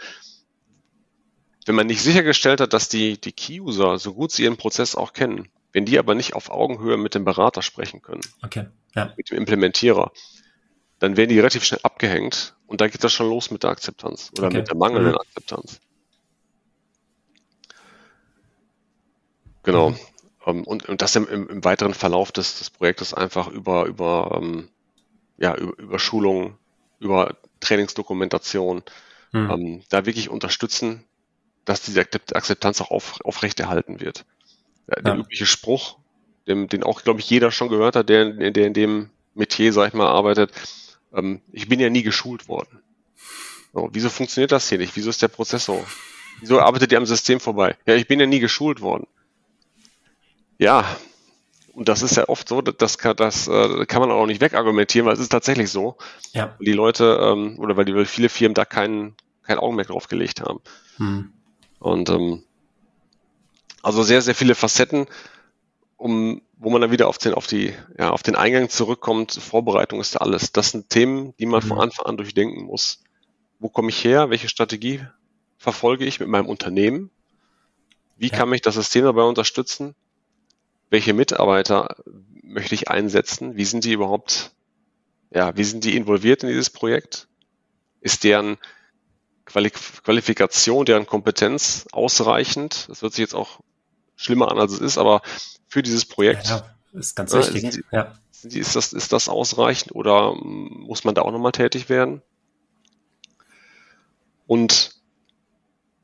wenn 1.65 1.76
man 1.76 1.88
nicht 1.88 2.02
sichergestellt 2.02 2.62
hat, 2.62 2.74
dass 2.74 2.89
die, 2.89 3.19
die 3.19 3.32
Key-User, 3.32 3.98
so 3.98 4.13
gut 4.13 4.32
sie 4.32 4.43
ihren 4.43 4.58
Prozess 4.58 4.95
auch 4.95 5.13
kennen, 5.13 5.50
wenn 5.71 5.86
die 5.86 6.00
aber 6.00 6.15
nicht 6.15 6.36
auf 6.36 6.50
Augenhöhe 6.50 6.98
mit 6.98 7.15
dem 7.15 7.26
Berater 7.26 7.62
sprechen 7.62 8.02
können, 8.02 8.21
okay. 8.43 8.67
ja. 8.95 9.13
mit 9.17 9.30
dem 9.30 9.38
Implementierer, 9.38 10.12
dann 11.00 11.17
werden 11.17 11.30
die 11.30 11.38
relativ 11.38 11.63
schnell 11.63 11.82
abgehängt 11.84 12.56
und 12.67 12.82
dann 12.82 12.89
geht 12.89 13.04
das 13.04 13.12
schon 13.12 13.30
los 13.30 13.52
mit 13.52 13.63
der 13.63 13.71
Akzeptanz 13.71 14.32
oder 14.38 14.48
okay. 14.48 14.58
mit 14.58 14.67
der 14.69 14.76
mangelnden 14.76 15.12
mhm. 15.12 15.17
Akzeptanz. 15.17 15.82
Genau. 19.65 19.91
Mhm. 19.91 19.97
Um, 20.45 20.58
ähm, 20.58 20.63
und, 20.63 20.88
und 20.88 21.01
das 21.01 21.15
im, 21.15 21.28
im, 21.28 21.63
weiteren 21.63 21.93
Verlauf 21.93 22.32
des, 22.32 22.60
des 22.60 22.69
Projektes 22.69 23.13
einfach 23.13 23.47
über, 23.47 23.86
über, 23.86 24.39
ähm, 24.39 24.69
ja, 25.38 25.56
über, 25.56 25.78
über 25.80 25.99
Schulungen, 25.99 26.58
über 26.99 27.36
Trainingsdokumentation, 27.60 28.84
mhm. 29.32 29.49
ähm, 29.51 29.84
da 29.89 30.06
wirklich 30.06 30.30
unterstützen, 30.30 31.04
dass 31.65 31.82
diese 31.82 32.01
Akzeptanz 32.01 32.80
auch 32.80 32.91
auf, 32.91 33.19
aufrechterhalten 33.25 33.99
wird. 33.99 34.23
Der, 34.88 35.01
der 35.01 35.13
ja. 35.15 35.19
übliche 35.19 35.47
Spruch, 35.47 35.97
dem, 36.47 36.67
den 36.67 36.84
auch, 36.84 37.01
glaube 37.01 37.19
ich, 37.19 37.30
jeder 37.30 37.49
schon 37.51 37.69
gehört 37.69 37.95
hat, 37.95 38.08
der, 38.08 38.51
der 38.51 38.67
in 38.67 38.73
dem 38.73 39.10
Metier, 39.34 39.73
sag 39.73 39.88
ich 39.88 39.93
mal, 39.95 40.08
arbeitet, 40.08 40.51
ich 41.51 41.69
bin 41.69 41.80
ja 41.80 41.89
nie 41.89 42.04
geschult 42.04 42.47
worden. 42.47 42.82
So, 43.73 43.89
wieso 43.93 44.10
funktioniert 44.10 44.51
das 44.51 44.69
hier 44.69 44.78
nicht? 44.78 44.95
Wieso 44.95 45.10
ist 45.10 45.21
der 45.21 45.28
Prozess 45.28 45.65
so? 45.65 45.84
Wieso 46.39 46.60
arbeitet 46.60 46.91
ihr 46.91 46.97
am 46.97 47.06
System 47.06 47.39
vorbei? 47.39 47.78
Ja, 47.86 47.95
ich 47.95 48.08
bin 48.08 48.19
ja 48.19 48.25
nie 48.25 48.39
geschult 48.39 48.82
worden. 48.82 49.08
Ja, 50.58 50.86
und 51.74 51.89
das 51.89 52.02
ist 52.02 52.15
ja 52.15 52.30
oft 52.30 52.48
so, 52.48 52.62
das 52.62 52.98
kann, 52.98 53.18
das 53.18 53.48
äh, 53.50 53.86
kann 53.86 54.00
man 54.00 54.10
auch 54.10 54.26
nicht 54.26 54.39
wegargumentieren, 54.39 55.06
weil 55.06 55.13
es 55.13 55.20
ist 55.20 55.30
tatsächlich 55.30 55.70
so. 55.70 55.98
Ja. 56.32 56.56
Die 56.60 56.72
Leute, 56.72 57.20
ähm, 57.22 57.60
oder 57.60 57.76
weil, 57.76 57.84
die, 57.84 57.94
weil 57.94 58.06
viele 58.06 58.30
Firmen 58.30 58.54
da 58.54 58.63
keinen 58.63 59.15
kein 59.44 59.60
Augenmerk 59.60 59.88
drauf 59.88 60.08
gelegt 60.08 60.41
haben. 60.41 60.60
Hm. 60.98 61.34
Und 61.80 62.10
ähm, 62.10 62.44
also 63.84 64.04
sehr, 64.04 64.22
sehr 64.22 64.36
viele 64.36 64.56
Facetten, 64.56 65.06
um, 65.98 66.41
wo 66.58 66.70
man 66.70 66.82
dann 66.82 66.91
wieder 66.91 67.08
auf 67.08 67.18
den, 67.18 67.34
auf 67.34 67.46
die, 67.46 67.74
ja, 67.98 68.10
auf 68.10 68.24
den 68.24 68.36
Eingang 68.36 68.70
zurückkommt. 68.70 69.34
Vorbereitung 69.34 70.00
ist 70.00 70.15
da 70.15 70.20
alles. 70.20 70.52
Das 70.52 70.72
sind 70.72 70.89
Themen, 70.89 71.34
die 71.38 71.46
man 71.46 71.62
hm. 71.62 71.68
von 71.68 71.80
Anfang 71.80 72.06
an 72.06 72.18
durchdenken 72.18 72.63
muss. 72.63 73.04
Wo 73.60 73.70
komme 73.70 73.89
ich 73.89 74.04
her? 74.04 74.30
Welche 74.30 74.50
Strategie 74.50 75.02
verfolge 75.58 76.06
ich 76.06 76.20
mit 76.20 76.30
meinem 76.30 76.48
Unternehmen? 76.48 77.12
Wie 78.18 78.30
ja. 78.30 78.38
kann 78.38 78.50
mich 78.50 78.62
das 78.62 78.76
System 78.76 79.04
dabei 79.04 79.24
unterstützen? 79.24 79.94
Welche 80.95 81.13
Mitarbeiter 81.13 81.97
möchte 82.41 82.73
ich 82.73 82.88
einsetzen? 82.88 83.58
Wie 83.58 83.65
sind 83.65 83.84
die 83.84 83.91
überhaupt, 83.91 84.51
ja, 85.29 85.58
wie 85.58 85.65
sind 85.65 85.84
die 85.84 85.97
involviert 85.97 86.41
in 86.43 86.47
dieses 86.47 86.69
Projekt? 86.69 87.27
Ist 87.99 88.23
deren 88.23 88.58
Qualifikation, 89.43 90.86
deren 90.86 91.05
Kompetenz 91.05 91.86
ausreichend? 91.91 92.88
Das 92.88 93.01
wird 93.01 93.12
sich 93.12 93.19
jetzt 93.19 93.36
auch 93.36 93.60
schlimmer 94.15 94.49
an, 94.49 94.58
als 94.58 94.71
es 94.71 94.79
ist, 94.79 94.97
aber 94.97 95.21
für 95.67 95.84
dieses 95.84 96.05
Projekt. 96.05 96.47
Ja, 96.47 96.63
ist 96.93 97.13
ganz 97.13 97.34
wichtig. 97.34 97.65
Äh, 97.65 97.69
die, 97.71 97.84
ja. 97.91 98.17
ist, 98.62 98.77
das, 98.77 98.93
ist 98.93 99.12
das 99.12 99.27
ausreichend 99.27 99.93
oder 99.93 100.34
muss 100.34 101.03
man 101.03 101.13
da 101.13 101.23
auch 101.23 101.31
nochmal 101.34 101.51
tätig 101.51 101.89
werden? 101.89 102.21
Und 104.47 104.95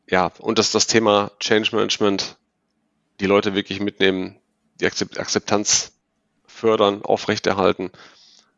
ja, 0.10 0.34
und 0.39 0.60
das, 0.60 0.73
das 0.73 0.88
Thema 0.88 1.32
Change 1.39 1.73
Management, 1.73 2.36
die 3.21 3.27
Leute 3.27 3.56
wirklich 3.56 3.80
mitnehmen, 3.80 4.40
die 4.82 4.88
Akzeptanz 4.88 5.94
fördern, 6.48 7.04
aufrechterhalten. 7.04 7.91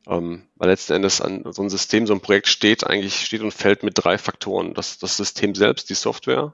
Ähm, 0.05 0.43
weil 0.55 0.69
letzten 0.69 0.93
Endes 0.93 1.21
an 1.21 1.45
so 1.53 1.61
ein 1.61 1.69
System, 1.69 2.07
so 2.07 2.13
ein 2.13 2.19
Projekt 2.19 2.47
steht 2.47 2.85
eigentlich, 2.85 3.25
steht 3.25 3.41
und 3.41 3.53
fällt 3.53 3.83
mit 3.83 3.93
drei 3.95 4.17
Faktoren. 4.17 4.73
Das, 4.73 4.97
das 4.97 5.15
System 5.15 5.55
selbst, 5.55 5.89
die 5.89 5.93
Software, 5.93 6.53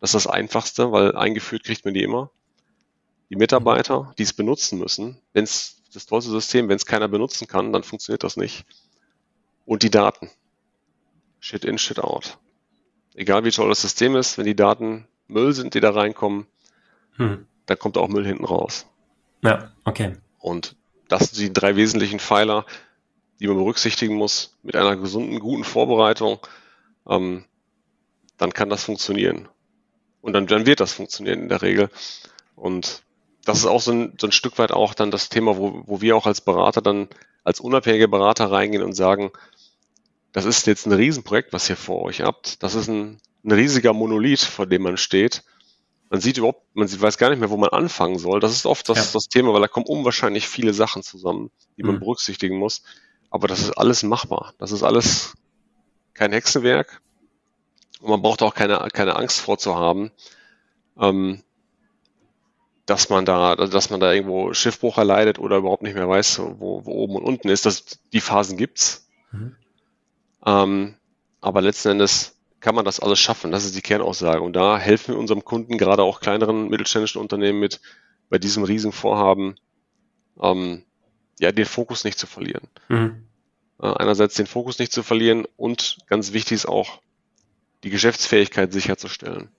das 0.00 0.10
ist 0.14 0.24
das 0.24 0.32
Einfachste, 0.32 0.90
weil 0.90 1.14
eingeführt 1.14 1.64
kriegt 1.64 1.84
man 1.84 1.94
die 1.94 2.02
immer. 2.02 2.30
Die 3.30 3.36
Mitarbeiter, 3.36 4.14
die 4.18 4.24
es 4.24 4.32
benutzen 4.32 4.78
müssen, 4.78 5.20
wenn 5.32 5.44
es 5.44 5.82
das 5.92 6.06
tollste 6.06 6.30
System, 6.30 6.68
wenn 6.68 6.76
es 6.76 6.86
keiner 6.86 7.08
benutzen 7.08 7.46
kann, 7.46 7.72
dann 7.72 7.82
funktioniert 7.82 8.24
das 8.24 8.36
nicht. 8.36 8.64
Und 9.64 9.82
die 9.82 9.90
Daten. 9.90 10.30
Shit 11.40 11.64
in, 11.64 11.78
shit 11.78 12.00
out. 12.00 12.38
Egal 13.14 13.44
wie 13.44 13.50
toll 13.50 13.68
das 13.68 13.82
System 13.82 14.16
ist, 14.16 14.38
wenn 14.38 14.46
die 14.46 14.56
Daten 14.56 15.06
Müll 15.28 15.52
sind, 15.52 15.74
die 15.74 15.80
da 15.80 15.90
reinkommen, 15.90 16.46
hm 17.16 17.46
dann 17.66 17.78
kommt 17.78 17.98
auch 17.98 18.08
Müll 18.08 18.26
hinten 18.26 18.44
raus. 18.44 18.86
Ja, 19.42 19.70
okay. 19.84 20.16
Und 20.38 20.76
das 21.08 21.30
sind 21.30 21.40
die 21.40 21.52
drei 21.52 21.76
wesentlichen 21.76 22.20
Pfeiler, 22.20 22.64
die 23.40 23.46
man 23.46 23.56
berücksichtigen 23.56 24.14
muss 24.14 24.56
mit 24.62 24.76
einer 24.76 24.96
gesunden, 24.96 25.38
guten 25.40 25.64
Vorbereitung. 25.64 26.38
Ähm, 27.08 27.44
dann 28.38 28.52
kann 28.52 28.68
das 28.68 28.84
funktionieren. 28.84 29.48
Und 30.20 30.32
dann, 30.32 30.46
dann 30.46 30.66
wird 30.66 30.80
das 30.80 30.92
funktionieren 30.92 31.42
in 31.42 31.48
der 31.48 31.62
Regel. 31.62 31.90
Und 32.54 33.02
das 33.44 33.58
ist 33.58 33.66
auch 33.66 33.80
so 33.80 33.92
ein, 33.92 34.14
so 34.20 34.26
ein 34.26 34.32
Stück 34.32 34.58
weit 34.58 34.72
auch 34.72 34.94
dann 34.94 35.10
das 35.10 35.28
Thema, 35.28 35.56
wo, 35.56 35.82
wo 35.86 36.00
wir 36.00 36.16
auch 36.16 36.26
als 36.26 36.40
Berater 36.40 36.82
dann, 36.82 37.08
als 37.44 37.60
unabhängige 37.60 38.08
Berater 38.08 38.50
reingehen 38.50 38.82
und 38.82 38.94
sagen, 38.94 39.30
das 40.32 40.44
ist 40.44 40.66
jetzt 40.66 40.86
ein 40.86 40.92
Riesenprojekt, 40.92 41.52
was 41.52 41.70
ihr 41.70 41.76
vor 41.76 42.02
euch 42.02 42.22
habt. 42.22 42.62
Das 42.62 42.74
ist 42.74 42.88
ein, 42.88 43.20
ein 43.44 43.52
riesiger 43.52 43.92
Monolith, 43.92 44.42
vor 44.42 44.66
dem 44.66 44.82
man 44.82 44.96
steht 44.96 45.44
man 46.08 46.20
sieht 46.20 46.38
überhaupt, 46.38 46.62
man 46.74 46.86
sieht, 46.86 47.00
weiß 47.00 47.18
gar 47.18 47.30
nicht 47.30 47.40
mehr, 47.40 47.50
wo 47.50 47.56
man 47.56 47.70
anfangen 47.70 48.18
soll. 48.18 48.40
Das 48.40 48.52
ist 48.52 48.66
oft 48.66 48.88
das, 48.88 48.98
ja. 48.98 49.04
das 49.12 49.28
Thema, 49.28 49.52
weil 49.52 49.60
da 49.60 49.68
kommen 49.68 49.86
unwahrscheinlich 49.86 50.48
viele 50.48 50.72
Sachen 50.72 51.02
zusammen, 51.02 51.50
die 51.76 51.82
man 51.82 51.96
mhm. 51.96 52.00
berücksichtigen 52.00 52.58
muss. 52.58 52.82
Aber 53.30 53.48
das 53.48 53.60
ist 53.60 53.72
alles 53.72 54.02
machbar. 54.02 54.54
Das 54.58 54.70
ist 54.70 54.82
alles 54.82 55.34
kein 56.14 56.32
Hexenwerk. 56.32 57.00
Und 58.00 58.10
man 58.10 58.22
braucht 58.22 58.42
auch 58.42 58.54
keine, 58.54 58.78
keine 58.92 59.16
Angst 59.16 59.40
vorzuhaben, 59.40 60.10
ähm, 60.98 61.42
dass 62.84 63.08
man 63.08 63.24
da, 63.24 63.56
dass 63.56 63.90
man 63.90 63.98
da 63.98 64.12
irgendwo 64.12 64.54
Schiffbruch 64.54 64.98
erleidet 64.98 65.40
oder 65.40 65.56
überhaupt 65.56 65.82
nicht 65.82 65.94
mehr 65.94 66.08
weiß, 66.08 66.38
wo, 66.38 66.84
wo 66.84 66.92
oben 66.92 67.16
und 67.16 67.24
unten 67.24 67.48
ist. 67.48 67.66
Das, 67.66 67.84
die 68.12 68.20
Phasen 68.20 68.56
gibt's. 68.56 69.08
Mhm. 69.32 69.56
Ähm, 70.44 70.94
aber 71.40 71.62
letzten 71.62 71.90
Endes 71.90 72.35
kann 72.60 72.74
man 72.74 72.84
das 72.84 73.00
alles 73.00 73.18
schaffen. 73.18 73.50
Das 73.50 73.64
ist 73.64 73.76
die 73.76 73.82
Kernaussage. 73.82 74.40
Und 74.40 74.54
da 74.54 74.78
helfen 74.78 75.14
wir 75.14 75.18
unserem 75.18 75.44
Kunden, 75.44 75.78
gerade 75.78 76.02
auch 76.02 76.20
kleineren 76.20 76.68
mittelständischen 76.68 77.20
Unternehmen 77.20 77.60
mit, 77.60 77.80
bei 78.28 78.38
diesem 78.38 78.64
riesigen 78.64 78.92
Vorhaben, 78.92 79.56
ähm, 80.40 80.84
ja, 81.38 81.52
den 81.52 81.66
Fokus 81.66 82.04
nicht 82.04 82.18
zu 82.18 82.26
verlieren. 82.26 82.68
Mhm. 82.88 83.26
Äh, 83.80 83.86
einerseits 83.88 84.34
den 84.34 84.46
Fokus 84.46 84.78
nicht 84.78 84.92
zu 84.92 85.02
verlieren 85.02 85.46
und 85.56 85.98
ganz 86.06 86.32
wichtig 86.32 86.52
ist 86.52 86.66
auch, 86.66 87.00
die 87.84 87.90
Geschäftsfähigkeit 87.90 88.72
sicherzustellen. 88.72 89.50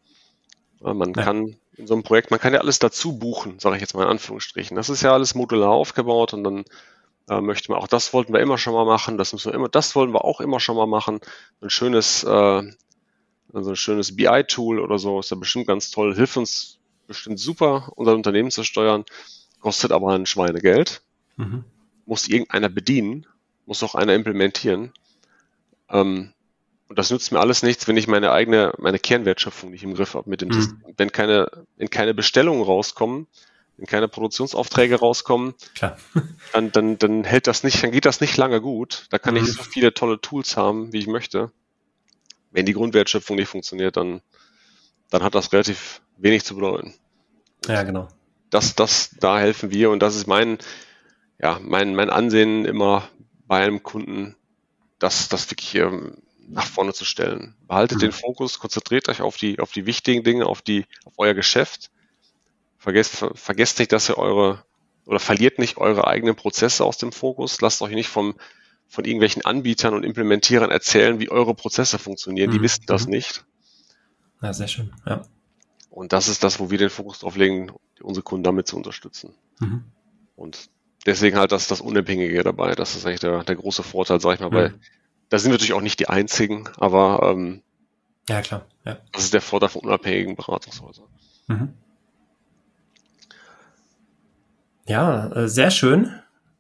Äh, 0.84 0.94
man 0.94 1.14
ja. 1.14 1.24
kann 1.24 1.56
in 1.76 1.88
so 1.88 1.94
einem 1.94 2.04
Projekt, 2.04 2.32
man 2.32 2.40
kann 2.40 2.54
ja 2.54 2.60
alles 2.60 2.80
dazu 2.80 3.18
buchen, 3.18 3.60
sage 3.60 3.76
ich 3.76 3.82
jetzt 3.82 3.94
mal 3.94 4.04
in 4.04 4.10
Anführungsstrichen. 4.10 4.76
Das 4.76 4.90
ist 4.90 5.04
ja 5.04 5.14
alles 5.14 5.36
modular 5.36 5.70
aufgebaut 5.70 6.34
und 6.34 6.44
dann 6.44 6.66
äh, 7.30 7.42
möchte 7.42 7.72
man 7.72 7.80
auch 7.80 7.88
das 7.88 8.14
wollten 8.14 8.34
wir 8.34 8.40
immer 8.40 8.58
schon 8.58 8.74
mal 8.74 8.86
machen, 8.86 9.18
das 9.18 9.34
müssen 9.34 9.52
wir 9.52 9.56
immer, 9.56 9.70
das 9.70 9.96
wollen 9.96 10.14
wir 10.14 10.26
auch 10.26 10.42
immer 10.42 10.60
schon 10.60 10.76
mal 10.76 10.88
machen. 10.88 11.20
Ein 11.62 11.70
schönes 11.70 12.24
äh, 12.24 12.64
also 13.54 13.72
ein 13.72 13.76
schönes 13.76 14.16
BI-Tool 14.16 14.80
oder 14.80 15.00
so 15.00 15.20
ist 15.20 15.32
ja 15.32 15.38
bestimmt 15.38 15.68
ganz 15.68 15.92
toll, 15.92 16.16
hilft 16.16 16.38
uns 16.38 16.80
bestimmt 17.08 17.40
super, 17.40 17.92
unser 17.96 18.14
Unternehmen 18.14 18.52
zu 18.52 18.64
steuern, 18.64 19.06
kostet 19.60 19.92
aber 19.92 20.14
ein 20.14 20.26
Schweinegeld, 20.26 21.02
mhm. 21.38 21.64
muss 22.06 22.28
irgendeiner 22.28 22.70
bedienen, 22.70 23.26
muss 23.66 23.84
auch 23.84 23.96
einer 23.96 24.14
implementieren. 24.14 24.92
Ähm, 25.90 26.34
und 26.90 26.98
das 26.98 27.12
nützt 27.12 27.32
mir 27.32 27.40
alles 27.40 27.64
nichts, 27.64 27.88
wenn 27.88 27.98
ich 27.98 28.08
meine 28.08 28.32
eigene, 28.32 28.74
meine 28.78 29.00
Kernwertschöpfung 29.00 29.72
nicht 29.72 29.84
im 29.84 29.94
Griff 29.94 30.14
habe 30.14 30.30
mit 30.30 30.42
dem 30.42 30.50
mhm. 30.50 30.82
Wenn 30.96 31.12
keine, 31.12 31.50
wenn 31.76 31.90
keine 31.90 32.14
Bestellungen 32.14 32.64
rauskommen, 32.64 33.28
wenn 33.78 33.86
keine 33.86 34.08
Produktionsaufträge 34.08 34.96
rauskommen. 34.96 35.54
Dann, 36.54 36.72
dann, 36.72 36.98
dann 36.98 37.24
hält 37.26 37.46
das 37.46 37.64
nicht, 37.64 37.84
dann 37.84 37.92
geht 37.92 38.06
das 38.06 38.22
nicht 38.22 38.38
lange 38.38 38.62
gut. 38.62 39.06
Da 39.10 39.20
kann 39.20 39.36
mhm. 39.36 39.42
ich 39.42 39.52
so 39.52 39.62
viele 39.64 39.94
tolle 39.94 40.20
Tools 40.20 40.56
haben, 40.58 40.94
wie 40.94 40.98
ich 40.98 41.08
möchte 41.08 41.52
wenn 42.52 42.66
die 42.66 42.74
Grundwertschöpfung 42.74 43.36
nicht 43.36 43.50
funktioniert, 43.50 43.98
dann, 43.98 44.22
dann 45.10 45.24
hat 45.24 45.36
das 45.36 45.52
relativ 45.54 46.02
wenig 46.18 46.44
zu 46.44 46.56
bedeuten. 46.56 46.94
Ja, 47.68 47.84
genau. 47.84 48.08
Das, 48.50 48.76
das, 48.76 49.12
da 49.20 49.40
helfen 49.40 49.72
wir 49.72 49.90
und 49.92 50.00
das 50.00 50.16
ist 50.16 50.28
mein, 50.28 50.58
ja, 51.40 51.60
mein, 51.62 51.96
mein 51.96 52.10
Ansehen 52.10 52.66
immer 52.66 53.10
bei 53.46 53.64
einem 53.64 53.84
Kunden, 53.84 54.36
das, 55.00 55.30
das 55.30 55.50
wirklich 55.52 55.76
ähm, 55.76 56.18
nach 56.48 56.66
vorne 56.66 56.94
zu 56.94 57.06
stellen. 57.06 57.56
Behaltet 57.68 57.98
mhm. 57.98 58.02
den 58.02 58.12
Fokus, 58.12 58.60
konzentriert 58.60 59.10
euch 59.10 59.22
auf 59.22 59.38
die, 59.38 59.60
auf 59.60 59.72
die 59.72 59.86
wichtigen 59.86 60.24
Dinge, 60.24 60.46
auf 60.46 60.62
die, 60.62 60.86
auf 61.06 61.14
euer 61.18 61.34
Geschäft. 61.34 61.92
Vergesst, 62.78 63.26
vergesst 63.36 63.80
nicht, 63.80 63.92
dass 63.92 64.10
ihr 64.10 64.18
eure, 64.18 64.64
oder 65.06 65.20
verliert 65.20 65.60
nicht 65.60 65.78
eure 65.78 66.08
eigenen 66.08 66.36
Prozesse 66.36 66.86
aus 66.86 66.98
dem 66.98 67.12
Fokus. 67.12 67.60
Lasst 67.62 67.82
euch 67.82 67.94
nicht 67.94 68.10
vom, 68.10 68.36
von 68.88 69.06
irgendwelchen 69.06 69.46
Anbietern 69.46 69.94
und 69.94 70.04
Implementierern 70.04 70.72
erzählen, 70.72 71.20
wie 71.20 71.30
eure 71.30 71.54
Prozesse 71.54 72.00
funktionieren. 72.00 72.52
Die 72.52 72.60
mhm. 72.60 72.64
wissen 72.64 72.84
das 72.88 73.06
mhm. 73.06 73.12
nicht. 73.12 73.46
Ja, 74.42 74.54
sehr 74.54 74.68
schön. 74.68 74.94
Ja. 75.06 75.24
Und 75.90 76.14
das 76.14 76.28
ist 76.28 76.44
das, 76.44 76.60
wo 76.60 76.70
wir 76.70 76.78
den 76.78 76.90
Fokus 76.90 77.20
drauf 77.20 77.36
legen, 77.36 77.72
unsere 78.02 78.24
Kunden 78.24 78.44
damit 78.44 78.68
zu 78.68 78.78
unterstützen. 78.78 79.34
Mhm. 79.60 79.84
Und 80.36 80.70
deswegen 81.06 81.38
halt 81.38 81.52
das, 81.52 81.68
das 81.68 81.82
Unabhängige 81.82 82.44
dabei. 82.44 82.76
Das 82.76 82.96
ist 82.96 83.06
eigentlich 83.06 83.20
der, 83.20 83.44
der 83.44 83.56
große 83.56 83.84
Vorteil, 83.84 84.22
sag 84.22 84.36
ich 84.36 84.40
mal, 84.40 84.50
mhm. 84.50 84.56
weil 84.56 84.80
da 85.30 85.40
sind 85.40 85.50
wir 85.50 85.56
natürlich 85.56 85.74
auch 85.74 85.82
nicht 85.82 86.00
die 86.00 86.08
einzigen, 86.08 86.70
aber 86.78 87.32
ähm, 87.32 87.62
ja, 88.30 88.42
klar. 88.42 88.66
Ja. 88.86 88.98
Das 89.12 89.24
ist 89.24 89.34
der 89.34 89.42
Vorteil 89.42 89.70
von 89.70 89.82
unabhängigen 89.82 90.36
Beratungshäusern. 90.36 91.08
Mhm. 91.48 91.74
Ja, 94.86 95.28
äh, 95.32 95.50
sehr 95.50 95.72
schön. 95.72 96.14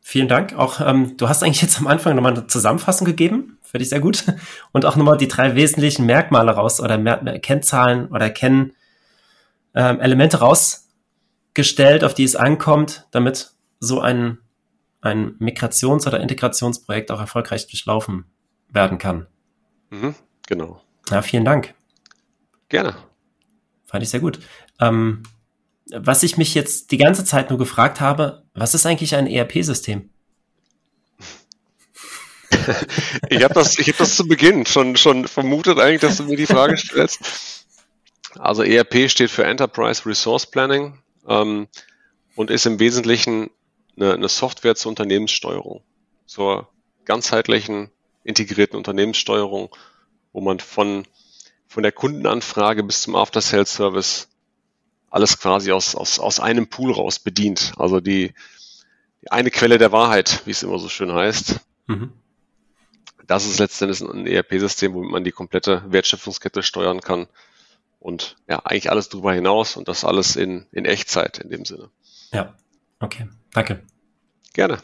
Vielen 0.09 0.29
Dank. 0.29 0.53
Auch 0.53 0.79
ähm, 0.79 1.17
du 1.17 1.27
hast 1.27 1.43
eigentlich 1.43 1.61
jetzt 1.61 1.79
am 1.79 1.87
Anfang 1.87 2.15
nochmal 2.15 2.31
eine 2.31 2.47
Zusammenfassung 2.47 3.05
gegeben, 3.05 3.57
finde 3.61 3.83
ich 3.83 3.89
sehr 3.89 3.99
gut. 3.99 4.23
Und 4.71 4.85
auch 4.85 4.95
nochmal 4.95 5.17
die 5.17 5.27
drei 5.27 5.55
wesentlichen 5.55 6.05
Merkmale 6.05 6.51
raus 6.51 6.79
oder 6.79 6.97
Mer 6.97 7.17
Kennzahlen 7.39 8.07
oder 8.07 8.29
Kenn 8.29 8.71
ähm, 9.75 9.99
Elemente 9.99 10.39
rausgestellt, 10.39 12.05
auf 12.05 12.13
die 12.13 12.23
es 12.23 12.37
ankommt, 12.37 13.05
damit 13.11 13.51
so 13.81 13.99
ein, 13.99 14.37
ein 15.01 15.35
Migrations- 15.39 16.07
oder 16.07 16.21
Integrationsprojekt 16.21 17.11
auch 17.11 17.19
erfolgreich 17.19 17.67
durchlaufen 17.67 18.23
werden 18.69 18.99
kann. 18.99 19.27
Mhm, 19.89 20.15
genau. 20.47 20.81
Ja, 21.09 21.21
vielen 21.21 21.43
Dank. 21.43 21.73
Gerne. 22.69 22.95
Fand 23.83 24.03
ich 24.03 24.09
sehr 24.09 24.21
gut. 24.21 24.39
Ähm, 24.79 25.23
was 25.91 26.23
ich 26.23 26.37
mich 26.37 26.53
jetzt 26.53 26.91
die 26.91 26.97
ganze 26.97 27.23
Zeit 27.23 27.49
nur 27.49 27.59
gefragt 27.59 28.01
habe, 28.01 28.43
was 28.53 28.73
ist 28.73 28.85
eigentlich 28.85 29.15
ein 29.15 29.27
ERP-System? 29.27 30.09
ich 33.29 33.43
habe 33.43 33.53
das, 33.53 33.77
ich 33.77 33.87
hab 33.89 33.97
das 33.97 34.15
zu 34.15 34.27
Beginn 34.27 34.65
schon, 34.65 34.95
schon 34.97 35.27
vermutet 35.27 35.79
eigentlich, 35.79 36.01
dass 36.01 36.17
du 36.17 36.23
mir 36.23 36.37
die 36.37 36.45
Frage 36.45 36.77
stellst. 36.77 37.65
Also 38.37 38.63
ERP 38.63 39.09
steht 39.09 39.31
für 39.31 39.45
Enterprise 39.45 40.05
Resource 40.05 40.45
Planning 40.45 40.99
ähm, 41.27 41.67
und 42.35 42.51
ist 42.51 42.65
im 42.65 42.79
Wesentlichen 42.79 43.49
eine, 43.95 44.13
eine 44.13 44.29
Software 44.29 44.75
zur 44.75 44.89
Unternehmenssteuerung, 44.89 45.83
zur 46.25 46.69
ganzheitlichen 47.05 47.89
integrierten 48.23 48.77
Unternehmenssteuerung, 48.77 49.73
wo 50.33 50.41
man 50.41 50.59
von, 50.59 51.05
von 51.67 51.83
der 51.83 51.91
Kundenanfrage 51.91 52.83
bis 52.83 53.01
zum 53.01 53.15
After-Sales-Service 53.15 54.27
alles 55.17 55.39
quasi 55.39 55.71
aus, 55.71 55.95
aus, 55.95 56.19
aus 56.19 56.39
einem 56.39 56.67
Pool 56.67 56.91
raus 56.91 57.17
bedient. 57.17 57.73
Also 57.77 57.99
die, 57.99 58.35
die 59.23 59.31
eine 59.31 59.49
Quelle 59.49 59.79
der 59.79 59.91
Wahrheit, 59.91 60.43
wie 60.45 60.51
es 60.51 60.61
immer 60.61 60.77
so 60.77 60.89
schön 60.89 61.11
heißt. 61.11 61.59
Mhm. 61.87 62.13
Das 63.25 63.47
ist 63.47 63.57
letztendlich 63.57 63.99
ein 64.01 64.27
ERP-System, 64.27 64.93
womit 64.93 65.11
man 65.11 65.23
die 65.23 65.31
komplette 65.31 65.83
Wertschöpfungskette 65.87 66.61
steuern 66.61 67.01
kann 67.01 67.25
und 67.99 68.35
ja, 68.47 68.59
eigentlich 68.63 68.91
alles 68.91 69.09
darüber 69.09 69.33
hinaus 69.33 69.75
und 69.75 69.87
das 69.87 70.05
alles 70.05 70.35
in, 70.35 70.67
in 70.71 70.85
Echtzeit 70.85 71.39
in 71.39 71.49
dem 71.49 71.65
Sinne. 71.65 71.89
Ja, 72.31 72.53
okay, 72.99 73.27
danke. 73.53 73.81
Gerne. 74.53 74.77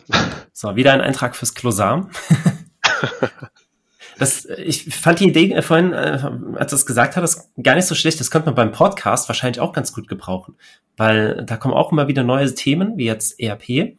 So, 0.51 0.75
wieder 0.75 0.93
ein 0.93 1.01
Eintrag 1.01 1.35
fürs 1.35 1.53
Klosar. 1.53 2.09
Das, 4.23 4.45
ich 4.45 4.85
fand 4.95 5.19
die 5.19 5.27
Idee 5.27 5.61
vorhin, 5.61 5.91
äh, 5.91 6.31
als 6.55 6.69
du 6.69 6.77
es 6.77 6.85
gesagt 6.85 7.17
hattest, 7.17 7.49
gar 7.61 7.75
nicht 7.75 7.87
so 7.87 7.93
schlecht. 7.93 8.21
Das 8.21 8.31
könnte 8.31 8.45
man 8.45 8.55
beim 8.55 8.71
Podcast 8.71 9.27
wahrscheinlich 9.27 9.59
auch 9.59 9.73
ganz 9.73 9.91
gut 9.91 10.07
gebrauchen, 10.07 10.55
weil 10.95 11.43
da 11.45 11.57
kommen 11.57 11.73
auch 11.73 11.91
immer 11.91 12.07
wieder 12.07 12.23
neue 12.23 12.55
Themen, 12.55 12.97
wie 12.97 13.03
jetzt 13.03 13.37
ERP. 13.37 13.97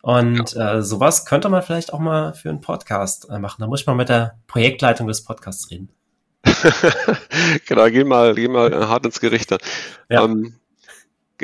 Und 0.00 0.52
ja. 0.52 0.76
äh, 0.76 0.82
sowas 0.84 1.26
könnte 1.26 1.48
man 1.48 1.62
vielleicht 1.62 1.92
auch 1.92 1.98
mal 1.98 2.34
für 2.34 2.50
einen 2.50 2.60
Podcast 2.60 3.28
äh, 3.28 3.40
machen. 3.40 3.56
Da 3.58 3.66
muss 3.66 3.80
ich 3.80 3.86
mal 3.88 3.96
mit 3.96 4.08
der 4.08 4.38
Projektleitung 4.46 5.08
des 5.08 5.24
Podcasts 5.24 5.72
reden. 5.72 5.88
genau, 7.66 7.90
geh 7.90 8.04
mal, 8.04 8.36
geh 8.36 8.46
mal 8.46 8.88
hart 8.88 9.06
ins 9.06 9.18
Gericht. 9.18 9.50
Ja, 9.50 9.58
ähm, 10.22 10.54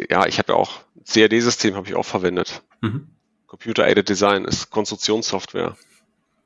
ja 0.09 0.27
ich 0.27 0.39
habe 0.39 0.53
ja 0.53 0.55
auch 0.55 0.83
CAD-System 1.13 1.75
habe 1.75 1.89
ich 1.89 1.97
auch 1.97 2.07
verwendet. 2.07 2.63
Mhm. 2.81 3.09
Computer 3.49 3.85
Aided 3.89 4.09
Design 4.09 4.45
ist 4.45 4.71
Konstruktionssoftware. 4.71 5.77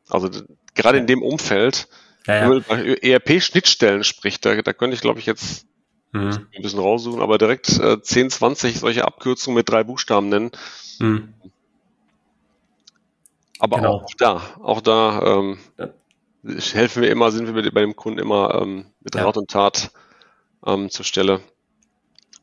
Also 0.09 0.31
gerade 0.75 0.99
in 0.99 1.07
dem 1.07 1.23
Umfeld, 1.23 1.89
ja, 2.27 2.35
ja. 2.37 2.41
wenn 2.43 2.49
man 2.69 2.85
über 2.85 3.03
ERP-Schnittstellen 3.03 4.05
spricht, 4.05 4.45
da, 4.45 4.61
da 4.61 4.73
könnte 4.73 4.95
ich, 4.95 5.01
glaube 5.01 5.19
ich, 5.19 5.27
jetzt 5.27 5.67
mhm. 6.13 6.47
ein 6.55 6.63
bisschen 6.63 6.81
raussuchen, 6.81 7.21
aber 7.21 7.39
direkt 7.39 7.79
äh, 7.79 8.01
10, 8.01 8.31
20 8.31 8.79
solche 8.79 9.05
Abkürzungen 9.05 9.57
mit 9.57 9.69
drei 9.69 9.85
Buchstaben 9.85 10.29
nennen. 10.29 10.51
Mhm. 10.99 11.35
Aber 13.59 13.77
genau. 13.77 14.03
auch 14.03 14.15
da, 14.19 14.43
auch 14.63 14.81
da 14.81 15.39
ähm, 15.39 15.59
ja. 15.79 15.89
helfen 16.73 17.03
wir 17.03 17.11
immer, 17.11 17.31
sind 17.33 17.55
wir 17.55 17.73
bei 17.73 17.81
dem 17.81 17.97
Kunden 17.97 18.19
immer 18.19 18.61
ähm, 18.61 18.87
mit 19.01 19.17
Rat 19.17 19.37
und 19.37 19.51
Tat 19.51 19.91
ähm, 20.65 20.91
zur 20.91 21.05
Stelle, 21.05 21.41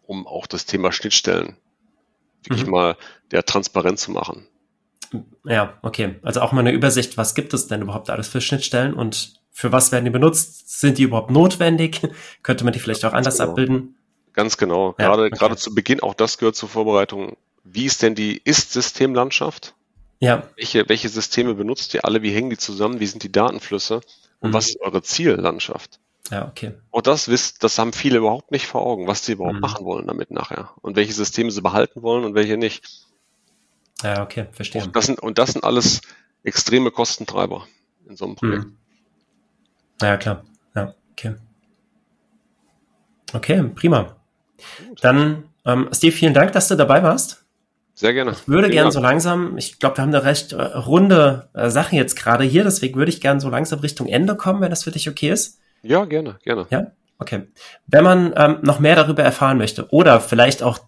um 0.08 0.26
auch 0.26 0.48
das 0.48 0.66
Thema 0.66 0.92
Schnittstellen 0.92 1.58
wirklich 2.44 2.66
mhm. 2.66 2.72
mal 2.72 2.98
der 3.32 3.46
transparent 3.46 4.00
zu 4.00 4.12
machen. 4.12 4.48
Ja, 5.46 5.78
okay. 5.82 6.16
Also 6.24 6.42
auch 6.42 6.52
mal 6.52 6.62
eine 6.62 6.72
Übersicht, 6.72 7.18
was 7.18 7.36
gibt 7.36 7.54
es 7.54 7.68
denn 7.68 7.82
überhaupt 7.82 8.10
alles 8.10 8.28
für 8.28 8.42
Schnittstellen 8.42 8.94
und 8.94 9.40
für 9.52 9.72
was 9.72 9.92
werden 9.92 10.06
die 10.06 10.12
benutzt? 10.12 10.80
Sind 10.80 10.98
die 10.98 11.04
überhaupt 11.04 11.32
notwendig? 11.32 12.02
Könnte 12.44 12.64
man 12.64 12.74
die 12.74 12.80
vielleicht 12.80 13.06
auch 13.06 13.14
anders 13.14 13.38
genau. 13.38 13.52
abbilden? 13.52 13.96
Ganz 14.34 14.58
genau. 14.58 14.96
Ja, 14.98 15.08
gerade, 15.08 15.24
okay. 15.26 15.36
gerade 15.38 15.56
zu 15.58 15.76
Beginn, 15.76 16.02
auch 16.02 16.16
das 16.16 16.38
gehört 16.38 16.56
zur 16.56 16.70
Vorbereitung. 16.70 17.38
Wie 17.64 17.86
ist 17.86 18.02
denn 18.02 18.16
die 18.16 18.42
Ist-Systemlandschaft? 18.44 19.76
Ja. 20.20 20.48
Welche, 20.56 20.88
welche 20.90 21.10
Systeme 21.10 21.54
benutzt 21.54 21.94
ihr 21.94 22.06
alle? 22.06 22.22
Wie 22.22 22.32
hängen 22.32 22.50
die 22.50 22.58
zusammen? 22.58 23.00
Wie 23.00 23.06
sind 23.06 23.24
die 23.24 23.32
Datenflüsse? 23.32 24.02
Und 24.40 24.50
mhm. 24.50 24.54
was 24.54 24.70
ist 24.70 24.82
eure 24.82 25.02
Ziellandschaft? 25.02 26.00
Ja, 26.32 26.48
okay. 26.48 26.72
Auch 26.92 27.02
das 27.02 27.28
wisst, 27.28 27.64
das 27.64 27.78
haben 27.78 27.94
viele 27.94 28.20
überhaupt 28.20 28.52
nicht 28.52 28.66
vor 28.66 28.86
Augen, 28.86 29.08
was 29.08 29.26
sie 29.26 29.34
überhaupt 29.34 29.56
mhm. 29.56 29.62
machen 29.62 29.86
wollen 29.86 30.08
damit 30.08 30.32
nachher 30.32 30.72
und 30.82 30.96
welche 30.96 31.14
Systeme 31.14 31.52
sie 31.52 31.62
behalten 31.62 32.02
wollen 32.02 32.24
und 32.24 32.36
welche 32.36 32.58
nicht. 32.58 33.03
Ja, 34.02 34.24
okay, 34.24 34.48
verstehe. 34.52 34.84
Und 34.84 34.96
das 34.96 35.06
sind, 35.06 35.20
und 35.20 35.38
das 35.38 35.54
sind 35.54 35.64
alles 35.64 36.02
extreme 36.44 36.92
Kostentreiber 36.92 37.68
in 38.08 38.16
so 38.16 38.26
einem 38.26 38.36
Projekt. 38.36 38.66
Mhm. 38.66 38.78
Ja, 40.02 40.18
klar. 40.18 40.44
Ja, 40.76 40.94
okay. 41.12 41.36
Okay, 43.34 43.64
prima. 43.76 44.16
Dann, 45.02 45.46
ähm, 45.66 45.90
Steve, 45.92 46.16
vielen 46.16 46.34
Dank, 46.34 46.52
dass 46.52 46.68
du 46.68 46.76
dabei 46.76 47.04
warst. 47.04 47.46
Sehr 47.96 48.14
gerne. 48.14 48.32
Ich 48.32 48.48
würde 48.48 48.70
gerne 48.70 48.92
so 48.92 49.00
langsam, 49.00 49.58
ich 49.58 49.80
glaube, 49.80 49.98
wir 49.98 50.02
haben 50.02 50.14
eine 50.14 50.24
recht 50.24 50.52
äh, 50.52 50.62
runde 50.62 51.50
äh, 51.54 51.70
Sache 51.70 51.96
jetzt 51.96 52.16
gerade 52.16 52.44
hier, 52.44 52.64
deswegen 52.64 52.98
würde 52.98 53.12
ich 53.12 53.22
gerne 53.22 53.40
so 53.40 53.50
langsam 53.50 53.80
Richtung 53.80 54.08
Ende 54.08 54.36
kommen, 54.36 54.62
wenn 54.62 54.72
das 54.72 54.84
für 54.84 54.92
dich 54.92 55.08
okay 55.08 55.30
ist. 55.30 55.60
Ja, 55.84 56.06
gerne, 56.06 56.40
gerne. 56.44 56.66
Ja, 56.72 56.92
okay. 57.20 57.44
Wenn 57.86 58.04
man 58.04 58.34
ähm, 58.36 58.60
noch 58.64 58.80
mehr 58.80 58.96
darüber 58.96 59.22
erfahren 59.22 59.58
möchte 59.58 59.88
oder 59.92 60.20
vielleicht 60.20 60.64
auch 60.64 60.80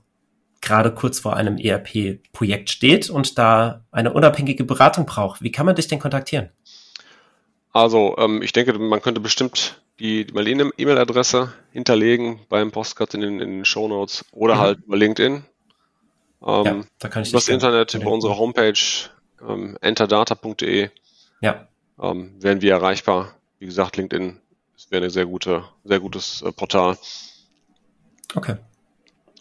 gerade 0.66 0.94
kurz 0.94 1.20
vor 1.20 1.36
einem 1.36 1.58
ERP-Projekt 1.58 2.70
steht 2.70 3.10
und 3.10 3.38
da 3.38 3.86
eine 3.92 4.12
unabhängige 4.12 4.66
Beratung 4.66 5.06
braucht. 5.06 5.42
Wie 5.42 5.52
kann 5.52 5.66
man 5.66 5.76
dich 5.76 5.88
denn 5.88 6.00
kontaktieren? 6.00 6.50
Also 7.72 8.16
ähm, 8.18 8.42
ich 8.42 8.52
denke, 8.52 8.78
man 8.78 9.02
könnte 9.02 9.22
bestimmt 9.22 9.82
die, 10.00 10.26
die 10.26 10.34
E-Mail-Adresse 10.34 11.54
hinterlegen 11.72 12.42
beim 12.50 12.72
Postcard 12.72 13.14
in 13.14 13.22
den, 13.22 13.40
in 13.40 13.50
den 13.52 13.66
Show 13.66 13.88
Notes 13.88 14.26
oder 14.32 14.56
mhm. 14.56 14.60
halt 14.60 14.80
über 14.86 14.98
LinkedIn. 14.98 15.46
Ähm, 16.46 16.66
ja, 16.66 16.84
da 17.00 17.08
kann 17.10 17.24
ich 17.24 17.32
das 17.32 17.48
Internet 17.48 17.94
über 17.94 18.12
unsere 18.12 18.38
Homepage 18.38 18.74
ähm, 19.48 19.78
enterdata.de 19.82 20.90
ja. 21.42 21.68
ähm, 22.02 22.42
werden 22.42 22.62
wir 22.62 22.74
erreichbar. 22.74 23.36
Wie 23.60 23.66
gesagt, 23.66 23.98
LinkedIn 23.98 24.40
wäre 24.90 25.04
eine 25.04 25.10
sehr 25.10 25.26
gute, 25.26 25.64
sehr 25.84 26.00
gutes 26.00 26.42
äh, 26.42 26.52
Portal. 26.52 26.98
Okay. 28.36 28.56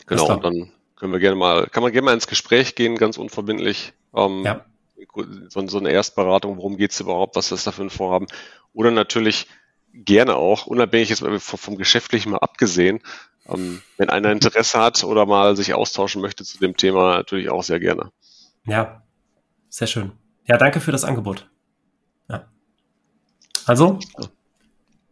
Genau, 0.07 0.35
und 0.35 0.45
dann 0.45 0.73
können 1.05 1.13
wir 1.13 1.21
gerne 1.21 1.37
mal, 1.37 1.67
kann 1.67 1.83
man 1.83 1.93
gerne 1.93 2.07
mal 2.07 2.15
ins 2.15 2.29
Gespräch 2.29 2.77
gehen, 2.77 2.97
ganz 2.97 3.19
unverbindlich. 3.19 3.93
Ähm, 4.15 4.43
ja. 4.43 4.65
so, 5.51 5.67
so, 5.67 5.77
eine 5.79 5.91
Erstberatung, 5.91 6.57
worum 6.57 6.79
geht 6.79 6.93
es 6.93 7.01
überhaupt, 7.01 7.37
was 7.37 7.53
ist 7.53 7.67
da 7.67 7.73
für 7.73 7.83
ein 7.83 7.91
Vorhaben? 7.91 8.27
Oder 8.73 8.91
natürlich 8.91 9.47
gerne 9.93 10.37
auch, 10.37 10.65
unabhängig 10.65 11.11
jetzt 11.11 11.19
vom, 11.21 11.39
vom 11.39 11.77
Geschäftlichen 11.77 12.31
mal 12.31 12.39
abgesehen, 12.39 13.01
ähm, 13.47 13.83
wenn 13.99 14.09
einer 14.09 14.33
Interesse 14.33 14.81
hat 14.81 15.05
oder 15.05 15.27
mal 15.27 15.57
sich 15.57 15.75
austauschen 15.75 16.23
möchte 16.23 16.43
zu 16.43 16.57
dem 16.57 16.75
Thema, 16.75 17.19
natürlich 17.19 17.51
auch 17.51 17.63
sehr 17.63 17.81
gerne. 17.81 18.11
Ja, 18.65 19.03
sehr 19.69 19.89
schön. 19.89 20.13
Ja, 20.47 20.57
danke 20.57 20.81
für 20.81 20.93
das 20.93 21.05
Angebot. 21.05 21.51
Ja. 22.31 22.49
Also, 23.67 23.99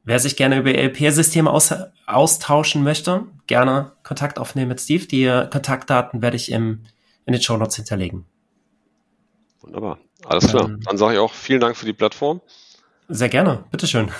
Wer 0.05 0.18
sich 0.18 0.36
gerne 0.36 0.59
über 0.59 0.74
ELP-Systeme 0.74 1.50
aus, 1.50 1.72
austauschen 2.07 2.82
möchte, 2.82 3.24
gerne 3.46 3.92
Kontakt 4.03 4.38
aufnehmen 4.38 4.68
mit 4.68 4.80
Steve. 4.80 5.07
Die 5.07 5.26
Kontaktdaten 5.50 6.22
werde 6.22 6.36
ich 6.36 6.50
im, 6.50 6.82
in 7.24 7.32
den 7.32 7.42
Show 7.42 7.57
Notes 7.57 7.76
hinterlegen. 7.76 8.24
Wunderbar. 9.61 9.98
Alles 10.24 10.48
klar. 10.48 10.64
Ähm, 10.64 10.80
Dann 10.84 10.96
sage 10.96 11.14
ich 11.14 11.20
auch 11.20 11.32
vielen 11.32 11.61
Dank 11.61 11.76
für 11.76 11.86
die 11.86 11.92
Plattform. 11.92 12.40
Sehr 13.09 13.28
gerne. 13.28 13.64
Bitteschön. 13.70 14.11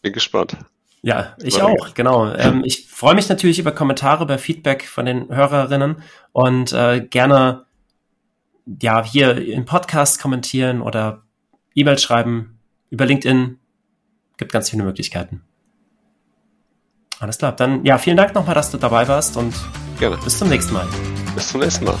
Bin 0.00 0.12
gespannt. 0.12 0.56
Ja, 1.02 1.36
ich 1.42 1.60
auch, 1.60 1.94
genau. 1.94 2.32
Ähm, 2.32 2.62
ich 2.64 2.88
freue 2.88 3.14
mich 3.14 3.28
natürlich 3.28 3.58
über 3.58 3.72
Kommentare, 3.72 4.24
über 4.24 4.38
Feedback 4.38 4.86
von 4.86 5.04
den 5.04 5.28
Hörerinnen 5.34 6.02
und 6.32 6.72
äh, 6.72 7.00
gerne 7.00 7.66
ja 8.80 9.04
hier 9.04 9.36
im 9.36 9.64
Podcast 9.64 10.20
kommentieren 10.20 10.80
oder 10.80 11.22
E-Mail 11.74 11.98
schreiben 11.98 12.60
über 12.90 13.04
LinkedIn 13.06 13.58
gibt 14.36 14.52
ganz 14.52 14.70
viele 14.70 14.84
Möglichkeiten. 14.84 15.42
Alles 17.20 17.38
klar, 17.38 17.52
dann 17.52 17.84
ja, 17.84 17.98
vielen 17.98 18.16
Dank 18.16 18.34
nochmal, 18.34 18.54
dass 18.54 18.70
du 18.70 18.78
dabei 18.78 19.06
warst 19.06 19.36
und 19.36 19.54
Gerne. 19.98 20.18
bis 20.24 20.38
zum 20.38 20.48
nächsten 20.48 20.74
Mal. 20.74 20.88
Bis 21.34 21.48
zum 21.48 21.60
nächsten 21.60 21.84
Mal. 21.84 21.98